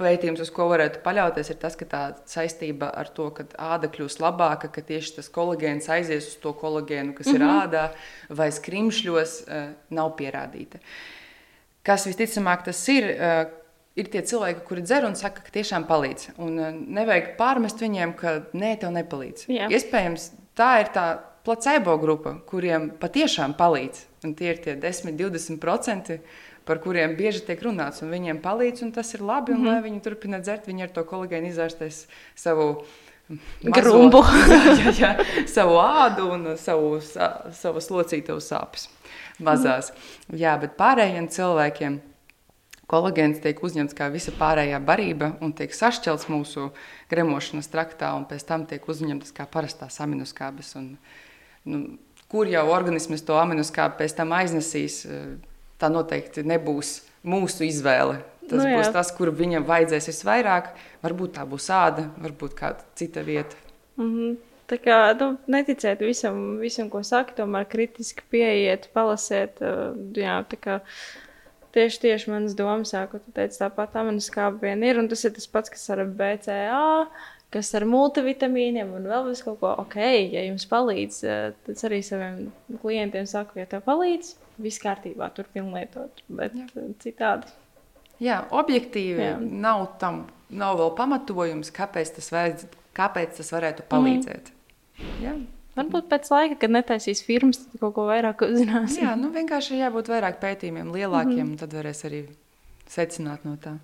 pētījums, 0.00 0.42
uz 0.42 0.50
ko 0.56 0.66
varētu 0.72 1.04
paļauties, 1.04 1.52
ir 1.54 1.60
tas, 1.62 1.76
ka 1.78 1.86
tā 1.92 2.00
saistība 2.26 2.88
ar 2.90 3.12
to, 3.14 3.28
ka 3.36 3.46
āda 3.68 3.86
kļūs 3.92 4.18
labāka, 4.24 4.72
ka 4.72 4.82
tieši 4.90 5.20
tas 5.20 5.30
kolagēns 5.30 5.86
aizies 5.92 6.32
uz 6.32 6.40
to 6.42 6.50
kolagēnu, 6.64 7.14
kas 7.14 7.30
mm 7.30 7.32
-hmm. 7.32 7.36
ir 7.36 7.46
mhm. 7.46 7.62
ādā 7.62 8.34
vai 8.42 8.50
skrimšļos, 8.58 9.36
nav 9.94 10.16
pierādīta. 10.18 10.82
Kas 11.86 12.08
visticamāk 12.10 12.66
tas 12.66 12.82
ir, 12.90 13.06
ir 13.96 14.10
tie 14.12 14.22
cilvēki, 14.22 14.64
kuri 14.68 14.84
dzer 14.84 15.06
un 15.08 15.16
saka, 15.18 15.44
ka 15.44 15.54
tiešām 15.54 15.86
palīdz. 15.88 16.34
Un 16.42 16.58
uh, 16.60 16.72
nevajag 16.72 17.32
pārmest 17.40 17.80
viņiem, 17.82 18.16
ka 18.18 18.38
nē, 18.56 18.76
tev 18.82 18.92
nepalīdz. 18.96 19.46
Jā. 19.52 19.70
Iespējams, 19.72 20.30
tā 20.58 20.72
ir 20.82 20.92
tā 20.94 21.06
placebo 21.46 21.94
grupa, 22.02 22.36
kuriem 22.48 22.90
patiešām 23.00 23.54
palīdz. 23.58 24.04
Un 24.26 24.34
tie 24.38 24.52
ir 24.52 24.60
tie 24.64 24.74
10, 24.82 25.14
20%, 25.16 26.18
par 26.66 26.80
kuriem 26.82 27.14
bieži 27.18 27.44
tiek 27.46 27.62
runāts. 27.62 28.02
Viņiem 28.02 28.40
palīdz, 28.42 28.82
un 28.86 28.92
tas 28.96 29.14
ir 29.14 29.22
labi. 29.22 29.54
Un, 29.54 29.60
mm 29.60 29.66
-hmm. 29.66 29.74
Lai 29.74 29.90
viņi 29.90 30.02
turpina 30.02 30.40
dzert, 30.42 30.66
viņi 30.66 30.82
ar 30.82 30.90
to 30.94 31.04
kolēģi 31.04 31.52
izārstēs 31.52 32.06
savu. 32.34 32.84
Grumbu. 33.62 34.22
jā, 34.50 34.74
jā, 34.74 34.92
jā, 34.98 35.46
savu 35.50 35.80
ādu 35.82 36.28
un 36.30 36.56
savu, 36.56 37.00
savu 37.52 37.80
slocītavu 37.80 38.38
sāpes 38.38 38.88
mazās. 39.38 39.90
Mm. 39.90 40.36
Jā, 40.38 40.52
bet 40.60 40.76
pārējiem 40.78 41.26
cilvēkiem 41.28 42.00
Kolagēns 42.86 43.40
tiek 43.42 43.58
uzņemts 43.66 43.96
kā 43.98 44.06
visa 44.14 44.30
pārējā 44.36 44.78
barība 44.86 45.32
un 45.42 45.50
tiek 45.58 45.72
sašķelts 45.74 46.28
mūsu 46.30 46.68
gremošanas 47.10 47.66
traktā, 47.72 48.12
un 48.14 48.28
pēc 48.30 48.44
tam 48.46 48.66
tiek 48.70 48.84
uzņemtas 48.86 49.34
kā 49.34 49.48
parastās 49.50 49.98
aminoskābes. 50.04 50.70
Un, 50.78 50.92
nu, 51.66 51.82
kur 52.30 52.46
jau 52.46 52.62
organisms 52.70 53.26
to 53.26 53.38
aminoskābi 53.40 53.98
pēc 54.04 54.14
tam 54.20 54.36
aiznesīs, 54.38 55.02
tā 55.82 55.90
noteikti 55.90 56.46
nebūs 56.46 57.00
mūsu 57.26 57.66
izvēle. 57.66 58.20
Tas 58.46 58.60
nu, 58.60 58.68
jā. 58.70 58.78
būs 58.78 58.92
tas, 58.94 59.10
kur 59.18 59.32
viņam 59.34 59.66
vajadzēs 59.66 60.10
visvairāk. 60.12 60.70
Varbūt 61.02 61.34
tā 61.40 61.46
būs 61.48 61.66
āda, 61.74 62.06
varbūt 62.22 62.54
kāda 62.58 62.86
cita 62.94 63.26
vieta. 63.26 63.58
Mm 63.98 64.12
-hmm. 64.12 64.36
Tā 64.66 64.78
kā 64.82 65.14
nu, 65.20 65.36
neticiet 65.46 66.00
visam, 66.02 66.58
visam, 66.58 66.88
ko 66.90 67.02
saka, 67.02 67.32
tomēr 67.38 67.68
kritiski 67.70 68.22
pieiet, 68.30 68.88
palasiet. 68.94 69.60
Jā, 70.18 70.40
tā 70.50 70.58
kā 70.58 70.80
Tieši, 71.76 71.98
tieši 72.06 72.30
manas 72.32 72.54
domas, 72.56 72.94
ko 73.10 73.18
tu 73.20 73.32
teici, 73.36 73.58
tāpat 73.60 73.98
aminoskāba 74.00 74.62
vien 74.62 74.84
ir, 74.86 74.96
un 74.96 75.10
tas 75.12 75.26
ir 75.28 75.34
tas 75.36 75.48
pats, 75.52 75.72
kas 75.74 75.82
ar 75.92 76.06
BCA, 76.08 76.84
kas 77.52 77.68
ar 77.76 77.84
multivitamīniem 77.88 78.94
un 78.96 79.08
vēl 79.10 79.28
vis 79.28 79.42
kaut 79.44 79.58
ko. 79.60 79.74
Ok, 79.84 79.98
ja 80.00 80.46
jums 80.46 80.64
palīdz, 80.70 81.18
eh, 81.28 81.44
tad 81.66 81.84
arī 81.90 82.00
saviem 82.06 82.46
klientiem 82.80 83.28
saku, 83.28 83.60
ja 83.60 83.68
tev 83.68 83.84
palīdz, 83.84 84.32
viss 84.64 84.80
kārtībā, 84.80 85.28
turpin 85.36 85.68
lietot, 85.74 86.24
bet 86.32 86.56
Jā. 86.56 86.66
Citādi. 87.04 87.52
Jā, 88.24 88.40
objektīvi 88.56 89.20
Jā. 89.20 89.36
nav 89.36 89.98
tam, 90.00 90.24
nav 90.48 90.78
vēl 90.80 90.94
pamatojums, 90.96 91.70
kāpēc 91.76 92.14
tas, 92.16 92.30
vajadz, 92.32 92.64
kāpēc 92.96 93.36
tas 93.36 93.52
varētu 93.52 93.84
palīdzēt. 93.92 94.48
Mm. 94.48 95.20
Jā. 95.20 95.34
Varbūt 95.76 96.08
pēc 96.08 96.30
laika, 96.32 96.56
kad 96.62 96.72
netaisīs 96.72 97.20
firmas, 97.26 97.60
tad 97.66 97.82
kaut 97.82 97.94
ko 97.98 98.06
vairāk 98.08 98.46
uzzināsim. 98.46 99.04
Jā, 99.04 99.12
nu 99.20 99.28
vienkārši 99.34 99.82
jābūt 99.82 100.08
vairāk 100.08 100.40
pētījumiem, 100.40 100.92
lielākiem, 100.94 101.42
mm 101.42 101.50
-hmm. 101.50 101.58
tad 101.60 101.76
varēs 101.76 102.04
arī 102.08 102.22
secināt 102.88 103.44
no 103.44 103.56
tā. 103.60 103.76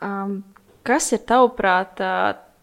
Um, 0.00 0.42
kas 0.82 1.12
ir 1.12 1.20
tavuprāt 1.28 2.00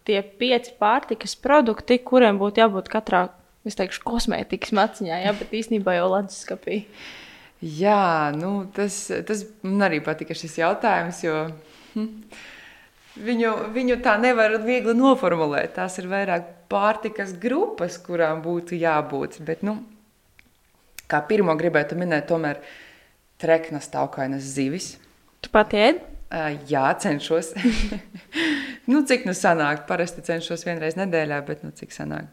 tie 0.08 0.22
pieci 0.22 0.74
pārtikas 0.80 1.36
produkti, 1.38 2.00
kuriem 2.00 2.39
būtu 2.42 2.64
jābūt 2.64 2.89
katrā, 2.89 3.28
es 3.66 3.78
teikšu, 3.78 4.02
kosmētikas 4.04 4.74
maciņā, 4.74 5.22
jā, 5.26 5.34
bet 5.38 5.54
īstenībā 5.54 5.96
jau 6.00 6.10
leduskapī? 6.16 6.86
Jā, 7.62 8.32
nu, 8.34 8.66
tas, 8.74 9.12
tas 9.28 9.46
man 9.62 9.86
arī 9.86 10.02
patika 10.02 10.34
šis 10.34 10.58
jautājums, 10.58 11.22
jo 11.24 11.36
hm, 11.94 12.08
viņu, 13.26 13.51
viņu 13.76 13.97
tā 14.03 14.15
nevar 14.22 14.57
viegli 14.65 14.93
noformulēt. 14.97 15.76
Tās 15.78 15.97
ir 16.01 16.09
vairāk 16.11 16.47
pārtikas 16.72 17.34
grupas, 17.39 17.97
kurām 18.01 18.43
būtu 18.45 18.78
jābūt. 18.80 19.39
Bet, 19.47 19.65
nu, 19.67 19.80
kā 21.11 21.22
pirmo 21.28 21.55
gribētu 21.59 21.97
minēt, 21.99 22.28
tomēr 22.32 22.61
treknas 23.41 23.89
taukainas 23.91 24.45
zivis. 24.55 24.95
Tu 25.41 25.51
pati 25.53 25.80
ēd? 25.82 26.01
Uh, 26.32 26.53
jā, 26.69 26.86
cenšos. 27.03 27.51
nu, 28.91 29.01
cik 29.07 29.26
nu 29.28 29.36
sanāk? 29.36 29.84
Parasti 29.89 30.24
cenšos 30.24 30.63
vienreiz 30.67 30.95
nedēļā, 30.99 31.41
bet 31.47 31.65
nu, 31.65 31.74
cik 31.76 31.91
sanāk? 31.95 32.30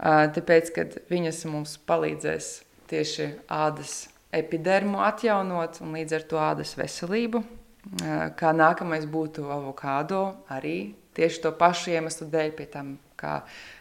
Uh, 0.00 0.24
tāpēc, 0.32 0.70
kad 0.72 0.96
viņas 1.10 1.42
mums 1.50 1.76
palīdzēs 1.90 2.52
tieši 2.88 3.26
ādas 3.52 4.06
epidermu 4.32 5.02
atjaunot 5.04 5.82
un 5.84 5.98
līdz 5.98 6.16
ar 6.16 6.24
to 6.30 6.40
ādas 6.40 6.72
veselību. 6.78 7.42
Uh, 7.80 8.28
kā 8.36 8.52
nākamais 8.52 9.06
būtu 9.08 9.46
avokado, 9.48 10.24
arī 10.52 10.92
tieši 11.16 11.44
to 11.46 11.52
pašu 11.56 11.94
iemeslu 11.94 12.28
dēļ, 12.32 12.50
pie 12.58 12.66
tam 12.68 12.90
kā 13.20 13.40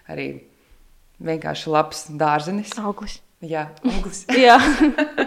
arī 0.10 0.30
vienkārši 1.20 1.74
labs 1.74 2.06
dārzenis. 2.20 2.78
Auglis. 2.80 3.20
Jā, 3.44 3.70
auglis. 3.88 4.26
Jā. 4.48 4.58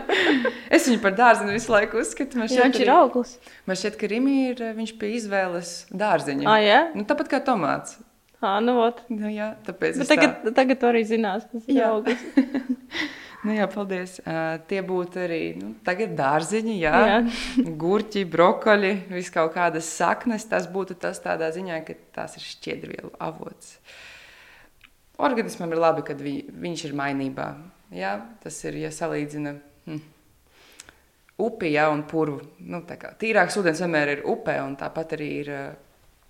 es 0.77 0.89
viņu 0.89 1.01
par 1.05 1.15
dārzenu 1.17 1.55
visu 1.55 1.73
laiku 1.73 2.01
uzskatu. 2.03 2.43
Jā, 2.45 2.67
viņš 2.67 2.81
ir 2.85 2.93
auglis. 2.93 3.37
Man 3.69 3.79
šķiet, 3.81 3.97
ka 4.01 4.11
Rīgā 4.13 4.35
ir 4.51 4.65
viņš 4.77 4.95
pie 5.01 5.15
izvēles 5.17 5.75
dārzeņa. 5.93 6.49
Ah, 6.49 6.61
jā? 6.61 6.81
Nu, 6.97 7.07
tāpat 7.09 7.33
kā 7.33 7.41
tomāts. 7.45 7.97
Ah, 8.43 8.59
nu, 8.65 8.75
ot. 8.83 9.05
nu 9.13 9.31
jā, 9.31 9.53
tāpēc. 9.65 10.03
Tagad, 10.09 10.41
tā... 10.43 10.53
tagad 10.57 10.81
tu 10.81 10.89
arī 10.89 11.05
zinās, 11.07 11.47
kas 11.53 11.69
ir 11.71 11.85
auglis. 11.87 12.25
Nu, 13.43 13.51
jā, 13.57 13.67
paldies. 13.67 14.21
Uh, 14.23 14.61
tie 14.71 14.79
būtu 14.87 15.19
arī 15.25 15.41
nu, 15.59 15.73
dārziņi, 15.83 16.77
jā, 16.79 16.95
jā. 17.11 17.19
gurķi, 17.83 18.23
brokoļi, 18.31 18.93
vis 19.11 19.33
kaut 19.35 19.57
kādas 19.57 19.91
saknes. 19.91 20.47
Tas 20.51 20.69
būtu 20.71 20.95
tas 20.95 21.19
tādā 21.23 21.51
ziņā, 21.55 21.83
ka 21.87 21.99
tās 22.15 22.39
ir 22.39 22.47
šķiedrvielu 22.47 23.11
avots. 23.19 23.77
Organismam 25.23 25.75
ir 25.75 25.83
labi, 25.83 26.07
kad 26.07 26.23
vi, 26.23 26.39
viņš 26.47 26.87
ir 26.89 26.99
mainībā. 26.99 27.51
Jā, 27.93 28.15
tas 28.43 28.57
ir, 28.65 28.79
ja 28.81 28.93
salīdzina 28.95 29.57
hm, 29.91 30.03
upi 31.43 31.75
jā, 31.75 31.91
un 31.93 32.07
purvu. 32.09 32.41
Nu, 32.63 32.81
tīrāks 33.21 33.59
ūdens 33.59 33.83
vienmēr 33.83 34.17
ir 34.17 34.29
upē, 34.31 34.61
un 34.65 34.79
tāpat 34.81 35.19
arī 35.19 35.33
ir 35.43 35.51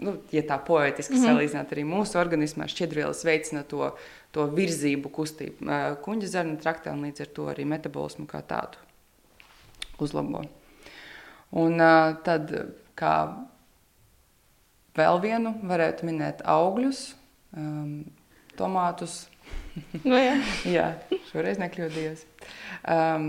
nu, 0.03 0.17
ja 0.33 0.43
tā 0.47 0.59
poetiski 0.65 1.15
mm 1.15 1.21
-hmm. 1.21 1.29
salīdzināt, 1.29 1.73
arī 1.73 1.85
mūsu 1.87 2.19
organismā 2.19 2.67
šķidrvielas 2.69 3.25
veicina 3.25 3.63
to, 3.63 3.93
to 4.33 4.47
virzību, 4.57 5.13
kustību 5.13 5.79
kuģa 6.05 6.31
zarnu 6.37 6.57
traktā 6.61 6.95
un 6.97 7.05
līdz 7.07 7.27
ar 7.27 7.33
to 7.37 7.49
arī 7.53 7.67
metabolismu 7.69 8.27
kā 8.31 8.41
tādu 8.49 8.81
uzlabo. 10.03 10.45
Un 11.53 11.83
tad 12.25 12.53
kā 12.99 13.17
vēl 14.97 15.21
vienu 15.23 15.53
varētu 15.69 16.09
minēt 16.09 16.41
augļus, 16.49 17.03
um, 17.57 18.03
tomātus. 18.59 19.27
no, 19.77 20.01
nu 20.15 20.21
jā. 20.21 20.39
jā, 20.79 20.87
šoreiz 21.31 21.61
nekļūdījos. 21.61 22.25
Um, 22.89 23.29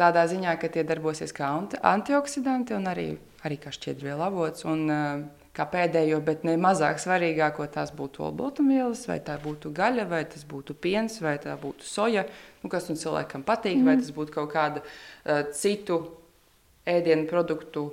tādā 0.00 0.24
ziņā, 0.30 0.56
ka 0.60 0.72
tie 0.72 0.84
darbosies 0.88 1.34
kā 1.36 1.52
anti 1.52 1.80
antioksidanti 1.80 2.76
un 2.76 2.88
arī, 2.90 3.06
arī 3.44 3.60
kā 3.60 3.72
šķiedrvielu 3.74 4.28
avots. 4.28 4.66
Un, 4.68 4.84
uh, 4.88 5.41
kā 5.56 5.66
pēdējo, 5.68 6.20
bet 6.24 6.46
ne 6.48 6.56
mazāk 6.60 7.00
svarīgāko, 7.02 7.66
tās 7.72 7.92
būtu 7.96 8.24
olbaltumvielas, 8.28 9.04
vai 9.08 9.18
tā 9.24 9.36
būtu 9.42 9.72
gaļa, 9.76 10.06
vai 10.08 10.22
tas 10.28 10.46
būtu 10.48 10.76
piens, 10.80 11.18
vai 11.24 11.36
tā 11.42 11.56
būtu 11.60 11.84
soja, 11.84 12.24
nu, 12.62 12.70
kas 12.72 12.88
nu 12.88 12.96
cilvēkam 12.96 13.44
patīk, 13.44 13.76
mm. 13.76 13.90
vai 13.90 13.98
tas 14.00 14.12
būtu 14.16 14.32
kaut 14.38 14.52
kāda 14.54 14.82
uh, 14.82 15.44
citu 15.56 16.00
ēdienu 16.88 17.28
produktu 17.30 17.90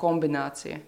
kombinācija. 0.00 0.80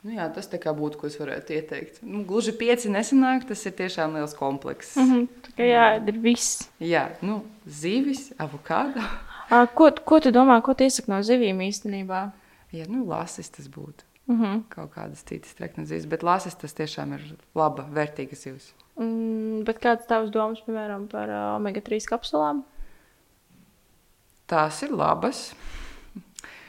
Nu, 0.00 0.14
jā, 0.14 0.30
tas 0.32 0.46
būtu, 0.48 0.96
ko 0.96 1.08
es 1.10 1.18
varētu 1.20 1.52
ieteikt. 1.58 1.98
Nu, 2.00 2.22
gluži 2.24 2.54
pieci 2.56 2.88
nesanāk, 2.88 3.44
tas 3.50 3.66
ir 3.68 3.74
tiešām 3.76 4.14
liels 4.16 4.32
komplekss. 4.34 4.96
Mm 4.96 5.10
-hmm. 5.10 5.26
Tā 5.44 5.50
kā 5.58 5.66
jā, 5.68 5.88
ir 6.08 6.18
viss. 6.18 6.70
Jā, 6.80 7.10
nu, 7.20 7.42
zivis, 7.66 8.32
avokādo. 8.38 9.02
ko, 9.76 9.90
ko 10.04 10.20
tu 10.20 10.30
domā, 10.30 10.62
ko 10.62 10.74
tu 10.74 10.84
iesaki 10.84 11.10
no 11.10 11.20
zivīm 11.20 11.60
īstenībā? 11.60 12.30
Jā, 12.72 12.86
nu, 12.88 13.04
lasis 13.04 13.50
tas 13.50 13.68
būtu. 13.68 14.09
Mm 14.30 14.40
-hmm. 14.40 14.62
Kaut 14.70 14.92
kādas 14.94 15.24
citas 15.26 15.54
treknas 15.58 15.88
zivs, 15.88 16.06
bet 16.06 16.22
lasis 16.22 16.54
tas 16.54 16.74
tiešām 16.74 17.14
ir 17.14 17.36
laba, 17.54 17.82
vērtīga 17.82 18.36
zivs. 18.36 18.74
Mm, 18.96 19.64
bet 19.64 19.80
kāds 19.82 20.06
tavs 20.06 20.30
domas, 20.30 20.60
piemēram, 20.66 21.08
par 21.08 21.28
uh, 21.28 21.56
omega-3 21.56 22.06
kapsulām? 22.06 22.62
Tās 24.46 24.82
ir 24.82 24.90
labas, 24.90 25.54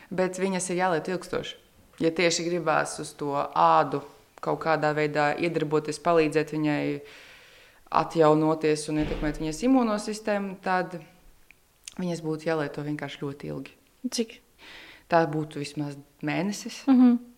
bet 0.09 0.39
viņas 0.39 0.69
ir 0.69 0.77
jāliet 0.77 1.07
ilgstoši. 1.07 1.55
Ja 1.99 2.11
tieši 2.11 2.49
gribās 2.49 2.99
uz 2.99 3.13
to 3.13 3.35
ādu 3.53 4.01
kaut 4.41 4.59
kādā 4.63 4.93
veidā 4.97 5.35
iedarboties, 5.37 5.99
palīdzēt 5.99 6.53
viņai 6.55 7.01
atjaunoties 7.91 8.89
un 8.89 9.03
ietekmēt 9.03 9.37
viņas 9.37 9.63
imūnosistēmu, 9.67 10.55
tad 10.63 10.97
viņas 11.99 12.23
būtu 12.25 12.49
jālieto 12.49 12.81
vienkārši 12.81 13.21
ļoti 13.21 13.51
ilgi. 13.53 13.75
Cik? 14.09 14.39
Tā 15.11 15.25
būtu 15.29 15.59
vismaz 15.59 15.97
mēnesis. 16.23 16.87
Mm 16.87 17.01
-hmm. 17.01 17.30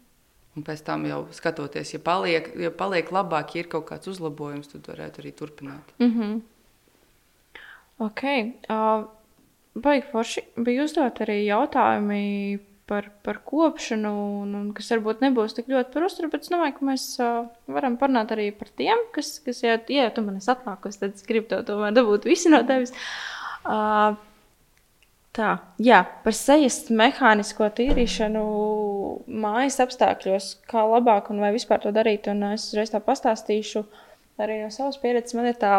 Un 0.54 0.66
pēc 0.66 0.84
tam 0.86 1.06
jau 1.10 1.24
skatoties, 1.34 1.96
ja 1.96 2.00
paliek, 2.04 2.52
ja 2.62 2.70
paliek 2.70 3.08
labāk, 3.10 3.56
ja 3.56 3.64
ir 3.64 3.70
kaut 3.72 3.88
kāds 3.90 4.10
uzlabojums, 4.12 4.70
tad 4.70 4.86
varētu 4.92 5.24
arī 5.24 5.32
turpināt. 5.34 5.94
Mm 6.00 6.12
-hmm. 6.14 6.42
Ok. 7.98 8.24
Uh, 8.70 9.10
Baigi 9.74 10.06
forši 10.12 10.42
bija 10.56 10.84
uzdot 10.84 11.20
arī 11.20 11.46
jautājumi 11.46 12.60
par, 12.86 13.08
par 13.24 13.40
kopšanu, 13.46 14.12
un, 14.42 14.56
un 14.56 14.68
kas 14.74 14.92
varbūt 14.92 15.24
nebūs 15.24 15.56
tik 15.58 15.72
ļoti 15.72 15.94
par 15.94 16.04
uzturu, 16.04 16.30
bet 16.30 16.46
es 16.46 16.52
domāju, 16.52 16.76
ka 16.78 16.86
mēs 16.86 17.06
uh, 17.24 17.48
varam 17.68 17.98
parunāt 17.98 18.34
arī 18.36 18.52
par 18.58 18.70
tiem, 18.78 18.98
kas, 19.16 19.40
kas 19.46 19.64
ja, 19.64 19.80
ja 19.90 20.10
tu 20.14 20.22
man 20.22 20.38
esi 20.38 20.52
atnākusi, 20.54 21.00
tad 21.00 21.16
es 21.16 21.26
gribu 21.26 21.50
to 21.50 21.62
tomēr 21.64 21.96
dabūt 21.96 22.28
visi 22.30 22.52
no 22.54 22.62
tevis. 22.68 22.94
Uh, 23.64 24.20
Tā, 25.34 25.56
jā, 25.82 26.04
par 26.22 26.36
sejas 26.38 26.76
mehānisko 26.94 27.66
tīrīšanu 27.74 28.42
mājas 29.42 29.80
apstākļos, 29.82 30.50
kā 30.70 30.84
labāk 30.86 31.32
un 31.34 31.42
vai 31.42 31.50
vispār 31.56 31.82
to 31.82 31.90
darīt. 31.96 32.30
Un 32.30 32.52
es 32.52 32.68
uzreiz 32.70 32.94
tā 32.94 33.02
pastāstīšu 33.02 33.82
arī 34.44 34.60
no 34.62 34.70
savas 34.74 35.00
pieredzes. 35.02 35.34
Man 35.34 35.50
ir 35.50 35.58
tā, 35.58 35.72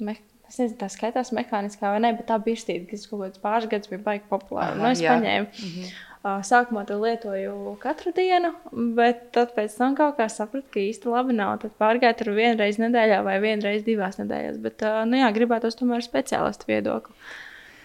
me, 0.00 0.16
es 0.48 0.56
nezinu, 0.56 0.78
tā 0.80 0.88
skaitās 0.94 1.34
mehāniskā 1.36 1.92
vai 1.92 2.00
ne, 2.00 2.14
bet 2.16 2.30
tā 2.32 2.40
birstīte, 2.40 2.86
kas 2.94 3.04
kaut 3.10 3.26
kāds 3.26 3.44
pāris 3.44 3.68
gadus 3.74 3.92
bija 3.92 4.06
baigi 4.08 4.24
populāra. 4.32 4.72
Nu, 4.80 4.88
es 4.88 5.04
jā. 5.04 5.18
paņēmu. 5.18 5.52
-hmm. 5.52 5.92
Sākumā 6.22 6.86
to 6.86 6.96
lietoju 7.02 7.76
katru 7.82 8.12
dienu, 8.14 8.54
bet 8.96 9.32
tad 9.34 9.56
pēc 9.56 9.76
tam 9.76 9.96
kaut 9.98 10.16
kā 10.16 10.28
sapratu, 10.30 10.68
ka 10.70 10.78
īsti 10.80 11.10
labi 11.10 11.34
nav. 11.34 11.58
Tad 11.60 11.72
pārgāju 11.82 12.18
tur 12.18 12.30
vienreiz 12.36 12.78
nedēļā 12.78 13.24
vai 13.26 13.40
vienreiz 13.42 13.82
divās 13.84 14.20
nedēļās. 14.22 14.60
Bet, 14.62 14.84
nu 15.10 15.18
jā, 15.18 15.32
gribētos 15.34 15.76
tomēr 15.76 16.00
speciālistu 16.06 16.70
viedokli. 16.70 17.12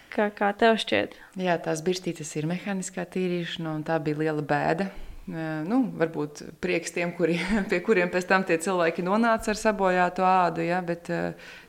Kā, 0.08 0.30
kā 0.32 0.52
tev 0.56 0.78
šķiet? 0.80 1.16
Jā, 1.36 1.58
tās 1.62 1.82
birstītes 1.84 2.30
ir 2.40 2.48
mehāniskā 2.48 3.04
tīrīšana, 3.12 3.74
un 3.76 3.84
tā 3.86 3.98
bija 4.02 4.22
liela 4.22 4.44
bēda. 4.44 4.88
Nu, 5.28 5.82
varbūt 6.00 6.40
prieks 6.62 6.94
tiem, 6.94 7.12
kuri, 7.16 7.36
pie 7.70 7.82
kuriem 7.84 8.08
pēc 8.12 8.28
tam 8.30 8.46
tie 8.48 8.56
cilvēki 8.64 9.04
nonāca 9.04 9.52
ar 9.52 9.60
sabojātu 9.60 10.24
ādu, 10.24 10.64
ja, 10.64 10.80
bet 10.84 11.10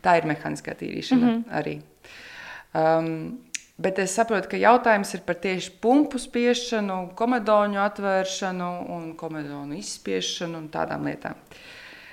tā 0.03 0.15
ir 0.15 0.27
mehāniskā 0.29 0.77
tīrīšana 0.79 1.19
mm 1.19 1.33
-hmm. 1.33 1.59
arī. 1.59 1.75
Um, 2.79 3.39
bet 3.77 3.99
es 3.99 4.15
saprotu, 4.15 4.49
ka 4.49 4.57
jautājums 4.57 5.13
ir 5.13 5.25
par 5.25 5.35
tieši 5.35 5.71
pumpu 5.81 6.19
spiešanu, 6.19 7.11
komedoņu 7.15 7.79
atvēršanu 7.83 8.69
un 8.95 9.13
komedoņu 9.15 9.77
izspiešanu 9.77 10.57
un 10.57 10.69
tādām 10.69 11.03
lietām. 11.03 11.35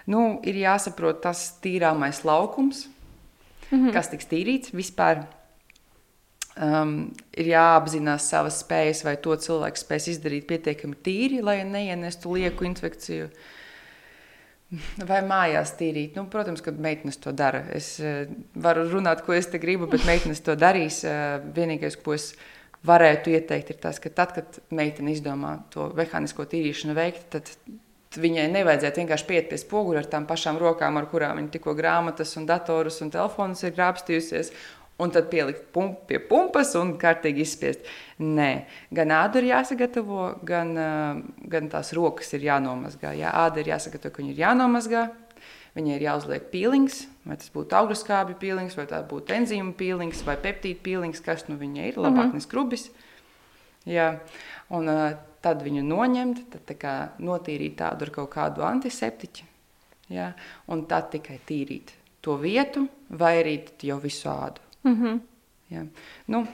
Nu, 0.06 0.40
ir 0.42 0.54
jāsaprot 0.54 1.22
tas 1.22 1.60
tīrāmais 1.62 2.24
laukums, 2.24 2.88
mm 3.70 3.78
-hmm. 3.78 3.92
kas 3.92 4.08
tiks 4.08 4.26
tīrīts 4.26 4.74
vispār 4.74 5.26
Um, 6.56 7.10
ir 7.36 7.50
jāapzinās 7.50 8.30
savas 8.30 8.62
spējas, 8.62 9.02
vai 9.04 9.18
to 9.20 9.34
cilvēks 9.36 9.82
spēs 9.84 10.06
izdarīt 10.14 10.46
pietiekami 10.48 10.96
tīri, 11.04 11.42
lai 11.44 11.58
neienestu 11.68 12.32
lieku 12.32 12.64
infekciju. 12.64 13.28
Vai 15.10 15.20
mājās 15.28 15.74
tīrīt? 15.76 16.16
Nu, 16.16 16.24
protams, 16.32 16.64
ka 16.64 16.72
meitenes 16.72 17.20
to 17.20 17.34
dara. 17.36 17.60
Es 17.76 17.98
uh, 18.00 18.24
varu 18.56 18.86
runāt, 18.88 19.20
ko 19.26 19.36
es 19.36 19.50
te 19.52 19.60
gribu, 19.60 19.90
bet 19.92 20.08
meitenes 20.08 20.40
to 20.44 20.56
darīs. 20.56 21.02
Uh, 21.04 21.44
vienīgais, 21.56 22.00
ko 22.00 22.16
es 22.16 22.32
varētu 22.86 23.36
ieteikt, 23.36 23.74
ir 23.74 23.82
tas, 23.82 24.00
ka 24.00 24.12
tad, 24.16 24.32
kad 24.36 24.60
meitene 24.74 25.12
izdomā 25.12 25.58
to 25.74 25.90
mehānisko 25.98 26.48
tīrīšanu 26.48 26.96
veikt, 26.96 27.28
tad 27.36 27.52
viņai 28.20 28.46
nevajadzētu 28.52 29.02
vienkārši 29.02 29.26
pieiet 29.28 29.48
pie 29.50 29.58
spoguļa 29.60 30.02
ar 30.02 30.08
tām 30.10 30.26
pašām 30.28 30.58
rokām, 30.60 30.96
ar 30.96 31.08
kurām 31.10 31.40
viņa 31.40 31.52
tikko 31.56 31.74
grāmatas, 31.76 32.32
un 32.40 32.46
datorus 32.48 33.00
un 33.04 33.12
telefonus 33.12 33.64
ir 33.66 33.74
grābstījusies, 33.76 34.52
un 35.02 35.12
tad 35.12 35.28
pielikt 35.32 35.68
pump, 35.74 36.06
pie 36.08 36.18
pumpas 36.22 36.72
un 36.80 36.94
kārtīgi 37.00 37.44
izspiest. 37.44 37.84
Nē, 38.22 38.50
gan 38.96 39.12
āda 39.12 39.42
ir 39.42 39.50
jāsagatavo, 39.50 40.30
gan, 40.46 40.72
gan 41.52 41.70
tās 41.72 41.92
rokas 41.96 42.32
ir 42.36 42.46
jānomazgā. 42.48 43.12
Jā, 43.18 43.34
āda 43.44 43.60
ir 43.60 43.74
jāsagatavo, 43.74 44.14
ka 44.14 44.22
viņa 44.22 44.34
ir 44.34 44.42
jānomazgā. 44.44 45.06
Viņai 45.76 45.98
ir 45.98 46.06
jāuzliek 46.06 46.44
pīlings, 46.48 47.02
vai 47.28 47.34
tas 47.36 47.50
būtu 47.52 47.76
augļu 47.76 47.98
skābju 48.00 48.38
pīlings, 48.40 48.78
vai 48.78 48.86
tā 48.88 49.02
būtu 49.04 49.34
enzīmu 49.36 49.74
pīlings, 49.76 50.22
vai 50.24 50.38
peptīdu 50.40 50.80
pīlings, 50.86 51.20
kas 51.20 51.44
nu 51.50 51.58
viņai 51.60 51.90
ir, 51.90 51.98
labāk 52.00 52.16
mm 52.16 52.30
-hmm. 52.30 52.40
neskrubis. 52.40 52.86
Jā, 53.84 54.06
un 54.72 54.88
tad 55.44 55.60
viņu 55.62 55.82
noņemt, 55.84 56.40
tad 56.54 56.72
kā, 56.80 56.94
notīrīt 57.20 57.76
tādu 57.76 58.08
ar 58.08 58.10
kaut 58.10 58.30
kādu 58.32 58.64
antiseptiķu, 58.64 59.44
jā, 60.08 60.32
un 60.66 60.86
tad 60.86 61.10
tikai 61.12 61.38
tīrīt 61.46 61.92
to 62.24 62.38
vietu, 62.40 62.88
vai 63.10 63.36
arī 63.42 63.60
jau 63.82 64.00
visu 64.00 64.30
ādu. 64.32 64.65
Mm 64.86 64.96
-hmm. 65.02 65.20
ja. 65.70 65.86
nu, 66.26 66.46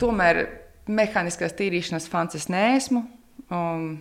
tomēr 0.00 0.46
mehāniskās 0.88 1.52
tīrīšanas 1.58 2.08
fans 2.08 2.34
es 2.34 2.48
neesmu. 2.48 3.04
Um, 3.50 4.00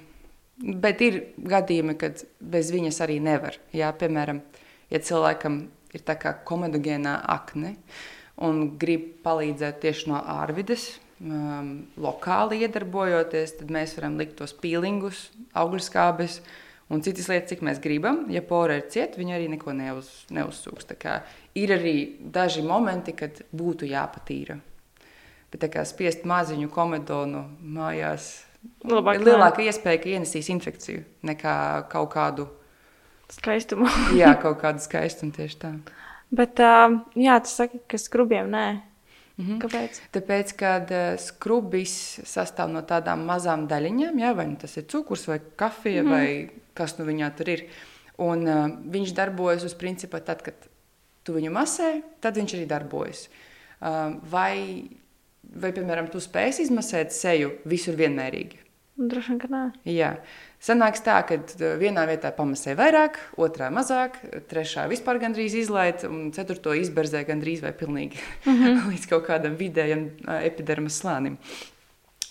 bet 0.60 1.02
ir 1.02 1.20
gadījumi, 1.38 1.98
kad 2.00 2.24
bez 2.40 2.72
viņas 2.72 3.02
arī 3.06 3.20
nevar. 3.24 3.58
Jā, 3.76 3.92
piemēram, 3.96 4.42
ja 4.92 5.00
cilvēkam 5.00 5.62
ir 5.94 6.06
tā 6.06 6.16
kā 6.20 6.34
komedogēnā 6.46 7.20
akne 7.36 7.76
un 8.46 8.78
grib 8.80 9.20
palīdzēt 9.26 9.82
tieši 9.84 10.10
no 10.12 10.22
ārvides, 10.22 11.00
um, 11.20 11.88
lokāli 12.00 12.64
iedarbojoties, 12.64 13.58
tad 13.60 13.72
mēs 13.74 13.98
varam 13.98 14.18
likt 14.20 14.38
tos 14.40 14.54
pīlingus, 14.56 15.30
augļu 15.58 15.84
skābes 15.84 16.40
un 16.90 17.04
citas 17.06 17.30
lietas, 17.30 17.50
cik 17.52 17.62
mēs 17.66 17.82
gribam. 17.84 18.26
Ja 18.34 18.42
pora 18.46 18.80
ir 18.80 18.88
cieta, 18.92 19.20
viņa 19.20 19.38
arī 19.38 19.48
neko 19.56 19.74
neuz, 19.78 20.10
neuzsūks. 20.34 20.90
Ir 21.60 21.76
arī 21.76 21.96
daži 22.20 22.66
momenti, 22.66 23.14
kad 23.18 23.44
būtu 23.56 23.90
jāpatīra. 23.90 24.60
Bet 25.50 25.66
kā 25.74 25.86
spiest 25.88 26.26
maziņu 26.30 26.70
komedonu 26.70 27.48
mājās, 27.62 28.46
Labāk, 28.86 29.18
ir 29.18 29.26
lielāka 29.26 29.64
nē. 29.64 29.70
iespēja, 29.72 30.02
ka 30.04 30.10
ienesīs 30.12 30.50
infekciju 30.52 31.06
nekā 31.26 31.56
kaut 31.90 32.12
kādu 32.14 32.50
skaistumu. 33.32 33.88
jā, 34.18 34.34
kaut 34.44 34.60
kādu 34.62 34.84
skaistumu 34.84 35.34
tieši 35.36 35.58
tā. 35.62 35.72
Bet, 36.30 36.60
uh, 36.62 37.00
jā, 37.18 37.40
tas 37.42 37.56
saka, 37.64 37.80
ka 37.90 37.98
skrubiem 37.98 38.52
nē. 38.54 38.66
Mm 39.40 39.46
-hmm. 39.46 39.60
Kāpēc? 39.64 40.00
Tāpēc, 40.12 40.56
kad 40.60 40.90
uh, 40.92 41.20
skrubis 41.20 42.20
sastāv 42.28 42.72
no 42.72 42.82
tādām 42.82 43.24
mazām 43.24 43.68
daļiņām, 43.68 44.20
jā, 44.20 44.34
vai 44.36 44.48
nu 44.48 44.56
tas 44.56 44.78
ir 44.78 44.84
cukurs, 44.84 45.28
vai 45.28 45.40
kafija, 45.56 46.04
mm 46.04 46.08
-hmm. 46.08 46.12
vai 46.12 46.50
kas 46.74 46.98
nu 46.98 47.06
viņā 47.06 47.32
tur 47.38 47.50
ir. 47.50 47.70
Un 48.18 48.48
uh, 48.48 48.70
viņš 48.92 49.14
darbojas 49.16 49.64
uz 49.64 49.74
principa, 49.74 50.20
tad, 50.20 50.42
kad 50.42 50.54
tu 51.24 51.34
viņu 51.34 51.52
masē, 51.52 52.02
tad 52.20 52.36
viņš 52.36 52.54
arī 52.54 52.66
darbojas. 52.68 53.30
Uh, 53.82 54.20
vai, 54.32 54.90
vai, 55.44 55.72
piemēram, 55.72 56.12
tu 56.12 56.20
spēj 56.20 56.60
izmasēt 56.60 57.12
seju 57.12 57.52
visur 57.66 57.96
vienmērīgi? 57.96 58.58
Droši 58.98 59.30
vien, 59.30 59.40
ka 59.40 59.48
nē. 59.48 59.72
Jā. 59.86 60.18
Sanāks 60.60 61.00
tā, 61.06 61.16
ka 61.24 61.38
vienā 61.80 62.04
vietā 62.10 62.34
pamasē 62.36 62.74
vairāk, 62.76 63.16
otrā 63.40 63.70
mazāk, 63.72 64.18
trešā 64.52 64.90
vispār 64.92 65.22
gandrīz 65.22 65.56
izlaid, 65.56 66.04
un 66.04 66.34
ceturto 66.36 66.74
izberzē 66.76 67.22
gandrīz 67.28 67.64
vai 67.64 67.72
pilnīgi 67.72 68.20
mm 68.44 68.58
-hmm. 68.58 68.82
līdz 68.92 69.08
kaut 69.08 69.28
kādam 69.28 69.56
vidējam 69.56 70.10
epidermas 70.44 71.00
slānim. 71.00 71.38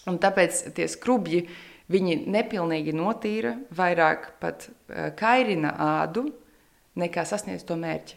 Un 0.07 0.19
tāpēc 0.19 0.73
tie 0.75 0.89
skrubji, 0.89 1.49
viņi 1.89 2.27
nepilnīgi 2.27 2.93
notīra, 2.93 3.57
vairāk 3.71 4.31
pat 4.41 4.69
kairina 5.17 5.73
ādu, 5.79 6.29
nekā 6.97 7.25
sasniedz 7.25 7.65
to 7.65 7.77
mērķi. 7.77 8.15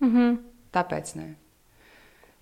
Mm 0.00 0.14
-hmm. 0.14 0.38
Tāpēc 0.72 1.16
nē. 1.16 1.34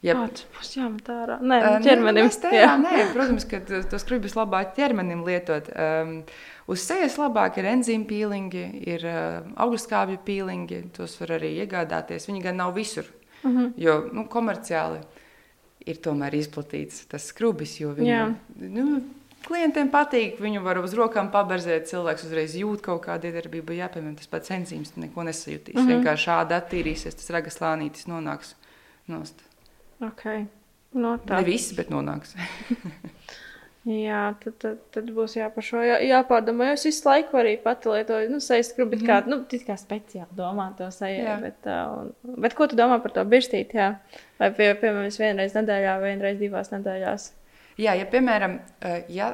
Yep. 0.05 0.17
Kāds 0.17 0.45
būs 0.55 0.71
jāmet 0.77 1.09
ārā? 1.11 1.39
Nē, 1.41 1.57
uh, 1.65 1.77
ķermenim. 1.83 2.27
Nē, 2.29 2.41
tērā, 2.43 2.75
nē, 2.79 3.13
protams, 3.15 3.47
ka 3.49 3.61
tos 3.91 4.05
krūbus 4.07 4.37
labāk 4.37 4.75
ķermenim 4.77 5.25
lietot. 5.27 5.71
Um, 5.73 6.23
uz 6.69 6.85
sejas 6.85 7.17
labāk 7.19 7.57
ir 7.59 7.65
enzīmu 7.73 8.07
pīlingi, 8.07 8.65
ir 8.87 9.07
uh, 9.09 9.43
augstskābju 9.65 10.19
pīlingi. 10.27 10.83
Tos 10.93 11.17
var 11.21 11.29
arī 11.39 11.55
iegādāties. 11.65 12.29
Viņi 12.29 12.43
gan 12.43 12.57
nav 12.57 12.75
visur, 12.77 13.05
Mhm. 13.43 13.57
-huh. 13.57 13.73
jo 13.77 14.09
nu, 14.13 14.25
komerciāli 14.29 15.01
ir 15.87 15.97
tomēr 15.97 16.35
izplatīts 16.35 17.07
tas 17.09 17.27
skrubis, 17.33 17.81
jo 17.81 17.95
viņi, 17.95 18.35
nu, 18.59 19.01
klientiem 19.47 19.91
patīk. 19.91 20.39
Viņu 20.41 20.63
var 20.63 20.79
uz 20.79 20.93
rokām 20.95 21.31
paberzēt, 21.31 21.87
cilvēks 21.87 22.25
uzreiz 22.27 22.55
jūt 22.57 22.81
kaut 22.83 23.05
kādu 23.07 23.25
iedarbību. 23.31 23.73
Jā, 23.77 23.89
piemēram, 23.89 24.17
tas 24.17 24.27
pats 24.27 24.51
enzīms, 24.51 24.93
neko 24.97 25.23
nesajūtīs. 25.23 25.75
Uh 25.77 25.81
Mhm. 25.81 25.91
-huh. 25.91 26.05
Vienkārši 26.05 26.27
šādi 26.29 26.53
attīrīsies, 26.61 27.15
tas 27.15 27.31
ragas 27.31 27.59
slānītis 27.59 28.07
nonāks 28.07 28.55
nost. 29.09 29.43
Okay. 30.03 30.47
No, 30.97 31.17
tā. 31.25 31.41
Ne 31.41 31.47
viss, 31.49 31.75
bet 31.77 31.91
nonāks. 31.93 32.37
Jā, 33.87 34.33
tad, 34.43 34.55
tad, 34.59 34.79
tad 34.91 35.11
būs 35.15 35.37
jāpašo, 35.37 35.79
jā, 35.87 36.01
jāpārdomā. 36.03 36.73
Es 36.75 36.83
visu 36.89 37.07
laiku 37.07 37.39
arī 37.39 37.53
pati 37.63 37.87
lietoju, 37.93 38.33
nu, 38.33 38.41
sejas 38.43 38.73
skrubi, 38.73 38.99
mm 38.99 39.07
kā, 39.07 39.19
nu, 39.31 39.39
kā 39.47 39.77
speciāli 39.79 40.35
domā 40.35 40.73
to 40.79 40.89
sejai. 40.91 41.37
Bet, 41.45 41.69
un, 41.71 42.11
bet 42.43 42.57
ko 42.59 42.67
tu 42.67 42.79
domā 42.79 42.99
par 43.05 43.15
to 43.15 43.23
birstīti, 43.31 43.79
jā? 43.79 43.93
Vai, 44.41 44.51
pie, 44.59 44.73
piemēram, 44.81 45.07
vienreiz 45.23 45.55
nedēļā, 45.55 45.95
vai 46.03 46.11
vienreiz 46.17 46.43
divās 46.43 46.75
nedēļās? 46.75 47.29
Jā, 47.79 47.95
ja, 47.95 48.11
piemēram, 48.11 48.59
ja 49.13 49.31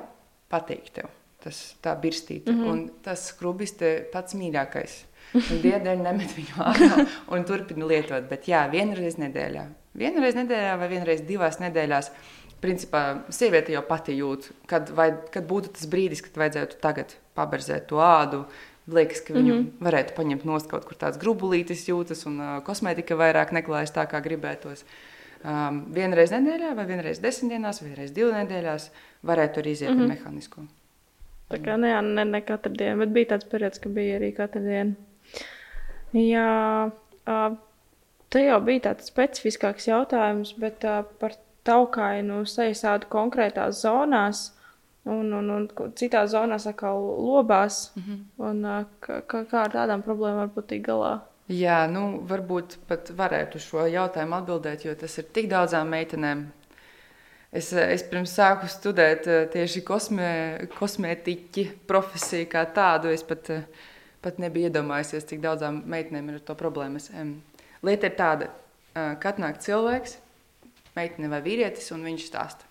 patīk 0.53 0.93
tev 1.01 1.09
tas 1.43 1.59
tā 1.83 1.97
birstīte, 1.99 2.53
mm 2.53 2.59
-hmm. 2.59 2.71
un 2.71 2.83
tas 3.03 3.25
skrubis 3.33 3.73
te 3.75 3.89
pats 4.13 4.37
mīļākais, 4.39 4.93
un 5.41 5.63
diedēļ 5.65 6.03
nemet 6.05 6.37
viņu 6.37 6.61
ārā 6.63 7.07
un 7.35 7.45
turpina 7.49 7.89
lietot, 7.91 8.29
bet 8.31 8.47
jā, 8.49 8.63
vienreiz 8.71 9.19
nedēļā. 9.19 9.65
Vienreiz 9.99 10.37
nedēļā 10.39 10.77
vai 10.81 10.89
vienreiz 10.89 11.21
divās 11.29 11.59
nedēļās 11.61 12.11
principā 12.63 13.03
sieviete 13.35 13.75
jau 13.75 13.83
pati 13.87 14.15
jūt, 14.17 14.53
kad, 14.71 14.91
vai, 14.97 15.11
kad 15.35 15.47
būtu 15.49 15.75
tas 15.77 15.89
brīdis, 15.91 16.23
kad 16.25 16.39
vajadzētu 16.41 16.79
tagad 16.83 17.17
paberzēt 17.39 17.89
to 17.91 18.03
ādu. 18.03 18.45
Liekas, 18.93 19.21
ka 19.23 19.35
viņu 19.35 19.53
mm 19.55 19.59
-hmm. 19.59 19.85
varētu 19.87 20.15
paņemt 20.17 20.45
no 20.45 20.59
kaut 20.71 20.85
kur 20.89 20.97
tāds 20.99 21.19
grubulītis 21.23 21.87
jūtas, 21.87 22.25
un 22.27 22.41
uh, 22.41 22.55
kosmētika 22.67 23.15
vairāk 23.15 23.53
neklājas 23.55 23.95
tā, 23.95 24.07
kā 24.11 24.19
gribētos. 24.21 24.85
Um, 25.45 25.85
vienreiz 25.95 26.31
nedēļā, 26.31 26.75
vai 26.75 26.87
vienreiz 26.87 27.21
desmit 27.23 27.53
dienās, 27.53 27.81
vai 27.83 27.91
vienreiz 27.91 28.11
divas 28.11 28.35
nedēļās, 28.35 28.91
varētu 29.23 29.61
arī 29.61 29.71
iziet 29.71 29.91
mm 29.91 29.99
-hmm. 29.99 30.03
ar 30.03 30.09
mehānisko. 30.09 30.67
Tā 31.51 31.59
kā 31.63 31.77
ne, 31.77 31.93
ne, 32.03 32.25
ne 32.25 32.41
katru 32.41 32.73
dienu, 32.73 32.99
bet 32.99 33.09
bija 33.09 33.27
tāds 33.35 33.49
periods, 33.51 33.79
ka 33.79 33.89
bija 33.89 34.19
arī 34.19 34.33
katru 34.35 34.63
dienu. 34.63 34.95
Jā, 36.13 36.91
uh, 37.27 37.57
te 38.33 38.47
jau 38.47 38.59
bija 38.65 38.89
tāds 38.89 39.13
specifiskāks 39.13 39.89
jautājums, 39.91 40.55
bet 40.61 40.85
uh, 40.89 41.05
par 41.21 41.37
taukainu 41.69 42.43
sejasādu 42.49 43.11
konkrētās 43.13 43.85
zonās. 43.85 44.51
Un, 45.03 45.33
un, 45.35 45.49
un 45.51 45.65
citās 45.99 46.31
zonās 46.31 46.69
atkal 46.71 47.01
lobās. 47.27 47.91
Mm 47.97 48.03
-hmm. 48.03 48.19
un, 48.49 48.87
kā, 49.03 49.23
kā 49.51 49.63
ar 49.65 49.73
tādām 49.75 50.03
problēmām 50.03 50.45
var 50.45 50.53
būt 50.55 50.69
tik 50.71 50.87
galā? 50.87 51.21
Jā, 51.51 51.87
nu, 51.91 52.23
varbūt 52.29 52.77
pat 52.87 53.11
varētu 53.11 53.59
šo 53.59 53.87
jautājumu 53.91 54.37
atbildēt, 54.37 54.85
jo 54.85 54.95
tas 54.95 55.19
ir 55.19 55.25
tik 55.35 55.49
daudzām 55.51 55.89
meitenēm. 55.91 56.47
Es, 57.53 57.73
es 57.73 58.03
pirms 58.09 58.33
sāku 58.33 58.69
studēt 58.71 59.27
tieši 59.53 59.83
kosmē, 59.85 60.69
kosmētiķi 60.79 61.67
profesiju 61.87 62.47
kā 62.49 62.63
tādu. 62.75 63.11
Es 63.13 63.23
pat, 63.23 63.51
pat 64.23 64.39
nebiju 64.39 64.71
iedomājusies, 64.71 65.27
cik 65.29 65.43
daudzām 65.43 65.83
meitenēm 65.85 66.31
ir 66.31 66.41
to 66.47 66.55
problēmas. 66.55 67.11
Lieta 67.83 68.07
ir 68.07 68.15
tāda, 68.19 68.51
ka 68.95 69.33
atnāk 69.33 69.59
cilvēks, 69.65 70.17
meitene 70.97 71.31
vai 71.33 71.41
vīrietis, 71.43 71.91
un 71.95 72.05
viņš 72.07 72.27
stāsta. 72.29 72.69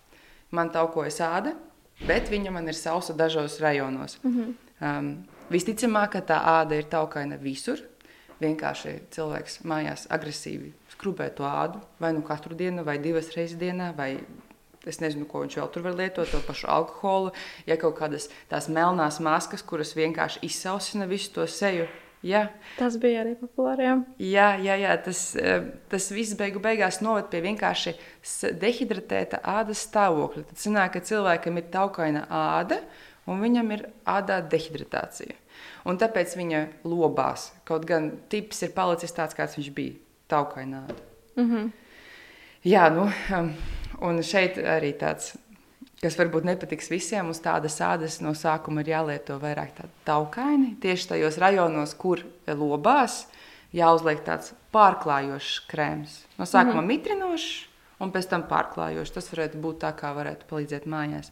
Man 0.52 0.70
taukojas 0.72 1.20
āda, 1.24 1.54
bet 2.06 2.30
viņa 2.32 2.52
man 2.54 2.68
ir 2.68 2.76
sausa 2.78 3.14
dažos 3.16 3.58
rajonos. 3.60 4.18
Mm 4.22 4.36
-hmm. 4.36 4.54
um, 4.80 5.10
visticamāk, 5.50 6.12
ka 6.12 6.20
tā 6.20 6.38
āda 6.60 6.78
ir 6.78 6.84
taukaina 6.84 7.36
visur. 7.36 7.80
Vienkārši 8.40 9.00
cilvēks 9.10 9.60
mājās 9.64 10.06
agresīvi 10.10 10.72
skrubē 10.90 11.30
to 11.34 11.44
ādu, 11.44 11.80
vai 12.00 12.12
nu 12.12 12.22
katru 12.22 12.54
dienu, 12.54 12.84
vai 12.84 12.98
divas 12.98 13.30
reizes 13.36 13.58
dienā, 13.58 13.92
vai 13.96 14.18
es 14.86 15.00
nezinu, 15.00 15.26
ko 15.26 15.44
viņš 15.44 15.56
vēl 15.56 15.70
tur 15.72 15.82
var 15.82 15.94
lietot, 15.94 16.30
to 16.30 16.40
pašu 16.46 16.66
alkoholu, 16.66 17.32
ja 17.66 17.76
kaut 17.76 17.98
kādas 17.98 18.28
tās 18.50 18.68
melnās 18.68 19.20
maskas, 19.20 19.62
kuras 19.62 19.94
vienkārši 19.94 20.42
izsausina 20.42 21.06
visu 21.06 21.32
to 21.32 21.46
seju. 21.46 21.86
Jā. 22.22 22.44
Tas 22.78 22.96
bija 23.02 23.24
arī 23.24 23.34
populāri. 23.34 23.88
Jā, 23.88 23.96
jā, 24.22 24.50
jā, 24.62 24.76
jā 24.84 24.96
tas, 25.02 25.22
tas 25.90 26.10
viss 26.14 26.36
beigu 26.38 26.62
beigās 26.62 27.00
noved 27.02 27.26
pie 27.32 27.40
vienkārši 27.42 27.96
dehidratēta 28.62 29.42
ādas 29.42 29.82
stāvokļa. 29.88 30.44
Tad 30.52 30.62
sanāk, 30.62 30.94
ka 30.94 31.02
cilvēkam 31.08 31.58
ir 31.58 31.66
taukaina 31.74 32.26
āda 32.30 32.78
un 33.26 33.42
viņam 33.42 33.74
ir 33.74 33.86
ādā 34.06 34.38
dehidratācija. 34.54 35.34
Un 35.86 35.98
tāpēc 35.98 36.36
viņa 36.38 36.62
lobās, 36.86 37.50
kaut 37.66 37.86
gan 37.90 38.12
tips 38.30 38.62
ir 38.66 38.74
palicis 38.76 39.14
tāds, 39.14 39.34
kāds 39.38 39.58
viņš 39.58 39.70
bija- 39.74 39.98
taukaina 40.32 40.86
āda. 40.86 41.02
Mm 41.36 41.50
-hmm. 41.50 41.70
Jā, 42.64 42.88
nu, 42.94 43.10
un 44.06 44.22
šeit 44.22 44.56
arī 44.56 44.92
tāds 44.98 45.36
kas 46.02 46.18
varbūt 46.18 46.46
nepatiks 46.48 46.90
visiem, 46.90 47.30
uz 47.30 47.38
tādas 47.42 47.78
ādas 47.84 48.18
no 48.24 48.34
sākuma 48.34 48.82
ir 48.82 48.92
jālieto 48.96 49.38
vairāk 49.42 49.76
tādu 49.76 49.92
taukaini. 50.06 50.74
Tieši 50.82 51.12
tajos 51.14 51.38
rajonos, 51.38 51.94
kur 51.94 52.24
lobās, 52.48 53.26
jāuzliek 53.76 54.24
tāds 54.26 54.52
pārklājošs 54.74 55.60
krēms. 55.70 56.16
No 56.38 56.44
sākuma 56.44 56.80
mm 56.80 56.84
-hmm. 56.84 56.92
mitrinošs, 56.94 57.50
un 58.00 58.12
pēc 58.12 58.28
tam 58.28 58.46
pārklājošs. 58.50 59.14
Tas 59.14 59.30
varētu 59.32 59.60
būt 59.62 59.78
tā, 59.84 59.92
kā 59.96 60.12
varētu 60.16 60.48
palīdzēt 60.50 60.86
mājās. 60.86 61.30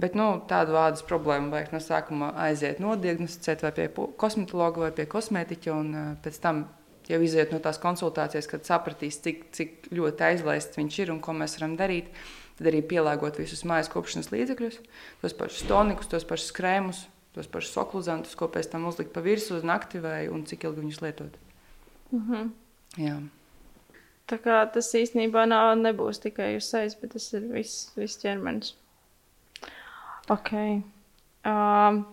Bet 0.00 0.14
nu, 0.14 0.42
tādu 0.48 0.76
ādas 0.80 1.02
problēmu 1.06 1.50
vajag 1.50 1.72
no 1.72 1.78
sākuma 1.78 2.32
aiziet 2.34 2.80
nodiagnosticēt 2.80 3.62
vai 3.62 3.72
pie 3.72 3.88
kosmetologa 4.16 4.80
vai 4.80 4.90
pie 4.90 5.06
kosmētiķa, 5.06 5.72
un 5.72 5.94
uh, 5.94 6.16
pēc 6.24 6.40
tam 6.40 6.64
jau 7.08 7.20
iziet 7.22 7.52
no 7.52 7.58
tās 7.58 7.78
konsultācijas, 7.78 8.48
kad 8.50 8.64
sapratīs, 8.64 9.20
cik, 9.22 9.44
cik 9.52 9.90
ļoti 9.92 10.24
aizlaists 10.32 10.78
viņš 10.78 10.98
ir 10.98 11.12
un 11.12 11.20
ko 11.20 11.32
mēs 11.32 11.58
varam 11.58 11.76
darīt. 11.76 12.08
Tad 12.58 12.68
arī 12.68 12.82
pielāgot 12.84 13.38
visus 13.40 13.64
mājas 13.68 13.90
kopšanas 13.92 14.30
līdzekļus, 14.32 14.78
tos 15.22 15.36
pašus 15.38 15.68
tonikus, 15.68 16.10
tos 16.12 16.26
pašus 16.28 16.52
krēmus, 16.56 17.06
tos 17.36 17.48
pašus 17.48 17.78
okluzantus, 17.80 18.36
ko 18.36 18.48
pēc 18.52 18.68
tam 18.72 18.84
uzlikt 18.90 19.14
pa 19.14 19.22
virsmu 19.24 19.60
uz 19.60 19.64
nakti 19.66 20.02
vai 20.04 20.26
un 20.28 20.44
cik 20.48 20.68
ilgi 20.68 20.84
viņus 20.84 21.00
lietot. 21.04 21.38
Mm 22.12 22.26
-hmm. 22.28 22.50
Jā. 23.00 23.16
Tā 24.28 24.38
kā 24.38 24.62
tas 24.72 24.94
īstenībā 24.94 25.46
nav, 25.48 25.74
nebūs 25.78 26.20
tikai 26.22 26.56
uz 26.56 26.68
sejas, 26.70 26.94
bet 27.00 27.12
tas 27.12 27.32
ir 27.32 27.40
viss, 27.52 27.90
viss 27.96 28.20
ķermenis. 28.22 28.74
Ok. 30.30 30.52
Um, 31.44 32.04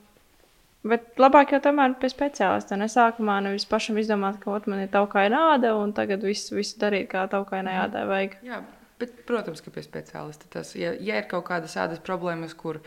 bet 0.83 1.19
labāk 1.21 1.53
jau 1.53 1.59
tomēr 1.63 1.93
pie 2.01 2.09
speciālista. 2.09 2.77
Ne 2.79 2.87
sākumā 2.91 3.37
nevis 3.45 3.65
pašam 3.65 3.97
izdomāt, 3.97 4.39
ka 4.39 4.61
man 4.65 4.79
ir 4.79 4.91
taukaina 4.93 5.53
āda 5.53 5.75
un 5.77 5.93
tagad 5.93 6.23
visu, 6.25 6.55
visu 6.55 6.79
darīt, 6.81 7.07
kā 7.11 7.27
taukainai 7.27 7.77
ādai 7.85 8.05
vajag. 8.09 8.37
Jā, 8.43 8.63
Bet, 9.00 9.14
protams, 9.28 9.62
ka 9.64 9.72
pie 9.72 9.82
speciālista 9.86 10.50
tas, 10.52 10.74
ja, 10.76 10.91
ja 10.91 11.22
ir 11.22 11.28
kaut 11.32 11.45
kādas 11.47 11.78
ādas 11.80 12.02
problēmas, 12.04 12.52
kur 12.58 12.82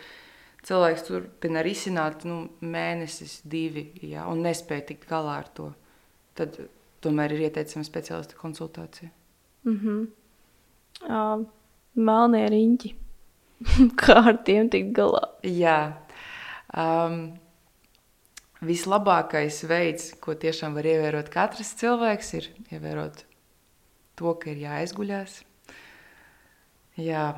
cilvēks 0.67 1.07
turpina 1.07 1.63
risināt 1.65 2.27
nu, 2.29 2.51
mēnesis, 2.61 3.39
divi, 3.49 3.87
jā, 4.05 4.27
un 4.29 4.43
nespēja 4.45 4.91
tikt 4.91 5.07
galā 5.09 5.39
ar 5.41 5.49
to, 5.57 5.71
tad 6.37 6.59
tomēr 7.03 7.33
ir 7.33 7.47
ieteicama 7.49 7.89
speciālista 7.89 8.37
konsultācija. 8.37 9.09
Mm 9.65 9.79
-hmm. 9.79 10.03
uh, 11.09 11.47
melnie 11.95 12.49
riņķi. 12.49 12.95
Kā 14.03 14.19
ar 14.33 14.43
tiem 14.45 14.69
tikt 14.69 14.93
galā? 14.99 15.23
Jā. 15.43 15.97
Um, 16.77 17.39
vislabākais 18.61 19.63
veids, 19.69 20.13
ko 20.21 20.35
tiešām 20.35 20.75
var 20.75 20.85
ievērot 20.85 21.29
katrs 21.29 21.73
cilvēks, 21.81 22.35
ir 22.35 22.51
ievērot 22.71 23.25
to, 24.15 24.35
ka 24.35 24.51
ir 24.51 24.57
jāizguļās 24.67 25.43
Jā, 27.01 27.29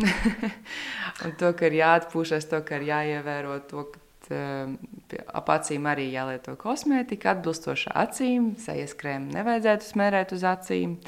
un 1.24 1.34
to, 1.40 1.50
ka 1.52 1.68
ir 1.68 1.80
jāatpūšas, 1.80 2.46
to, 2.48 2.62
ka 2.64 2.78
ir 2.80 2.86
jāievēro 2.88 3.58
to, 3.68 3.84
ka 3.92 4.06
ap 4.30 5.50
acīm 5.50 5.88
arī 5.90 6.10
jālieto 6.12 6.54
kosmētika, 6.60 7.34
atbilstoša 7.34 7.94
acīm. 8.04 8.54
Sejas 8.60 8.94
krēmu 8.98 9.32
nevajadzētu 9.34 9.88
smērēt 9.88 10.34
uz 10.36 10.44
acīm, 10.46 10.98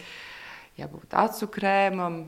jābūt 0.80 1.14
acu 1.24 1.50
krēmam. 1.52 2.22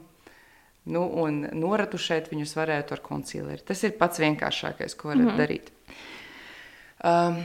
Nu, 0.84 1.07
un 1.22 1.47
noratušēt 1.57 2.26
viņus 2.28 2.51
varētu 2.59 2.92
ar 2.92 3.01
koncīleri. 3.01 3.62
Tas 3.64 3.80
ir 3.88 3.95
pats 3.97 4.20
vienkāršākais, 4.20 4.92
ko 5.01 5.09
varat 5.09 5.22
mm 5.22 5.30
-hmm. 5.30 5.38
darīt. 5.40 5.70
Um, 7.05 7.38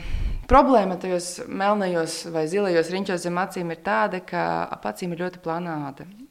problēma 0.47 0.99
tajos 0.99 1.47
melnajos 1.47 2.25
vai 2.33 2.47
zilajos 2.47 2.91
riņķos 2.91 3.23
zem 3.23 3.39
acīm 3.39 3.71
ir 3.71 3.79
tāda, 3.83 4.19
ka 4.19 4.67
ap 4.71 4.85
acīm 4.85 5.15
ir 5.15 5.23
ļoti. 5.23 5.39
Uh, 5.39 6.28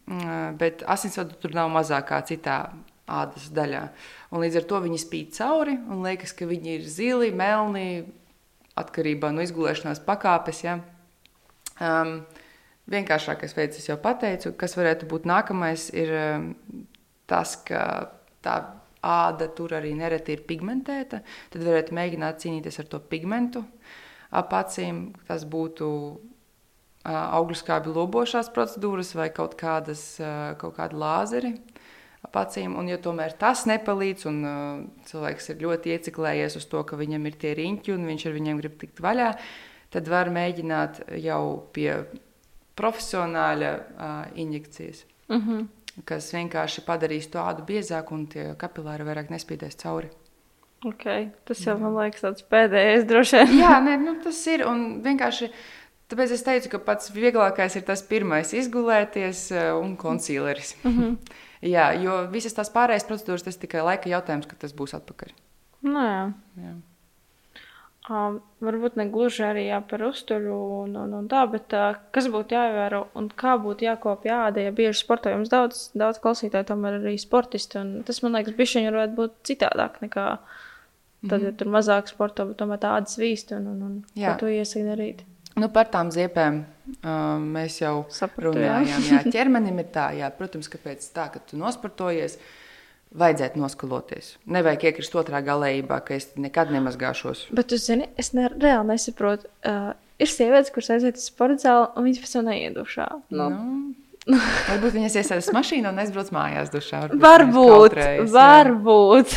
bet 0.60 0.84
asinsvadu 0.88 1.36
tur 1.40 1.54
nav 1.56 1.70
mazākā 1.74 2.20
citā 2.28 2.60
ādas 3.08 3.48
daļā. 3.54 3.82
Un 4.32 4.44
līdz 4.44 4.60
ar 4.60 4.66
to 4.68 4.80
viņi 4.84 5.00
spīd 5.00 5.32
cauri 5.36 5.76
un 5.78 6.04
liekas, 6.04 6.34
ka 6.36 6.48
viņi 6.48 6.74
ir 6.76 6.88
zili, 6.88 7.30
melni, 7.36 8.04
atkarībā 8.78 9.30
no 9.34 9.44
izgulēšanās 9.44 10.02
pakāpes. 10.06 10.62
Ja? 10.66 10.78
Um, 11.82 12.20
vienkāršākais 12.90 13.56
veids, 13.56 13.80
es 13.80 13.88
jau 13.88 13.98
pateicu, 14.00 14.52
kas 14.58 14.76
varētu 14.78 15.08
būt 15.10 15.28
nākamais, 15.28 15.88
ir 15.96 16.12
um, 16.16 16.50
tas, 17.28 17.56
ka 17.68 17.82
tā 18.44 18.58
āda 19.04 19.48
tur 19.54 19.76
arī 19.78 19.94
nereti 19.96 20.34
ir 20.34 20.44
pigmentēta. 20.48 21.22
Tad 21.52 21.64
varētu 21.64 21.96
mēģināt 21.96 22.42
cīnīties 22.42 22.80
ar 22.82 22.88
to 22.90 23.00
pigmentu 23.10 23.64
ap 24.34 24.52
acīm. 24.58 25.08
Tas 25.28 25.46
būtu 25.48 25.88
uh, 27.08 27.16
augļu 27.38 27.56
skābi 27.58 27.94
lobošās 27.94 28.52
procedūras 28.54 29.14
vai 29.16 29.30
kaut, 29.34 29.56
kādas, 29.58 30.02
uh, 30.20 30.52
kaut 30.60 30.76
kādi 30.76 31.00
lāzeri. 31.00 31.54
Acīm, 32.28 32.74
un, 32.76 32.86
ja 32.90 32.98
tomēr 33.00 33.32
tas 33.40 33.64
nepalīdz, 33.66 34.26
un 34.28 34.38
uh, 34.44 34.52
cilvēks 35.08 35.48
ir 35.54 35.64
ļoti 35.64 35.94
ieciklējies 35.96 36.58
uz 36.60 36.68
to, 36.70 36.82
ka 36.84 36.98
viņam 36.98 37.24
ir 37.30 37.38
tie 37.40 37.54
riņķi 37.56 37.94
un 37.94 38.04
viņš 38.10 38.26
ar 38.28 38.36
viņiem 38.36 38.60
grib 38.60 38.76
tikt 38.82 39.00
vaļā, 39.02 39.32
tad 39.94 40.10
var 40.12 40.30
mēģināt 40.34 41.00
jau 41.24 41.42
pie 41.72 42.04
profesionāļa 42.78 43.72
uh, 43.74 44.22
injekcijas. 44.38 45.06
Mm 45.32 45.42
-hmm 45.42 45.66
kas 46.06 46.30
vienkārši 46.34 46.84
padarīs 46.86 47.28
to 47.32 47.42
ādu 47.42 47.64
biezāku 47.66 48.14
un 48.14 48.26
tie 48.30 48.44
kapilāri 48.60 49.06
vairāk 49.08 49.32
nespīdēs 49.32 49.78
cauri. 49.82 50.10
Okay. 50.86 51.32
Tas 51.48 51.64
jau 51.64 51.74
man 51.80 51.96
liekas, 51.96 52.22
tas 52.22 52.44
pēdējais 52.46 53.06
droši 53.08 53.40
vien. 53.40 53.56
Jā, 53.64 53.78
ne, 53.82 53.96
nu, 53.98 54.14
tas 54.22 54.38
ir. 54.46 54.62
Un 54.68 55.00
vienkārši 55.02 55.48
tāpēc 56.08 56.34
es 56.36 56.44
teicu, 56.46 56.72
ka 56.74 56.82
pats 56.90 57.12
vieglākais 57.14 57.78
ir 57.78 57.86
tas 57.88 58.02
pirmais 58.06 58.52
izgulēties 58.56 59.44
uh, 59.54 59.70
un 59.78 59.96
koncīleris. 60.00 60.76
Mm 60.82 60.98
-hmm. 60.98 61.16
jā, 61.74 61.88
jo 62.02 62.20
visas 62.32 62.54
tās 62.56 62.72
pārējās 62.74 63.08
procedūras 63.08 63.46
tas 63.46 63.56
tikai 63.56 63.82
laika 63.82 64.08
jautājums, 64.08 64.46
kad 64.46 64.58
tas 64.58 64.74
būs 64.74 64.94
atpakaļ. 64.98 65.34
Nu 65.86 66.04
jā. 66.04 66.22
jā. 66.56 66.76
Um, 68.08 68.38
varbūt 68.64 68.94
ne 68.96 69.04
gluži 69.12 69.42
arī 69.44 69.66
jā, 69.66 69.82
par 69.84 70.00
uzturu 70.06 70.54
un, 70.78 70.94
un, 70.96 71.10
un 71.18 71.26
tā, 71.28 71.42
bet 71.52 71.74
uh, 71.76 71.98
kas 72.10 72.30
būtu 72.32 72.56
jāievēro 72.56 73.02
un 73.20 73.26
kā 73.28 73.58
būtu 73.60 73.84
jākopja 73.84 74.46
āda, 74.46 74.62
ja 74.64 74.72
bieži 74.72 75.02
sportojums 75.02 75.50
daudz, 75.52 75.90
daudz 75.92 76.16
klausītāju 76.22 76.70
tomēr 76.70 76.96
arī 77.02 77.18
sportisti, 77.20 77.76
un 77.82 77.90
tas, 78.08 78.22
man 78.24 78.38
liekas, 78.38 78.56
bišķiņi 78.56 78.94
varētu 78.94 79.18
būt 79.18 79.34
citādāk 79.50 80.00
nekā 80.06 80.24
tad, 81.28 81.36
ja 81.42 81.50
mhm. 81.50 81.58
tur 81.60 81.70
mazāk 81.74 82.08
sporto, 82.08 82.48
bet 82.48 82.56
tomēr 82.62 82.80
tādas 82.80 83.18
vīst 83.20 83.52
un, 83.58 83.68
un, 83.74 83.84
un 83.90 84.00
jā. 84.16 84.32
ko 84.32 84.46
tu 84.46 84.54
iesaki 84.56 84.86
darīt. 84.88 85.20
Nu, 85.58 85.68
par 85.74 85.90
tām 85.92 86.12
ziepēm 86.14 86.62
uh, 86.62 87.10
mēs 87.42 87.80
jau 87.82 88.06
Sapratu, 88.14 88.54
runājām. 88.54 88.88
Jā. 88.88 89.18
jā, 89.18 89.34
ķermenim 89.34 89.82
ir 89.82 89.90
tā, 89.94 90.08
jā, 90.18 90.30
protams, 90.34 90.70
ka 90.70 90.80
pēc 90.82 91.04
tā, 91.14 91.28
ka 91.34 91.42
tu 91.44 91.58
nosportojies, 91.60 92.38
vajadzētu 93.18 93.60
noskaloties. 93.60 94.34
Nevajag 94.52 94.90
iekrist 94.90 95.16
otrā 95.16 95.40
galējībā, 95.44 96.00
ka 96.04 96.16
es 96.18 96.30
nekad 96.40 96.72
nemazgāšos. 96.74 97.46
Bet, 97.56 97.72
jūs 97.72 97.88
zināt, 97.88 98.12
es 98.20 98.34
ne, 98.36 98.50
reāli 98.52 98.92
nesaprotu. 98.92 99.48
Uh, 99.64 99.94
ir 100.20 100.30
sievietes, 100.30 100.72
kuras 100.74 100.92
aiziet 100.96 101.20
uz 101.20 101.30
sporta 101.30 101.62
zāli, 101.64 101.88
un 101.96 102.08
viņas 102.08 102.22
pēc 102.24 102.36
tam 102.36 102.50
neiet 102.50 102.76
dušā. 102.76 103.08
Nu. 103.32 103.48
Nu, 103.54 104.07
varbūt 104.28 104.96
viņas 104.98 105.16
iesaistās 105.22 105.50
mašīnā 105.56 105.92
un 105.92 106.00
aizbrauc 106.02 106.30
mājās 106.34 106.72
dušā. 106.72 107.02
Varbūt. 107.16 107.96
Varbūt. 107.96 108.32
varbūt. 108.34 109.36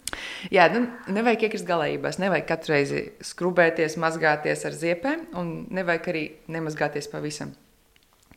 jā, 0.56 0.68
nu, 0.74 0.84
nevajag 1.14 1.46
iekrist 1.48 1.68
galējībās. 1.68 2.18
Nevajag 2.22 2.48
katru 2.48 2.74
reizi 2.74 3.02
skrubēties, 3.24 3.98
mazgāties 4.02 4.66
ar 4.68 4.78
ziepēm, 4.78 5.28
un 5.38 5.52
nevajag 5.74 6.10
arī 6.12 6.24
nemazgāties 6.52 7.10
pavisam. 7.12 7.54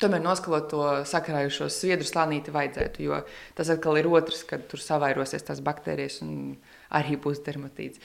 Tomēr 0.02 0.20
noskalot 0.20 0.68
to 0.74 0.86
sakrājušo 1.08 1.70
sviedru 1.72 2.06
slānīti 2.08 2.52
vajadzētu, 2.52 3.04
jo 3.06 3.22
tas 3.56 3.70
atkal 3.72 3.96
ir 4.02 4.10
otrs, 4.12 4.44
kad 4.48 4.66
tur 4.68 4.82
savairosies 4.84 5.46
tās 5.48 5.62
baktērijas 5.64 6.20
un 6.26 6.58
arī 6.92 7.16
būs 7.22 7.40
dermatīds. 7.46 8.02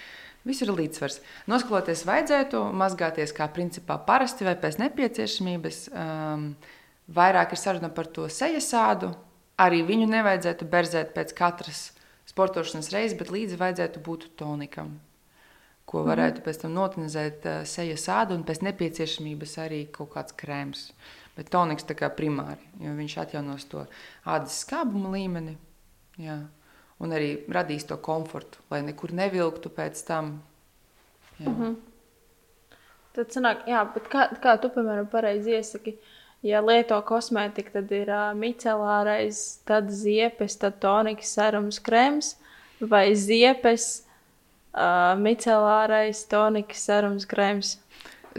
Viss 0.46 0.62
ir 0.64 0.70
līdzsvars. 0.72 1.18
Noskaloties 1.51 2.07
vajadzētu, 2.09 2.62
mazgāties 2.80 3.34
kā 3.36 3.51
principā 3.53 3.98
parasti 4.07 4.46
vai 4.46 4.55
pēc 4.57 4.78
nepieciešamības. 4.80 5.80
Um, 5.90 6.46
vairāk 7.15 7.55
ir 7.55 7.61
saruna 7.61 7.91
par 7.95 8.07
to 8.07 8.29
sejas 8.29 8.71
sādu. 8.73 9.13
Arī 9.61 9.83
viņu 9.85 10.09
nevajadzētu 10.09 10.67
berzēt 10.73 11.15
pēc 11.15 11.35
katras 11.37 11.91
sportošanas 12.31 12.93
reizes, 12.95 13.19
bet 13.19 13.33
līdzi 13.35 13.59
vajadzētu 13.61 14.01
būt 14.01 14.31
tonikam, 14.41 14.95
ko 15.85 16.01
mhm. 16.01 16.09
varētu 16.13 16.45
pēc 16.47 16.63
tam 16.63 16.77
notinizēt 16.79 17.47
uh, 17.47 17.63
sejas 17.69 18.07
sādu 18.09 18.39
un 18.39 18.47
pēc 18.49 18.63
nepieciešamības 18.65 19.59
arī 19.67 19.85
kaut 19.93 20.15
kāds 20.15 20.37
krēms. 20.39 20.91
Uh, 20.91 21.21
Bet 21.41 21.49
toniks 21.49 21.87
tā 21.89 21.95
kā 21.97 22.11
primāri, 22.13 22.61
jo 22.83 22.91
viņš 22.99 23.15
atjaunos 23.23 23.63
to 23.71 23.87
ādas 24.29 24.59
skābuma 24.65 25.13
līmeni. 25.15 25.55
Jā. 26.21 26.37
Un 27.01 27.15
arī 27.17 27.31
radīs 27.49 27.87
to 27.89 27.97
komfortu, 27.97 28.61
lai 28.69 28.83
nekur 28.85 29.15
nevilktu 29.17 29.71
pēc 29.73 30.03
tam. 30.05 30.35
Jā. 31.39 31.49
Mm 31.49 31.55
-hmm. 31.57 31.77
Tad 33.17 33.33
sanāk, 33.33 33.65
jā, 33.67 33.85
bet 33.95 34.11
kā, 34.13 34.27
kā 34.43 34.59
tu, 34.61 34.69
piemēram, 34.69 35.07
pareizi 35.09 35.51
iesaki, 35.51 35.97
ja 36.47 36.61
lieto 36.64 36.99
kosmētiku, 37.07 37.74
tad 37.78 37.91
ir 37.95 38.11
uh, 38.12 38.30
micelārais, 38.36 39.61
tad 39.68 39.91
ziepes, 39.93 40.57
tad 40.61 40.78
tonikas, 40.82 41.34
serums, 41.36 41.80
krēms 41.84 42.34
vai 42.80 43.11
ziepes, 43.18 44.03
uh, 44.72 45.12
micelārais, 45.20 46.24
tonikas, 46.30 46.84
serums, 46.88 47.28
krēms. 47.28 47.76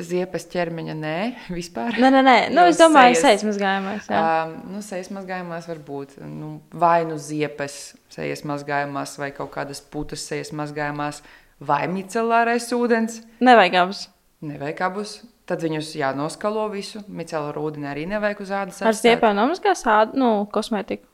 Ziepes 0.01 0.47
ķermeņa 0.53 0.95
nē, 0.95 1.17
vispār. 1.57 1.99
Nē, 2.01 2.09
nē, 2.15 2.21
nē. 2.25 2.37
Nu, 2.55 2.63
es 2.71 2.79
domāju, 2.79 3.17
ka 3.17 3.25
sejas 3.25 3.43
mazgājumās. 3.45 4.07
Jā. 4.09 4.21
Um, 4.47 4.55
nu, 4.77 4.85
sejas 4.85 5.11
mazgājumās 5.13 5.67
var 5.69 5.83
būt 5.85 6.15
nu, 6.23 6.55
vai 6.71 7.01
nu 7.09 7.19
ziepes 7.21 7.81
sejas 8.11 8.45
mazgājumās, 8.47 9.17
vai 9.21 9.33
kaut 9.35 9.51
kādas 9.53 9.83
putas 9.83 10.23
sejas 10.25 10.53
mazgājumās, 10.55 11.21
vai 11.61 11.83
micelārais 11.91 12.71
ūdens. 12.73 13.21
Nevajag 13.43 13.77
abus. 13.83 14.07
Nevajag 14.41 14.87
abus. 14.87 15.19
Tad 15.51 15.63
viņus 15.65 15.89
jānoskalo 15.99 16.69
visu. 16.71 17.01
Micelāru 17.11 17.65
ūdeni 17.67 17.89
arī 17.91 18.05
nevajag 18.07 18.43
uz 18.45 18.51
ādas. 18.55 18.77
Ar 18.87 18.95
ziepēm 18.95 19.35
nomazgās 19.35 19.81
ādu, 19.83 20.15
nu, 20.21 20.29
kosmētiku. 20.53 21.09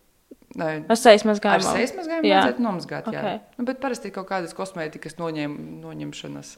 Ar 0.61 0.97
sejas 0.97 1.25
mazgājumu. 1.25 1.65
Ar 1.65 1.77
sejas 1.79 1.93
mazgājumu 1.97 2.29
vajadzētu 2.29 2.63
nomazgāt, 2.63 3.07
okay. 3.09 3.39
jā. 3.39 3.57
Nu, 3.57 3.65
bet 3.67 3.81
parasti 3.81 4.09
ir 4.09 4.13
kaut 4.15 4.29
kādas 4.29 4.53
kosmētikas 4.57 5.17
noņem, 5.17 5.55
noņemšanas. 5.81 6.53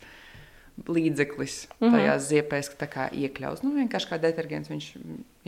Līdzeklis 0.88 1.55
mm 1.67 1.73
-hmm. 1.82 1.95
tajās 1.95 2.27
ziepēs, 2.30 2.69
kā 2.80 3.09
iekļaus. 3.11 3.63
Nu, 3.65 3.73
vienkārši 3.75 4.11
kā 4.11 4.19
detergents, 4.21 4.69
viņš, 4.71 4.86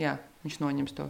jā, 0.00 0.18
viņš 0.44 0.58
noņems 0.60 0.96
to. 0.98 1.08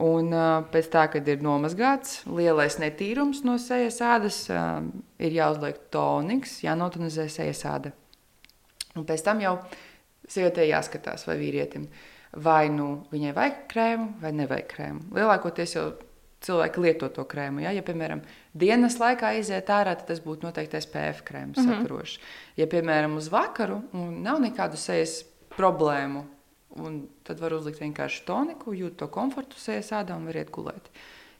Un 0.00 0.32
uh, 0.32 0.64
pēc 0.72 0.88
tam, 0.92 1.08
kad 1.12 1.28
ir 1.28 1.42
nomazgāts 1.44 2.22
lielais 2.28 2.78
netīrums 2.80 3.42
no 3.44 3.58
sejas 3.58 4.00
ādas, 4.00 4.48
uh, 4.52 4.84
ir 5.18 5.32
jāuzliek 5.32 5.76
toniks, 5.90 6.62
jānotonizē 6.64 7.28
sejas 7.28 7.64
āda. 7.64 7.92
Un 8.96 9.04
pēc 9.04 9.24
tam 9.24 9.40
jau 9.40 9.58
sievietei 10.28 10.70
jāskatās, 10.70 11.26
vai 11.28 11.38
vīrietim, 11.40 11.86
vai 12.42 12.66
nu 12.72 13.06
viņai 13.12 13.32
vajag 13.36 13.62
krēmu 13.70 14.08
vai 14.20 14.32
nevajag 14.36 14.68
krēmu. 14.72 15.08
Lielākoties 15.16 15.76
jau 15.76 15.86
cilvēki 16.46 16.82
lieto 16.84 17.08
to 17.12 17.24
krēmu. 17.28 17.62
Ja, 17.64 17.72
ja 17.74 17.82
piemēram, 17.86 18.22
dienas 18.54 18.98
laikā 19.00 19.32
iziet 19.40 19.70
ārā, 19.72 19.96
tad 19.98 20.10
tas 20.10 20.22
būtu 20.24 20.46
noteikti 20.46 20.80
SPF 20.82 21.24
krēms 21.26 21.58
mm 21.58 21.64
-hmm. 21.64 21.82
saturošs. 21.82 22.18
Ja, 22.60 22.66
piemēram, 22.66 23.16
uz 23.16 23.30
vakaru 23.32 23.82
nav 23.92 24.40
nekādu 24.44 24.76
sejas 24.80 25.22
problēmu, 25.56 26.24
tad 27.24 27.40
var 27.40 27.54
uzlikt 27.56 27.80
vienkārši 27.80 28.24
toniku, 28.26 28.74
jūt 28.76 28.98
to 29.00 29.08
komfortu 29.08 29.58
sejas 29.60 29.92
ādā 29.92 30.16
un 30.16 30.26
variet 30.28 30.50
gulēt. 30.50 30.90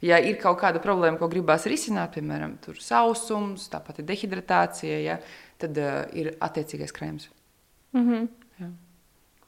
Ja 0.01 0.19
ir 0.21 0.37
kaut 0.41 0.61
kāda 0.61 0.81
problēma, 0.83 1.19
ko 1.19 1.29
gribās 1.29 1.67
risināt, 1.67 2.17
piemēram, 2.17 2.59
sausums, 2.81 3.69
tāpat 3.73 4.03
dehidratācija, 4.05 4.99
ja, 5.01 5.19
tad 5.59 5.79
uh, 5.79 6.05
ir 6.13 6.35
attiecīgais 6.41 6.93
krēms. 6.93 7.29
Mm 7.93 8.09
-hmm. 8.09 8.29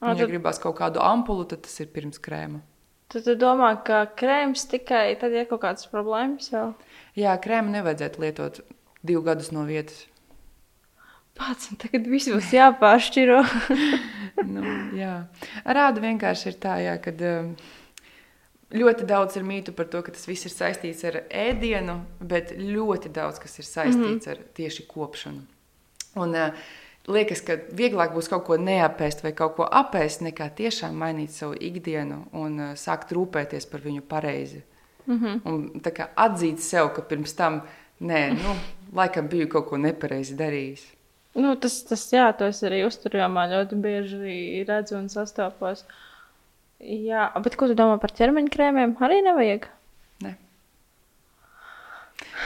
Ja. 0.01 0.07
Un, 0.07 0.17
ja 0.17 0.25
tad... 0.25 0.31
gribās 0.31 0.61
kaut 0.63 0.77
kādu 0.79 1.03
ampulu, 1.03 1.47
tad 1.51 1.65
tas 1.67 1.81
ir 1.83 1.91
pirms 1.95 2.21
krēma. 2.23 2.61
Tad 3.09 3.25
tu 3.25 3.35
domā, 3.41 3.73
ka 3.85 4.03
krēms 4.21 4.67
tikai 4.69 5.17
tad 5.21 5.33
ir 5.33 5.49
kaut 5.49 5.63
kādas 5.63 5.89
problēmas 5.89 6.51
vēl? 6.53 6.75
Jā, 7.17 7.33
krēmu 7.41 7.73
nevajadzētu 7.73 8.21
lietot 8.21 8.61
divus 9.01 9.25
gadus 9.25 9.51
no 9.55 9.65
vietas. 9.69 10.05
Pats 11.39 11.71
tagad 11.79 12.09
viss 12.11 12.29
būs 12.29 12.51
jāpāršķiro. 12.53 13.41
nu, 14.55 14.63
jā. 14.99 15.13
Rāda 15.65 16.03
vienkārši 16.03 16.51
ir 16.51 16.59
tā, 16.61 16.75
jā, 16.83 16.97
kad 17.03 17.23
um, 17.25 17.53
ļoti 18.75 19.07
daudz 19.09 19.39
ir 19.39 19.47
mītu 19.47 19.75
par 19.77 19.89
to, 19.93 20.03
ka 20.05 20.13
tas 20.15 20.27
viss 20.29 20.49
ir 20.49 20.53
saistīts 20.53 21.07
ar 21.09 21.23
ēdienu, 21.31 22.01
bet 22.21 22.53
ļoti 22.59 23.13
daudz 23.15 23.41
kas 23.41 23.57
ir 23.63 23.69
saistīts 23.71 23.97
mm 23.97 24.19
-hmm. 24.19 24.35
ar 24.35 24.59
tieši 24.59 24.87
kopšanu. 24.91 25.47
Un, 26.19 26.35
uh, 26.35 26.69
liekas, 27.09 27.43
ka 27.45 27.57
vieglāk 27.77 28.15
būs 28.15 28.29
kaut 28.31 28.45
ko 28.47 28.59
neapēst 28.61 29.25
vai 29.25 29.33
kaut 29.37 29.57
ko 29.57 29.67
apēst, 29.67 30.23
nekā 30.27 30.51
tiešām 30.61 30.97
mainīt 30.99 31.35
savu 31.35 31.57
ikdienu 31.57 32.25
un 32.37 32.61
uh, 32.61 32.75
sākt 32.79 33.15
rūpēties 33.17 33.69
par 33.71 33.85
viņu 33.85 34.05
pareizi. 34.09 34.63
Mm 35.07 35.19
-hmm. 35.19 35.41
Un 35.45 35.81
tā 35.81 35.93
kā 35.93 36.09
atzīt 36.17 36.61
sev, 36.61 36.93
ka 36.95 37.03
pirms 37.03 37.33
tam, 37.35 37.63
nē, 38.01 38.23
nu, 38.43 38.57
laikam 38.93 39.29
biju 39.29 39.49
kaut 39.49 39.69
ko 39.69 39.77
nepareizi 39.77 40.37
darījis. 40.37 40.85
Nu, 41.35 41.55
tas, 41.57 41.83
tas, 41.83 42.13
jā, 42.13 42.27
to 42.37 42.45
es 42.45 42.63
arī 42.63 42.83
uzturējumā 42.87 43.49
ļoti 43.53 43.75
bieži 43.75 44.65
redzu 44.69 44.97
un 44.97 45.09
sastopos. 45.09 45.85
Jā, 46.81 47.33
bet 47.43 47.57
ko 47.57 47.67
tu 47.67 47.75
domā 47.75 47.99
par 47.99 48.11
ķermeņa 48.11 48.49
krēmiem? 48.55 48.97
Arī 49.01 49.23
nevajag. 49.23 49.69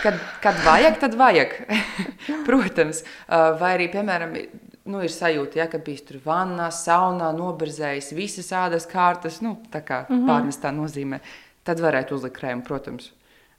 Kad, 0.02 0.18
kad 0.42 0.58
vajag, 0.64 0.98
tad 1.00 1.14
vajag. 1.14 1.54
Protams, 2.48 3.02
vai 3.28 3.70
arī, 3.76 3.88
piemēram, 3.92 4.34
nu, 4.90 5.00
ir 5.04 5.12
sajūta, 5.14 5.60
ja, 5.62 5.68
ka 5.70 5.80
bijis 5.82 6.04
tur 6.08 6.18
vannā, 6.24 6.68
saunā, 6.74 7.30
noberzējis 7.36 8.12
visas 8.16 8.50
ādas 8.56 8.88
kārtas, 8.90 9.40
nu, 9.44 9.56
tā 9.72 9.82
kā 9.84 10.02
mm 10.02 10.14
-hmm. 10.14 10.28
pārnestā 10.28 10.72
nozīmē, 10.74 11.20
tad 11.64 11.80
varētu 11.80 12.18
uzlikt 12.18 12.38
krēmu, 12.40 12.66
protams. 12.66 13.12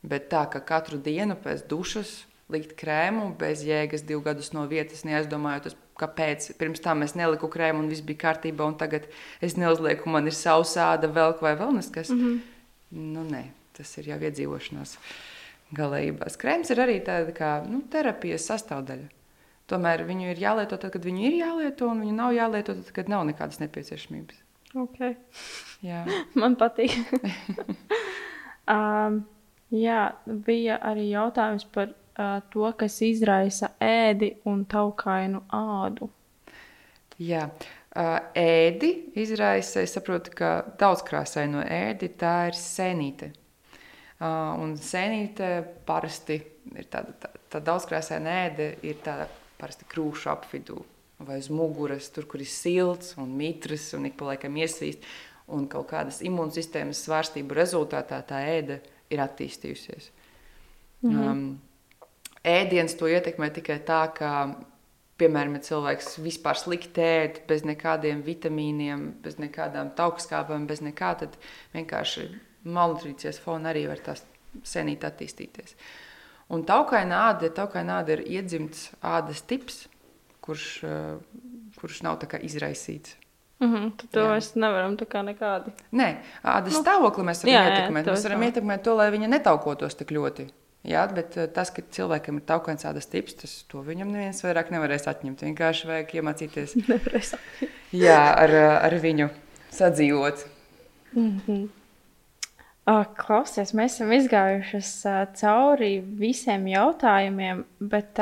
Bet 0.03 0.29
tā, 0.29 0.49
ka 0.51 0.59
katru 0.59 0.97
dienu 0.97 1.35
pēc 1.35 1.67
dušas 1.67 2.25
likt 2.49 2.75
krēmu 2.75 3.37
bez 3.39 3.63
jēgas 3.63 4.03
divu 4.03 4.21
gadus 4.21 4.53
no 4.53 4.67
vietas, 4.67 5.05
neaizdomājot, 5.05 5.75
kāpēc 5.95 6.57
pirms 6.57 6.79
tam 6.79 7.01
es 7.03 7.15
neliku 7.15 7.47
krēmu 7.47 7.79
un 7.79 7.89
viss 7.89 8.01
bija 8.01 8.17
kārtībā, 8.17 8.67
un 8.67 8.75
tagad 8.77 9.07
es 9.41 9.55
neuzlieku, 9.55 10.09
man 10.09 10.27
ir 10.27 10.33
sausāda, 10.33 11.07
velk 11.07 11.41
vai 11.41 11.55
vēl 11.55 11.71
neskas. 11.71 12.09
Mm 12.09 12.19
-hmm. 12.19 12.39
Nu, 12.91 13.23
nē, 13.23 13.43
tas 13.73 13.97
ir 13.97 14.07
jau 14.07 14.19
iedzīvošanās 14.19 14.97
galējībās. 15.77 16.37
Krēms 16.39 16.71
ir 16.73 16.81
arī 16.83 16.99
tāda 17.05 17.33
kā 17.35 17.51
nu, 17.67 17.81
terapijas 17.91 18.47
sastāvdaļa. 18.51 19.09
Tomēr 19.71 20.03
viņu 20.07 20.31
ir 20.33 20.41
jālieto 20.43 20.77
tad, 20.77 20.91
kad 20.93 21.05
viņu 21.07 21.27
ir 21.29 21.37
jālieto, 21.39 21.87
un 21.89 22.03
viņu 22.03 22.15
nav 22.17 22.33
jālieto 22.35 22.75
tad, 22.75 22.89
kad 22.95 23.11
nav 23.11 23.23
nekādas 23.29 23.61
nepieciešamības. 23.63 24.41
Okay. 24.83 25.15
Man 26.39 26.57
patīk. 26.59 26.95
um, 28.75 29.21
jā, 29.73 30.01
bija 30.25 30.79
arī 30.83 31.07
jautājums 31.11 31.67
par 31.73 31.93
uh, 31.93 32.41
to, 32.53 32.65
kas 32.79 32.99
izraisa 33.05 33.73
ēdi 33.81 34.33
un 34.49 34.65
taukainu 34.69 35.45
ādu. 35.53 36.09
Jā, 37.21 37.45
uh, 37.47 38.17
ēdi 38.35 38.91
izraisa, 39.21 39.85
es 39.85 39.93
saprotu, 39.95 40.33
ka 40.35 40.55
daudzkrāsaino 40.81 41.63
ēdi 41.63 42.09
tā 42.19 42.35
ir 42.49 42.57
sēnīte. 42.57 43.31
Un 44.21 44.75
sēnīte 44.79 45.47
parasti 45.87 46.37
ir 46.77 46.87
tāda, 46.91 47.15
tā, 47.19 47.31
tā 47.49 47.59
daudzkrāsaina 47.65 48.35
ēde, 48.45 48.67
ir 48.85 49.01
tāda 49.03 49.27
parasti 49.59 49.87
krūšu 49.89 50.29
apvidū 50.31 50.79
vai 51.23 51.37
uz 51.39 51.49
muguras, 51.53 52.09
tur, 52.11 52.27
kur 52.29 52.41
ir 52.43 52.49
silts 52.49 53.13
un 53.21 53.31
mitrs 53.37 53.93
un 53.97 54.07
ik 54.09 54.17
pa 54.19 54.33
laikam 54.33 54.57
iesīst. 54.59 55.03
Un 55.53 55.65
kaut 55.71 55.89
kādas 55.89 56.21
imūnsistēmas 56.23 57.01
svārstību 57.03 57.55
rezultātā 57.57 58.21
tā 58.27 58.39
ēda 58.47 58.79
ir 59.11 59.19
attīstījusies. 59.23 60.09
Mm 61.03 61.11
-hmm. 61.11 61.31
um, 61.31 61.59
ēdiens 62.43 62.95
to 62.97 63.07
ietekmē 63.11 63.49
tikai 63.53 63.79
tā, 63.83 64.07
ka, 64.15 64.55
piemēram, 65.17 65.59
cilvēks 65.59 66.17
vispār 66.23 66.57
slikti 66.57 67.01
ēd, 67.01 67.41
bez 67.47 67.63
nekādiem 67.63 68.23
vitamīniem, 68.23 69.11
bez 69.21 69.35
nekādām 69.37 69.91
taukskāpēm, 69.95 70.67
bez 70.67 70.81
nekā, 70.81 71.15
tad 71.19 71.37
vienkārši 71.73 72.29
malnutrīcijas 72.63 73.39
fona 73.43 73.71
arī 73.73 73.87
var 73.89 74.01
tās 74.03 74.23
senīt 74.67 75.05
attīstīties. 75.07 75.75
Un 76.53 76.65
taukaina 76.67 77.29
āda, 77.29 77.49
taukaina 77.55 78.01
āda 78.01 78.17
ir 78.17 78.23
iedzimts 78.37 78.91
ādas 79.01 79.41
tips, 79.47 79.85
kurš, 80.43 80.67
uh, 80.85 81.75
kurš 81.79 82.03
nav 82.05 82.23
izraisīts. 82.41 83.17
Mm 83.63 83.73
-hmm, 83.73 83.91
to 84.11 84.19
jā. 84.19 84.31
mēs 84.33 84.55
nevaram 84.55 84.97
tā 84.97 85.05
kā 85.05 85.21
nekādi. 85.23 85.71
Nē, 85.91 86.17
ādas 86.43 86.73
nu, 86.73 86.81
stāvokli 86.83 87.23
mēs 87.23 87.43
varam 87.43 87.53
jā, 87.53 87.63
ietekmēt. 87.69 88.05
Jā, 88.05 88.11
mēs 88.11 88.23
varam 88.23 88.43
ietekmēt 88.43 88.83
to, 88.83 88.95
lai 88.95 89.11
viņa 89.11 89.27
netaukotos 89.27 89.95
tik 89.95 90.11
ļoti. 90.11 90.47
Jā, 90.83 91.07
bet 91.15 91.37
uh, 91.37 91.47
tas, 91.47 91.71
ka 91.71 91.81
cilvēkam 91.81 92.37
ir 92.37 92.43
taukains 92.43 92.85
ādas 92.85 93.07
tips, 93.07 93.33
tas 93.33 93.65
viņam 93.71 94.11
neviens 94.11 94.43
vairāk 94.43 94.71
nevarēs 94.71 95.07
atņemt. 95.07 95.41
Vienkārši 95.41 95.87
vajag 95.87 96.11
iemācīties 96.15 96.75
jā, 98.05 98.35
ar, 98.35 98.55
ar 98.83 98.93
viņu 98.99 99.29
sadzīvot. 99.71 100.45
Mm 101.15 101.39
-hmm. 101.47 101.82
Klausies, 102.83 103.71
mēs 103.77 103.95
esam 103.95 104.11
izgājušas 104.11 104.91
cauri 105.39 105.93
visiem 106.19 106.67
jautājumiem, 106.67 107.63
bet 107.79 108.19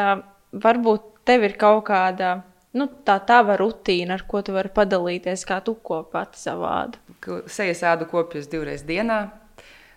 varbūt 0.51 1.07
tev 1.25 1.47
ir 1.47 1.55
kaut 1.57 1.87
kāda 1.87 2.35
nu, 2.77 2.87
tā 3.05 3.17
tava 3.25 3.57
rutīna, 3.59 4.19
ar 4.19 4.25
ko 4.29 4.43
tu 4.45 4.53
vari 4.55 4.69
padalīties, 4.73 5.45
kā 5.49 5.59
tu 5.65 5.75
kopi 5.81 6.13
pati 6.13 6.41
savu 6.41 6.67
ādu. 6.69 7.01
Sejas 7.49 7.83
ādu 7.89 8.07
kopjas 8.11 8.49
divreiz 8.51 8.85
dienā, 8.87 9.21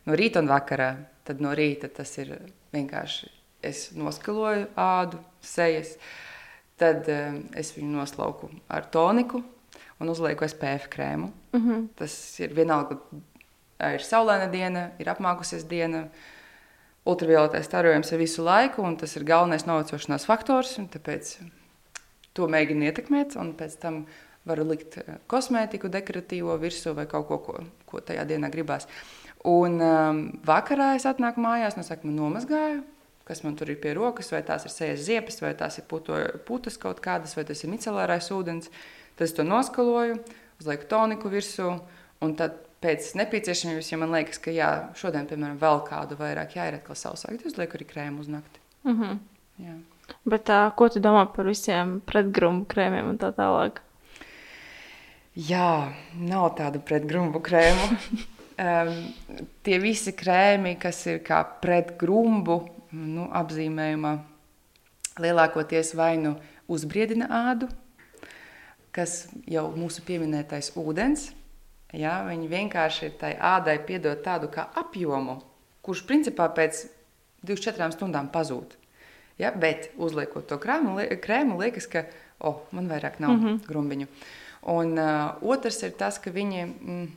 no 0.08 0.16
rīta 0.18 0.42
un 0.42 0.50
vakarā. 0.50 0.94
Tad 1.24 1.40
no 1.40 1.54
rīta 1.56 1.88
tas 1.88 2.10
ir 2.20 2.34
vienkārši 2.74 3.30
es 3.64 3.86
noskaloju 3.96 4.66
ādu, 4.76 5.20
sejas, 5.44 5.94
tad 6.80 7.08
um, 7.08 7.38
es 7.56 7.72
viņu 7.76 7.96
noslauku 7.96 8.50
ar 8.68 8.88
toniku 8.92 9.40
un 10.00 10.10
uzlieku 10.12 10.44
SPF 10.48 10.90
krēmu. 10.92 11.30
Mm 11.54 11.62
-hmm. 11.62 11.86
Tas 11.96 12.40
ir 12.40 12.52
vienalga 12.54 12.98
ir 13.94 14.04
saulaina 14.06 14.48
diena, 14.52 14.88
ir 14.98 15.10
apmākusies 15.12 15.66
diena. 15.68 16.08
Ultravioletais 17.04 17.66
starojums 17.68 18.14
ir 18.14 18.22
visu 18.22 18.44
laiku, 18.46 18.80
un 18.80 18.94
tas 18.96 19.12
ir 19.18 19.26
galvenais 19.28 19.66
novecošanās 19.68 20.24
faktors. 20.24 20.78
Tāpēc 20.94 21.34
to 22.32 22.48
mēģinu 22.48 22.88
ietekmēt, 22.88 23.36
un 23.36 23.52
pēc 23.58 23.76
tam 23.82 24.06
varu 24.48 24.64
likt 24.70 24.96
kosmētiku, 25.28 25.90
dekoratīvo 25.92 26.56
virsū 26.60 26.94
vai 26.96 27.04
kaut 27.10 27.28
ko, 27.28 27.38
ko, 27.44 27.60
ko 27.88 28.00
tajā 28.04 28.24
dienā 28.28 28.50
gribās. 28.52 28.88
Un 29.44 29.76
um, 29.84 30.20
vakarā 30.48 30.94
es 30.96 31.04
atnāku 31.08 31.42
mājās, 31.44 31.76
no 31.76 31.84
sākuma 31.84 32.14
nomazgāju, 32.16 32.80
kas 33.28 33.42
man 33.44 33.56
tur 33.56 33.72
ir 33.72 33.80
pie 33.80 33.92
rokas, 33.96 34.30
vai 34.32 34.40
tās 34.44 34.64
ir 34.64 34.72
sejas 34.72 35.04
ziepes, 35.04 35.40
vai 35.44 35.52
tās 35.56 35.76
ir 35.80 35.84
puto, 35.88 36.16
putas 36.48 36.80
kaut 36.80 37.00
kādas, 37.04 37.36
vai 37.36 37.44
tas 37.48 37.60
ir 37.64 37.72
micelārais 37.72 38.30
ūdens. 38.32 38.72
Tad 39.16 39.28
es 39.28 39.36
to 39.36 39.44
noskaloju, 39.44 40.16
uzlieku 40.60 40.88
toniku 40.88 41.32
virsū, 41.32 41.74
un 42.24 42.36
tad 42.40 42.56
pēc 42.84 43.14
nepieciešamības, 43.16 43.88
ja 43.92 43.98
man 44.00 44.12
liekas, 44.12 44.40
ka 44.44 44.52
jā, 44.52 44.70
šodien, 44.98 45.28
piemēram, 45.30 45.56
vēl 45.62 45.80
kādu 45.88 46.18
vairāk 46.20 46.58
jāir 46.58 46.76
atkal 46.78 46.98
sausāk, 46.98 47.38
tad 47.40 47.48
uzlieku 47.52 47.78
arī 47.78 47.88
krēmu 47.88 48.20
uz 48.20 48.28
nakti. 48.28 48.60
Mm 48.84 49.00
-hmm. 49.00 49.18
Jā. 49.64 49.74
Bet 50.24 50.44
tā, 50.48 50.60
ko 50.76 50.88
tu 50.88 51.00
domā 51.00 51.24
par 51.32 51.46
visiem 51.48 52.00
pretgrumbu 52.00 52.66
krēmiem 52.68 53.08
un 53.08 53.18
tā 53.18 53.32
tālāk? 53.32 53.80
Jā, 55.34 55.92
nav 56.14 56.54
tādu 56.58 56.80
pretgrumbu 56.80 57.40
krēmu. 57.40 57.96
um, 58.66 58.92
tie 59.62 59.78
visi 59.78 60.12
krēmi, 60.12 60.76
kas 60.78 61.06
ir 61.06 61.22
kā 61.26 61.40
pretgrumbu 61.60 62.60
nu, 62.92 63.28
apzīmējumā, 63.32 64.18
lielākoties 65.18 65.94
vai 65.94 66.16
nu 66.16 66.36
uzbriedina 66.68 67.26
ādu, 67.50 67.68
kas 68.94 69.24
jau 69.50 69.70
mūsu 69.76 70.04
pieminētais 70.06 70.72
ūdens, 70.76 71.32
Ja, 71.94 72.18
viņi 72.26 72.48
vienkārši 72.50 73.12
tai 73.20 73.34
ādai 73.38 73.76
piedod 73.86 74.22
tādu 74.24 74.48
kā 74.50 74.66
apjomu, 74.80 75.38
kurš 75.84 76.02
principā 76.08 76.48
pēc 76.50 76.86
24 77.46 77.94
stundām 77.94 78.30
pazūd. 78.34 78.74
Ja, 79.38 79.50
bet 79.50 79.90
uzliekot 79.98 80.46
to 80.50 80.58
krēmu, 80.62 80.96
krēmu 81.22 81.58
liekas, 81.58 81.86
ka 81.90 82.04
oh, 82.38 82.62
man 82.74 82.88
vairāk 82.90 83.20
nav 83.22 83.34
mm 83.34 83.44
-hmm. 83.44 83.66
grumbiņu. 83.66 84.06
Un 84.74 84.98
uh, 84.98 85.34
otrs 85.42 85.82
ir 85.82 85.92
tas, 85.98 86.18
ka 86.18 86.30
viņi 86.30 86.64
mm, 86.66 87.08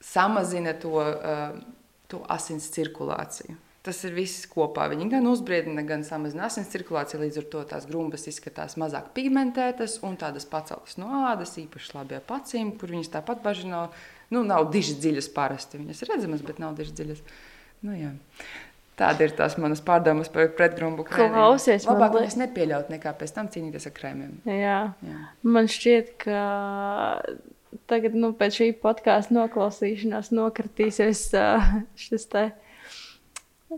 samazina 0.00 0.72
to, 0.72 0.90
uh, 0.90 1.58
to 2.08 2.24
asins 2.28 2.70
cirkulāciju. 2.70 3.56
Tas 3.82 3.98
ir 4.06 4.12
viss 4.14 4.44
kopā. 4.46 4.84
Viņi 4.92 5.08
gan 5.10 5.24
uzbriedina, 5.26 5.82
gan 5.82 6.04
samazina 6.06 6.44
asins 6.46 6.68
cirkulāciju. 6.70 7.18
Līdz 7.24 7.40
ar 7.40 7.46
to 7.50 7.62
tās 7.72 7.88
grumbas 7.90 8.28
izskatās 8.30 8.76
mazāk 8.78 9.08
pigmentētas 9.16 9.96
un 10.06 10.14
tādas 10.20 10.46
paceltas 10.46 11.00
no 11.02 11.08
ādas, 11.26 11.56
īpaši 11.58 11.96
labi 11.96 12.20
ar 12.20 12.36
acīm, 12.36 12.70
kur 12.78 12.94
viņas 12.94 13.10
tāpat 13.16 13.42
baži 13.42 13.66
nav. 13.72 13.90
Nu, 14.32 14.44
nav 14.46 14.70
diži 14.72 14.94
dziļas 15.02 15.32
parasti. 15.34 15.82
Viņas 15.82 16.04
ir 16.04 16.12
redzamas, 16.14 16.46
bet 16.46 16.62
nav 16.62 16.78
diži 16.78 16.94
dziļas. 17.00 17.24
Nu, 17.82 17.98
jā. 17.98 18.14
Tāda 19.02 19.26
ir 19.26 19.34
tās 19.34 19.58
manas 19.58 19.82
pārdomas 19.82 20.30
par 20.30 20.52
pretgrumbu 20.54 21.02
krēmiem. 21.08 21.34
Klausies, 21.34 21.88
Labāk 21.88 22.20
es 22.22 22.38
nepieļaut 22.38 22.92
nekā 22.92 23.16
pēc 23.18 23.34
tam 23.34 23.50
cīnīties 23.50 23.90
ar 23.90 23.98
krēmiem. 23.98 24.38
Jā. 24.46 24.80
jā. 25.02 25.20
Man 25.42 25.66
šķiet, 25.66 26.14
ka 26.22 26.40
tagad 27.90 28.14
nu, 28.14 28.30
pēc 28.38 28.62
šī 28.62 28.74
podkāstu 28.84 29.34
noklausīšanās 29.40 30.30
nokritīsies 30.36 31.30
šis 32.06 32.30
te 32.30 32.52
Nu, 32.52 32.68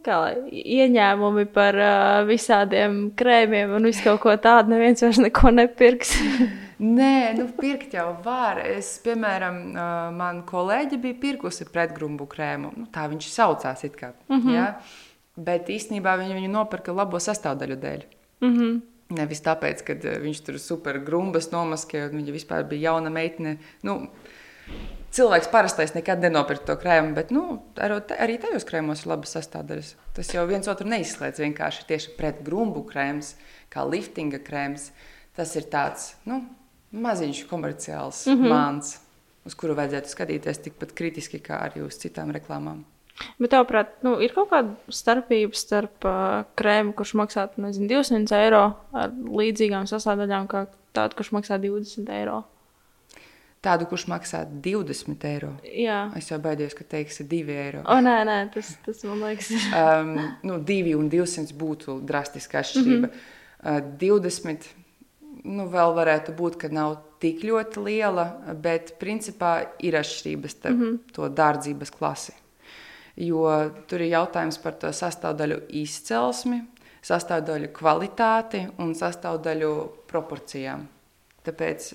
kā 0.04 0.18
ieņēmumi 0.50 1.44
par 1.54 1.76
uh, 1.78 2.22
visādiem 2.28 3.10
krēmiem 3.16 3.74
un 3.76 3.88
visu 3.88 4.04
kaut 4.06 4.22
ko 4.24 4.34
tādu. 4.40 4.72
Neviens 4.74 5.04
vairs 5.04 5.20
neko 5.22 5.52
nepirks. 5.54 6.14
Nē, 6.98 7.34
nu, 7.38 7.46
pirkt 7.60 7.94
jau 7.94 8.08
var. 8.24 8.58
Es, 8.66 8.96
piemēram, 9.04 9.60
uh, 9.72 9.92
man 10.16 10.42
kolēģi 10.48 10.98
bija 11.02 11.20
pirkusi 11.22 11.68
pretgrumbu 11.70 12.26
krēmu. 12.30 12.72
Nu, 12.76 12.88
tā 12.94 13.06
viņš 13.12 13.30
saucās 13.30 13.84
it 13.86 13.98
kā. 14.00 14.12
Mm 14.28 14.40
-hmm. 14.40 14.54
ja? 14.54 14.66
Bet 15.36 15.68
īstenībā 15.68 16.16
viņi 16.18 16.34
viņu 16.34 16.50
nopirka 16.50 16.92
labo 16.92 17.18
sastāvdaļu 17.18 17.76
dēļ. 17.76 18.04
Mm 18.40 18.54
-hmm. 18.58 18.82
Nevis 19.14 19.42
tāpēc, 19.44 19.82
ka 19.84 19.94
viņš 20.20 20.40
tur 20.46 20.58
super 20.58 20.98
grumbas 20.98 21.50
nomaskēja 21.52 22.08
un 22.10 22.16
viņa 22.22 22.32
vispār 22.32 22.64
bija 22.64 22.90
jauna 22.90 23.10
meitene. 23.10 23.58
Nu, 23.82 24.08
cilvēks 25.14 25.50
parastais 25.52 25.94
nekad 25.94 26.22
nenopirkt 26.24 26.66
to 26.68 26.76
krēmu, 26.80 27.14
bet 27.16 27.30
nu, 27.34 27.60
arī 27.78 28.38
tajos 28.42 28.66
krēmos 28.68 29.04
ir 29.04 29.12
labas 29.12 29.34
sastāvdaļas. 29.36 29.94
Tas 30.16 30.32
jau 30.34 30.44
viens 30.50 30.68
otru 30.70 30.88
neizslēdz 30.90 31.42
vienkārši 31.44 31.86
tieši 31.90 32.14
pret 32.18 32.42
grumbu 32.46 32.84
krēms, 32.88 33.34
kā 33.72 33.86
liftinga 33.86 34.42
krēms. 34.44 34.90
Tas 35.34 35.54
ir 35.58 35.66
tāds 35.70 36.12
nu, 36.28 36.42
maziņš 36.94 37.44
komerciāls 37.50 38.24
mm 38.26 38.40
-hmm. 38.40 38.52
māns, 38.54 38.98
uz 39.46 39.54
kuru 39.58 39.74
vajadzētu 39.74 40.10
skatīties 40.10 40.62
tikpat 40.66 40.94
kritiski 40.94 41.42
kā 41.42 41.60
arī 41.68 41.82
uz 41.86 41.98
citām 41.98 42.30
reklāmām. 42.34 42.84
Bet, 43.38 43.52
tavuprāt, 43.52 43.92
nu, 44.02 44.16
ir 44.22 44.32
kaut 44.34 44.50
kāda 44.50 44.74
starpība 44.90 45.54
starp 45.54 46.04
uh, 46.04 46.42
krēmu, 46.58 46.94
kurš 46.98 47.14
maksā 47.14 47.46
nezinu, 47.56 47.86
200 47.88 48.40
eiro 48.42 48.64
ar 48.92 49.10
līdzīgām 49.10 49.86
sastāvdaļām, 49.86 50.48
kā 50.50 50.66
tādu, 50.92 51.14
kurš 51.14 51.30
maksā 51.36 51.58
20 51.62 52.10
eiro? 52.10 52.42
Tādu, 53.64 53.86
kurš 53.88 54.04
maksā 54.12 54.42
20 54.44 55.24
eiro. 55.24 55.54
Jā. 55.64 56.10
Es 56.18 56.28
jau 56.28 56.36
baidos, 56.42 56.74
ka 56.76 56.84
teiksi 56.84 57.24
2 57.30 57.54
eiro. 57.62 57.82
O, 57.88 57.96
nē, 58.04 58.18
nē, 58.28 58.38
tas, 58.52 58.74
tas 58.84 59.04
man 59.08 59.22
liekas. 59.24 59.50
um, 59.80 60.14
nu, 60.44 60.58
2 60.60 60.96
un 60.98 61.08
200 61.12 61.56
būtu 61.56 62.00
drastiska 62.04 62.60
atšķirība. 62.60 63.08
Mm 63.08 63.12
-hmm. 63.12 63.80
uh, 63.80 63.92
20 64.00 64.68
nu, 65.44 65.66
vēl 65.70 65.94
varētu 65.96 66.34
būt, 66.36 66.58
ka 66.60 66.68
nav 66.72 66.98
tik 67.22 67.44
ļoti 67.44 67.84
liela, 67.84 68.26
bet 68.60 68.96
principā 69.00 69.54
ir 69.78 69.96
atšķirības 69.96 70.56
starp 70.58 70.76
mm 70.76 70.82
-hmm. 70.84 70.98
to 71.12 71.28
dārdzības 71.28 71.90
klasi. 71.90 72.32
Jo 73.16 73.70
tur 73.86 74.00
ir 74.02 74.10
jautājums 74.10 74.58
par 74.58 74.72
to 74.72 74.88
sastāvdaļu 74.92 75.60
izcelsmi, 75.68 76.64
sastāvdaļu 77.02 77.68
kvalitāti 77.72 78.66
un 78.78 78.94
sastāvdaļu 78.94 79.88
proporcijām. 80.10 80.88
Tāpēc 81.44 81.92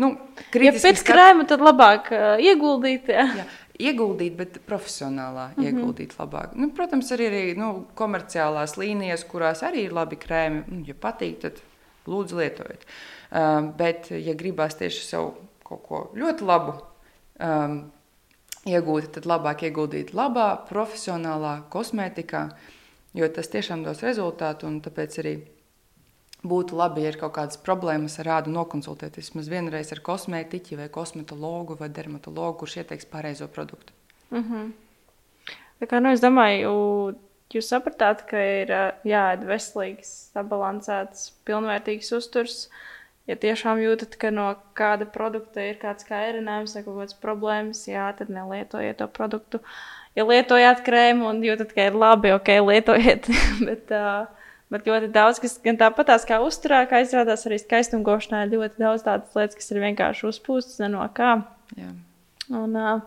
Nu, 0.00 0.14
ja 0.56 0.72
pēc 0.72 1.02
skat... 1.02 1.08
krēma 1.10 1.46
tad 1.48 1.62
labāk 1.64 2.08
uh, 2.14 2.40
ieguldīt. 2.40 3.10
Jā. 3.12 3.26
Jā, 3.40 3.46
ieguldīt, 3.90 4.36
bet 4.38 4.58
profesionālā 4.68 5.50
mm 5.50 5.54
-hmm. 5.56 5.68
ieguldīt 5.68 6.16
labāk. 6.18 6.54
Nu, 6.54 6.70
protams, 6.76 7.12
arī, 7.12 7.28
arī 7.30 7.44
nu, 7.58 7.86
komerciālās 7.94 8.76
līnijas, 8.80 9.24
kurās 9.24 9.62
arī 9.66 9.86
ir 9.88 9.96
labi 9.96 10.16
krēmi. 10.16 10.64
Nu, 10.68 10.82
ja 10.86 10.94
patīk, 10.94 11.40
tad 11.40 11.62
lūdzu 12.06 12.36
lietojiet. 12.40 12.86
Um, 13.30 13.72
bet, 13.76 14.10
ja 14.10 14.34
gribās 14.34 14.74
tieši 14.74 15.06
sev 15.06 15.32
kaut 15.64 15.82
ko 15.86 15.98
ļoti 16.18 16.44
labu 16.44 16.72
um, 17.38 17.92
iegūt, 18.66 19.12
tad 19.14 19.26
labāk 19.26 19.62
ieguldīt 19.68 20.14
labā, 20.14 20.66
profesionālā 20.68 21.62
kosmētikā, 21.70 22.48
jo 23.14 23.28
tas 23.28 23.48
tiešām 23.48 23.84
dos 23.84 24.02
rezultātu 24.02 24.66
un 24.66 24.80
tāpēc 24.80 25.18
arī 25.22 25.34
būtu 26.46 26.76
labi, 26.76 27.04
ja 27.04 27.12
ir 27.12 27.18
kaut 27.20 27.34
kādas 27.36 27.58
problēmas 27.60 28.18
ar 28.22 28.30
ādu 28.40 28.52
nokonsultēties 28.54 29.30
vismaz 29.30 29.50
vienreiz 29.52 29.92
ar 29.92 30.00
kosmētiķi 30.04 30.78
vai 30.80 30.88
kosmetologu 30.92 31.76
vai 31.80 31.90
dermatologu, 31.92 32.62
kurš 32.62 32.80
ieteiks 32.82 33.08
pareizo 33.10 33.48
produktu. 33.48 33.92
Mm 34.30 34.44
-hmm. 34.44 34.70
Tā 35.80 35.86
kā, 35.86 36.00
nu, 36.00 36.12
es 36.12 36.20
domāju, 36.20 36.70
jūs 37.54 37.68
sapratāt, 37.72 38.26
ka 38.28 38.36
ir 38.36 38.72
jāēd 39.04 39.44
veselīgs, 39.48 40.32
sabalansēts, 40.34 41.32
pilnvērtīgs 41.44 42.12
uzturs. 42.12 42.68
Ja 43.26 43.36
tiešām 43.36 43.78
jūtat, 43.78 44.16
ka 44.18 44.30
no 44.30 44.56
kāda 44.74 45.06
produkta 45.06 45.60
ir 45.60 45.78
kāds 45.78 46.04
kairinājums 46.08 46.74
vai 46.74 46.82
kaut 46.82 46.96
kādas 46.96 47.14
problēmas, 47.14 47.88
jā, 47.88 48.16
tad 48.18 48.28
nelietojiet 48.28 48.96
to 48.96 49.06
produktu. 49.06 49.60
Ja 50.14 50.24
lietojat 50.24 50.80
krēmu 50.86 51.28
un 51.28 51.42
jūtat, 51.42 51.72
ka 51.74 51.80
ir 51.80 51.94
labi, 51.94 52.32
ok, 52.32 52.48
lietojiet. 52.70 53.28
Bet, 53.60 53.90
uh, 53.90 54.39
Bet 54.70 54.86
ļoti 54.86 55.08
daudz, 55.10 55.40
kas 55.42 55.56
gan 55.64 55.78
tāpatās 55.80 56.22
kā 56.28 56.38
uzturā, 56.44 56.84
kā 56.86 57.00
izrādās 57.02 57.42
arī 57.48 57.58
skaistumgošanā, 57.58 58.44
ir 58.46 58.52
ļoti 58.54 58.78
daudz 58.78 59.02
tādas 59.02 59.34
lietas, 59.34 59.58
kas 59.58 59.72
ir 59.72 59.80
vienkārši 59.82 60.28
uzpūstas, 60.30 60.84
no 60.92 61.02
kā. 61.14 61.32
Jā. 61.74 61.90
Un, 62.54 62.76
uh, 62.78 63.02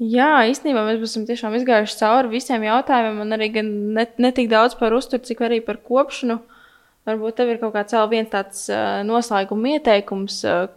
jā, 0.00 0.30
īstenībā 0.48 0.86
mēs 0.86 1.04
esam 1.04 1.28
tiešām 1.28 1.58
izgājuši 1.60 2.00
cauri 2.00 2.32
visiem 2.32 2.64
jautājumiem, 2.64 3.20
un 3.26 3.36
arī 3.36 3.50
ne, 3.60 4.06
ne 4.08 4.32
tik 4.32 4.48
daudz 4.52 4.78
par 4.80 4.96
uzturu, 4.96 5.26
cik 5.28 5.44
arī 5.44 5.60
par 5.64 5.82
kopšanu. 5.84 6.40
Varbūt 7.08 7.40
tev 7.40 7.52
ir 7.52 7.60
kaut 7.60 7.76
kāds 7.76 7.96
vēl 7.96 8.08
viens 8.16 8.32
tāds 8.32 8.66
uh, 8.72 9.00
noslēguma 9.04 9.76
ieteikums, 9.76 10.42
uh, 10.48 10.68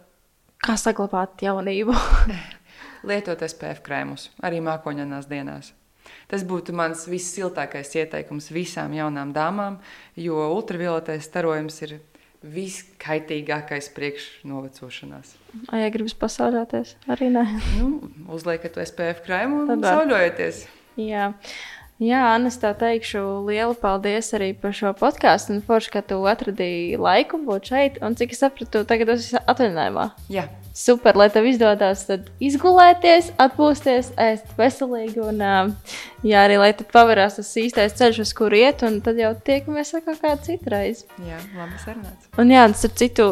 kā 0.64 0.76
saglabāt 0.80 1.44
jaunību. 1.48 1.96
Lietot 3.08 3.40
SPF 3.48 3.80
krēmus 3.84 4.28
arī 4.44 4.60
mākoņanās 4.64 5.32
dienās. 5.32 5.72
Tas 6.32 6.46
būtu 6.48 6.72
mans 6.72 7.04
vissiltākais 7.10 7.90
ieteikums 8.00 8.48
visām 8.54 8.94
jaunām 8.96 9.34
dāmām, 9.36 9.76
jo 10.16 10.38
ultravioletais 10.54 11.28
starojums 11.28 11.76
ir 11.84 11.98
viskaitīgākais 12.42 13.90
priekš 13.94 14.24
novecošanās. 14.48 15.36
Vai 15.68 15.82
ja 15.84 15.90
gribas 15.92 16.16
pasauļoties? 16.18 16.96
Arī 17.12 17.28
nē. 17.36 17.44
Nu, 17.78 17.92
uzliekat 18.32 18.80
SPF 18.80 19.22
krēmu 19.26 19.66
un 19.66 19.84
sauļojieties. 19.84 20.64
Jā. 21.04 21.28
Jā, 22.02 22.22
Anna, 22.32 22.50
es 22.50 22.56
tā 22.58 22.72
teikšu, 22.74 23.20
lielu 23.46 23.76
paldies 23.78 24.32
arī 24.34 24.50
par 24.58 24.72
šo 24.74 24.90
podkāstu. 24.98 25.54
Un 25.54 25.62
forši, 25.62 25.92
ka 25.94 26.02
tu 26.02 26.18
atradīji 26.26 26.98
laiku 26.98 27.38
būt 27.46 27.70
šeit. 27.70 28.00
Un 28.02 28.16
cik 28.18 28.34
es 28.34 28.42
sapratu, 28.42 28.82
tagad 28.88 29.12
esi 29.14 29.38
atvaļinājumā. 29.38 30.08
Jā. 30.32 30.48
Super, 30.72 31.16
lai 31.20 31.28
tev 31.28 31.44
izdodas 31.50 32.06
izgulēties, 32.40 33.32
atpūsties, 33.40 34.12
ēst 34.20 34.54
veselīgi. 34.56 35.20
Un, 35.20 35.42
jā, 36.24 36.44
arī 36.46 36.56
lai 36.62 36.70
tad 36.78 36.88
pavērās 36.94 37.36
tas 37.36 37.50
īstais 37.60 37.96
ceļš, 37.98 38.22
uz 38.24 38.32
kuru 38.38 38.56
iet. 38.62 38.84
Un 38.88 39.00
tad 39.04 39.20
jau 39.20 39.34
tiekamies 39.36 39.92
kā 39.98 40.16
kādu 40.16 40.46
citu 40.46 40.72
reizi. 40.72 41.04
Jā, 41.28 41.40
labi 41.58 41.82
sarunāts. 41.82 42.30
Un 42.40 42.54
jā, 42.54 42.64
tas 42.72 42.86
ar 42.88 42.96
citu, 43.02 43.28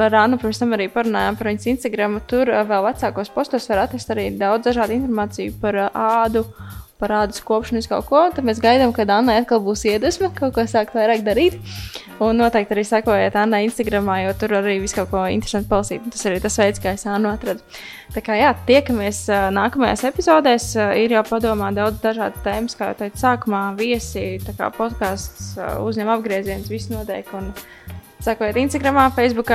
par 0.00 0.18
Annu 0.18 0.40
pirms 0.42 0.58
tam 0.58 0.74
arī 0.74 0.90
parunājām 0.90 1.38
par 1.38 1.52
viņas 1.52 1.70
Instagram. 1.76 2.18
Tur 2.26 2.50
vēl 2.50 2.90
vecākos 2.90 3.30
postos 3.34 3.70
var 3.70 3.86
atrast 3.86 4.10
arī 4.14 4.32
daudz 4.34 4.66
dažādu 4.66 4.98
informāciju 4.98 5.54
par 5.62 5.84
ādu 5.92 6.46
parādus 7.00 7.42
kopšanas 7.46 7.88
kaut 7.90 8.08
ko. 8.08 8.24
Tad 8.34 8.46
mēs 8.46 8.60
gaidām, 8.62 8.92
kad 8.96 9.10
Anna 9.12 9.38
atkal 9.40 9.62
būs 9.64 9.84
iedvesma 9.88 10.30
kaut 10.36 10.54
ko 10.56 10.64
sākt 10.68 10.96
vairāk 10.96 11.24
darīt. 11.26 11.58
Un 12.22 12.40
noteikti 12.40 12.74
arī 12.74 12.82
sekojiet 12.86 13.36
Annai 13.38 13.62
Instagram, 13.68 14.08
jo 14.24 14.32
tur 14.40 14.56
arī 14.58 14.78
viss 14.82 14.96
kaut 14.96 15.12
ko 15.12 15.22
interesantu 15.30 15.70
palasīt. 15.70 16.08
Tas 16.10 16.26
arī 16.26 16.40
tas 16.42 16.58
veids, 16.58 16.82
kā 16.82 16.96
es 16.98 17.06
Annu 17.06 17.30
atradu. 17.30 17.62
Tā 18.14 18.22
kā 18.26 18.38
jā, 18.40 18.50
tiekamies 18.66 19.24
nākamajās 19.54 20.02
epizodēs. 20.10 20.72
Ir 20.98 21.14
jau 21.14 21.22
padomā 21.28 21.70
daudz 21.76 22.02
dažādu 22.02 22.42
tēmu, 22.46 22.74
kā 22.74 22.90
jau 22.90 22.98
teicu, 23.04 23.22
sākumā 23.22 23.62
viesi, 23.78 24.26
tā 24.42 24.56
kā 24.58 24.72
podkāsts 24.74 25.54
uzņem 25.84 26.10
apgriezienus, 26.16 26.72
viss 26.72 26.90
notiek. 26.94 27.30
Un, 27.38 27.52
Sekojiet 28.18 28.56
Instagram, 28.58 28.98
Facebook, 29.14 29.52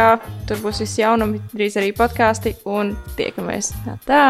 tur 0.47 0.61
būs 0.63 0.79
visi 0.85 1.01
jaunumi, 1.03 1.41
drīz 1.51 1.75
arī 1.81 1.91
podkāsti 1.97 2.55
un 2.63 2.95
tiekamies. 3.19 3.73
Tā! 4.07 4.23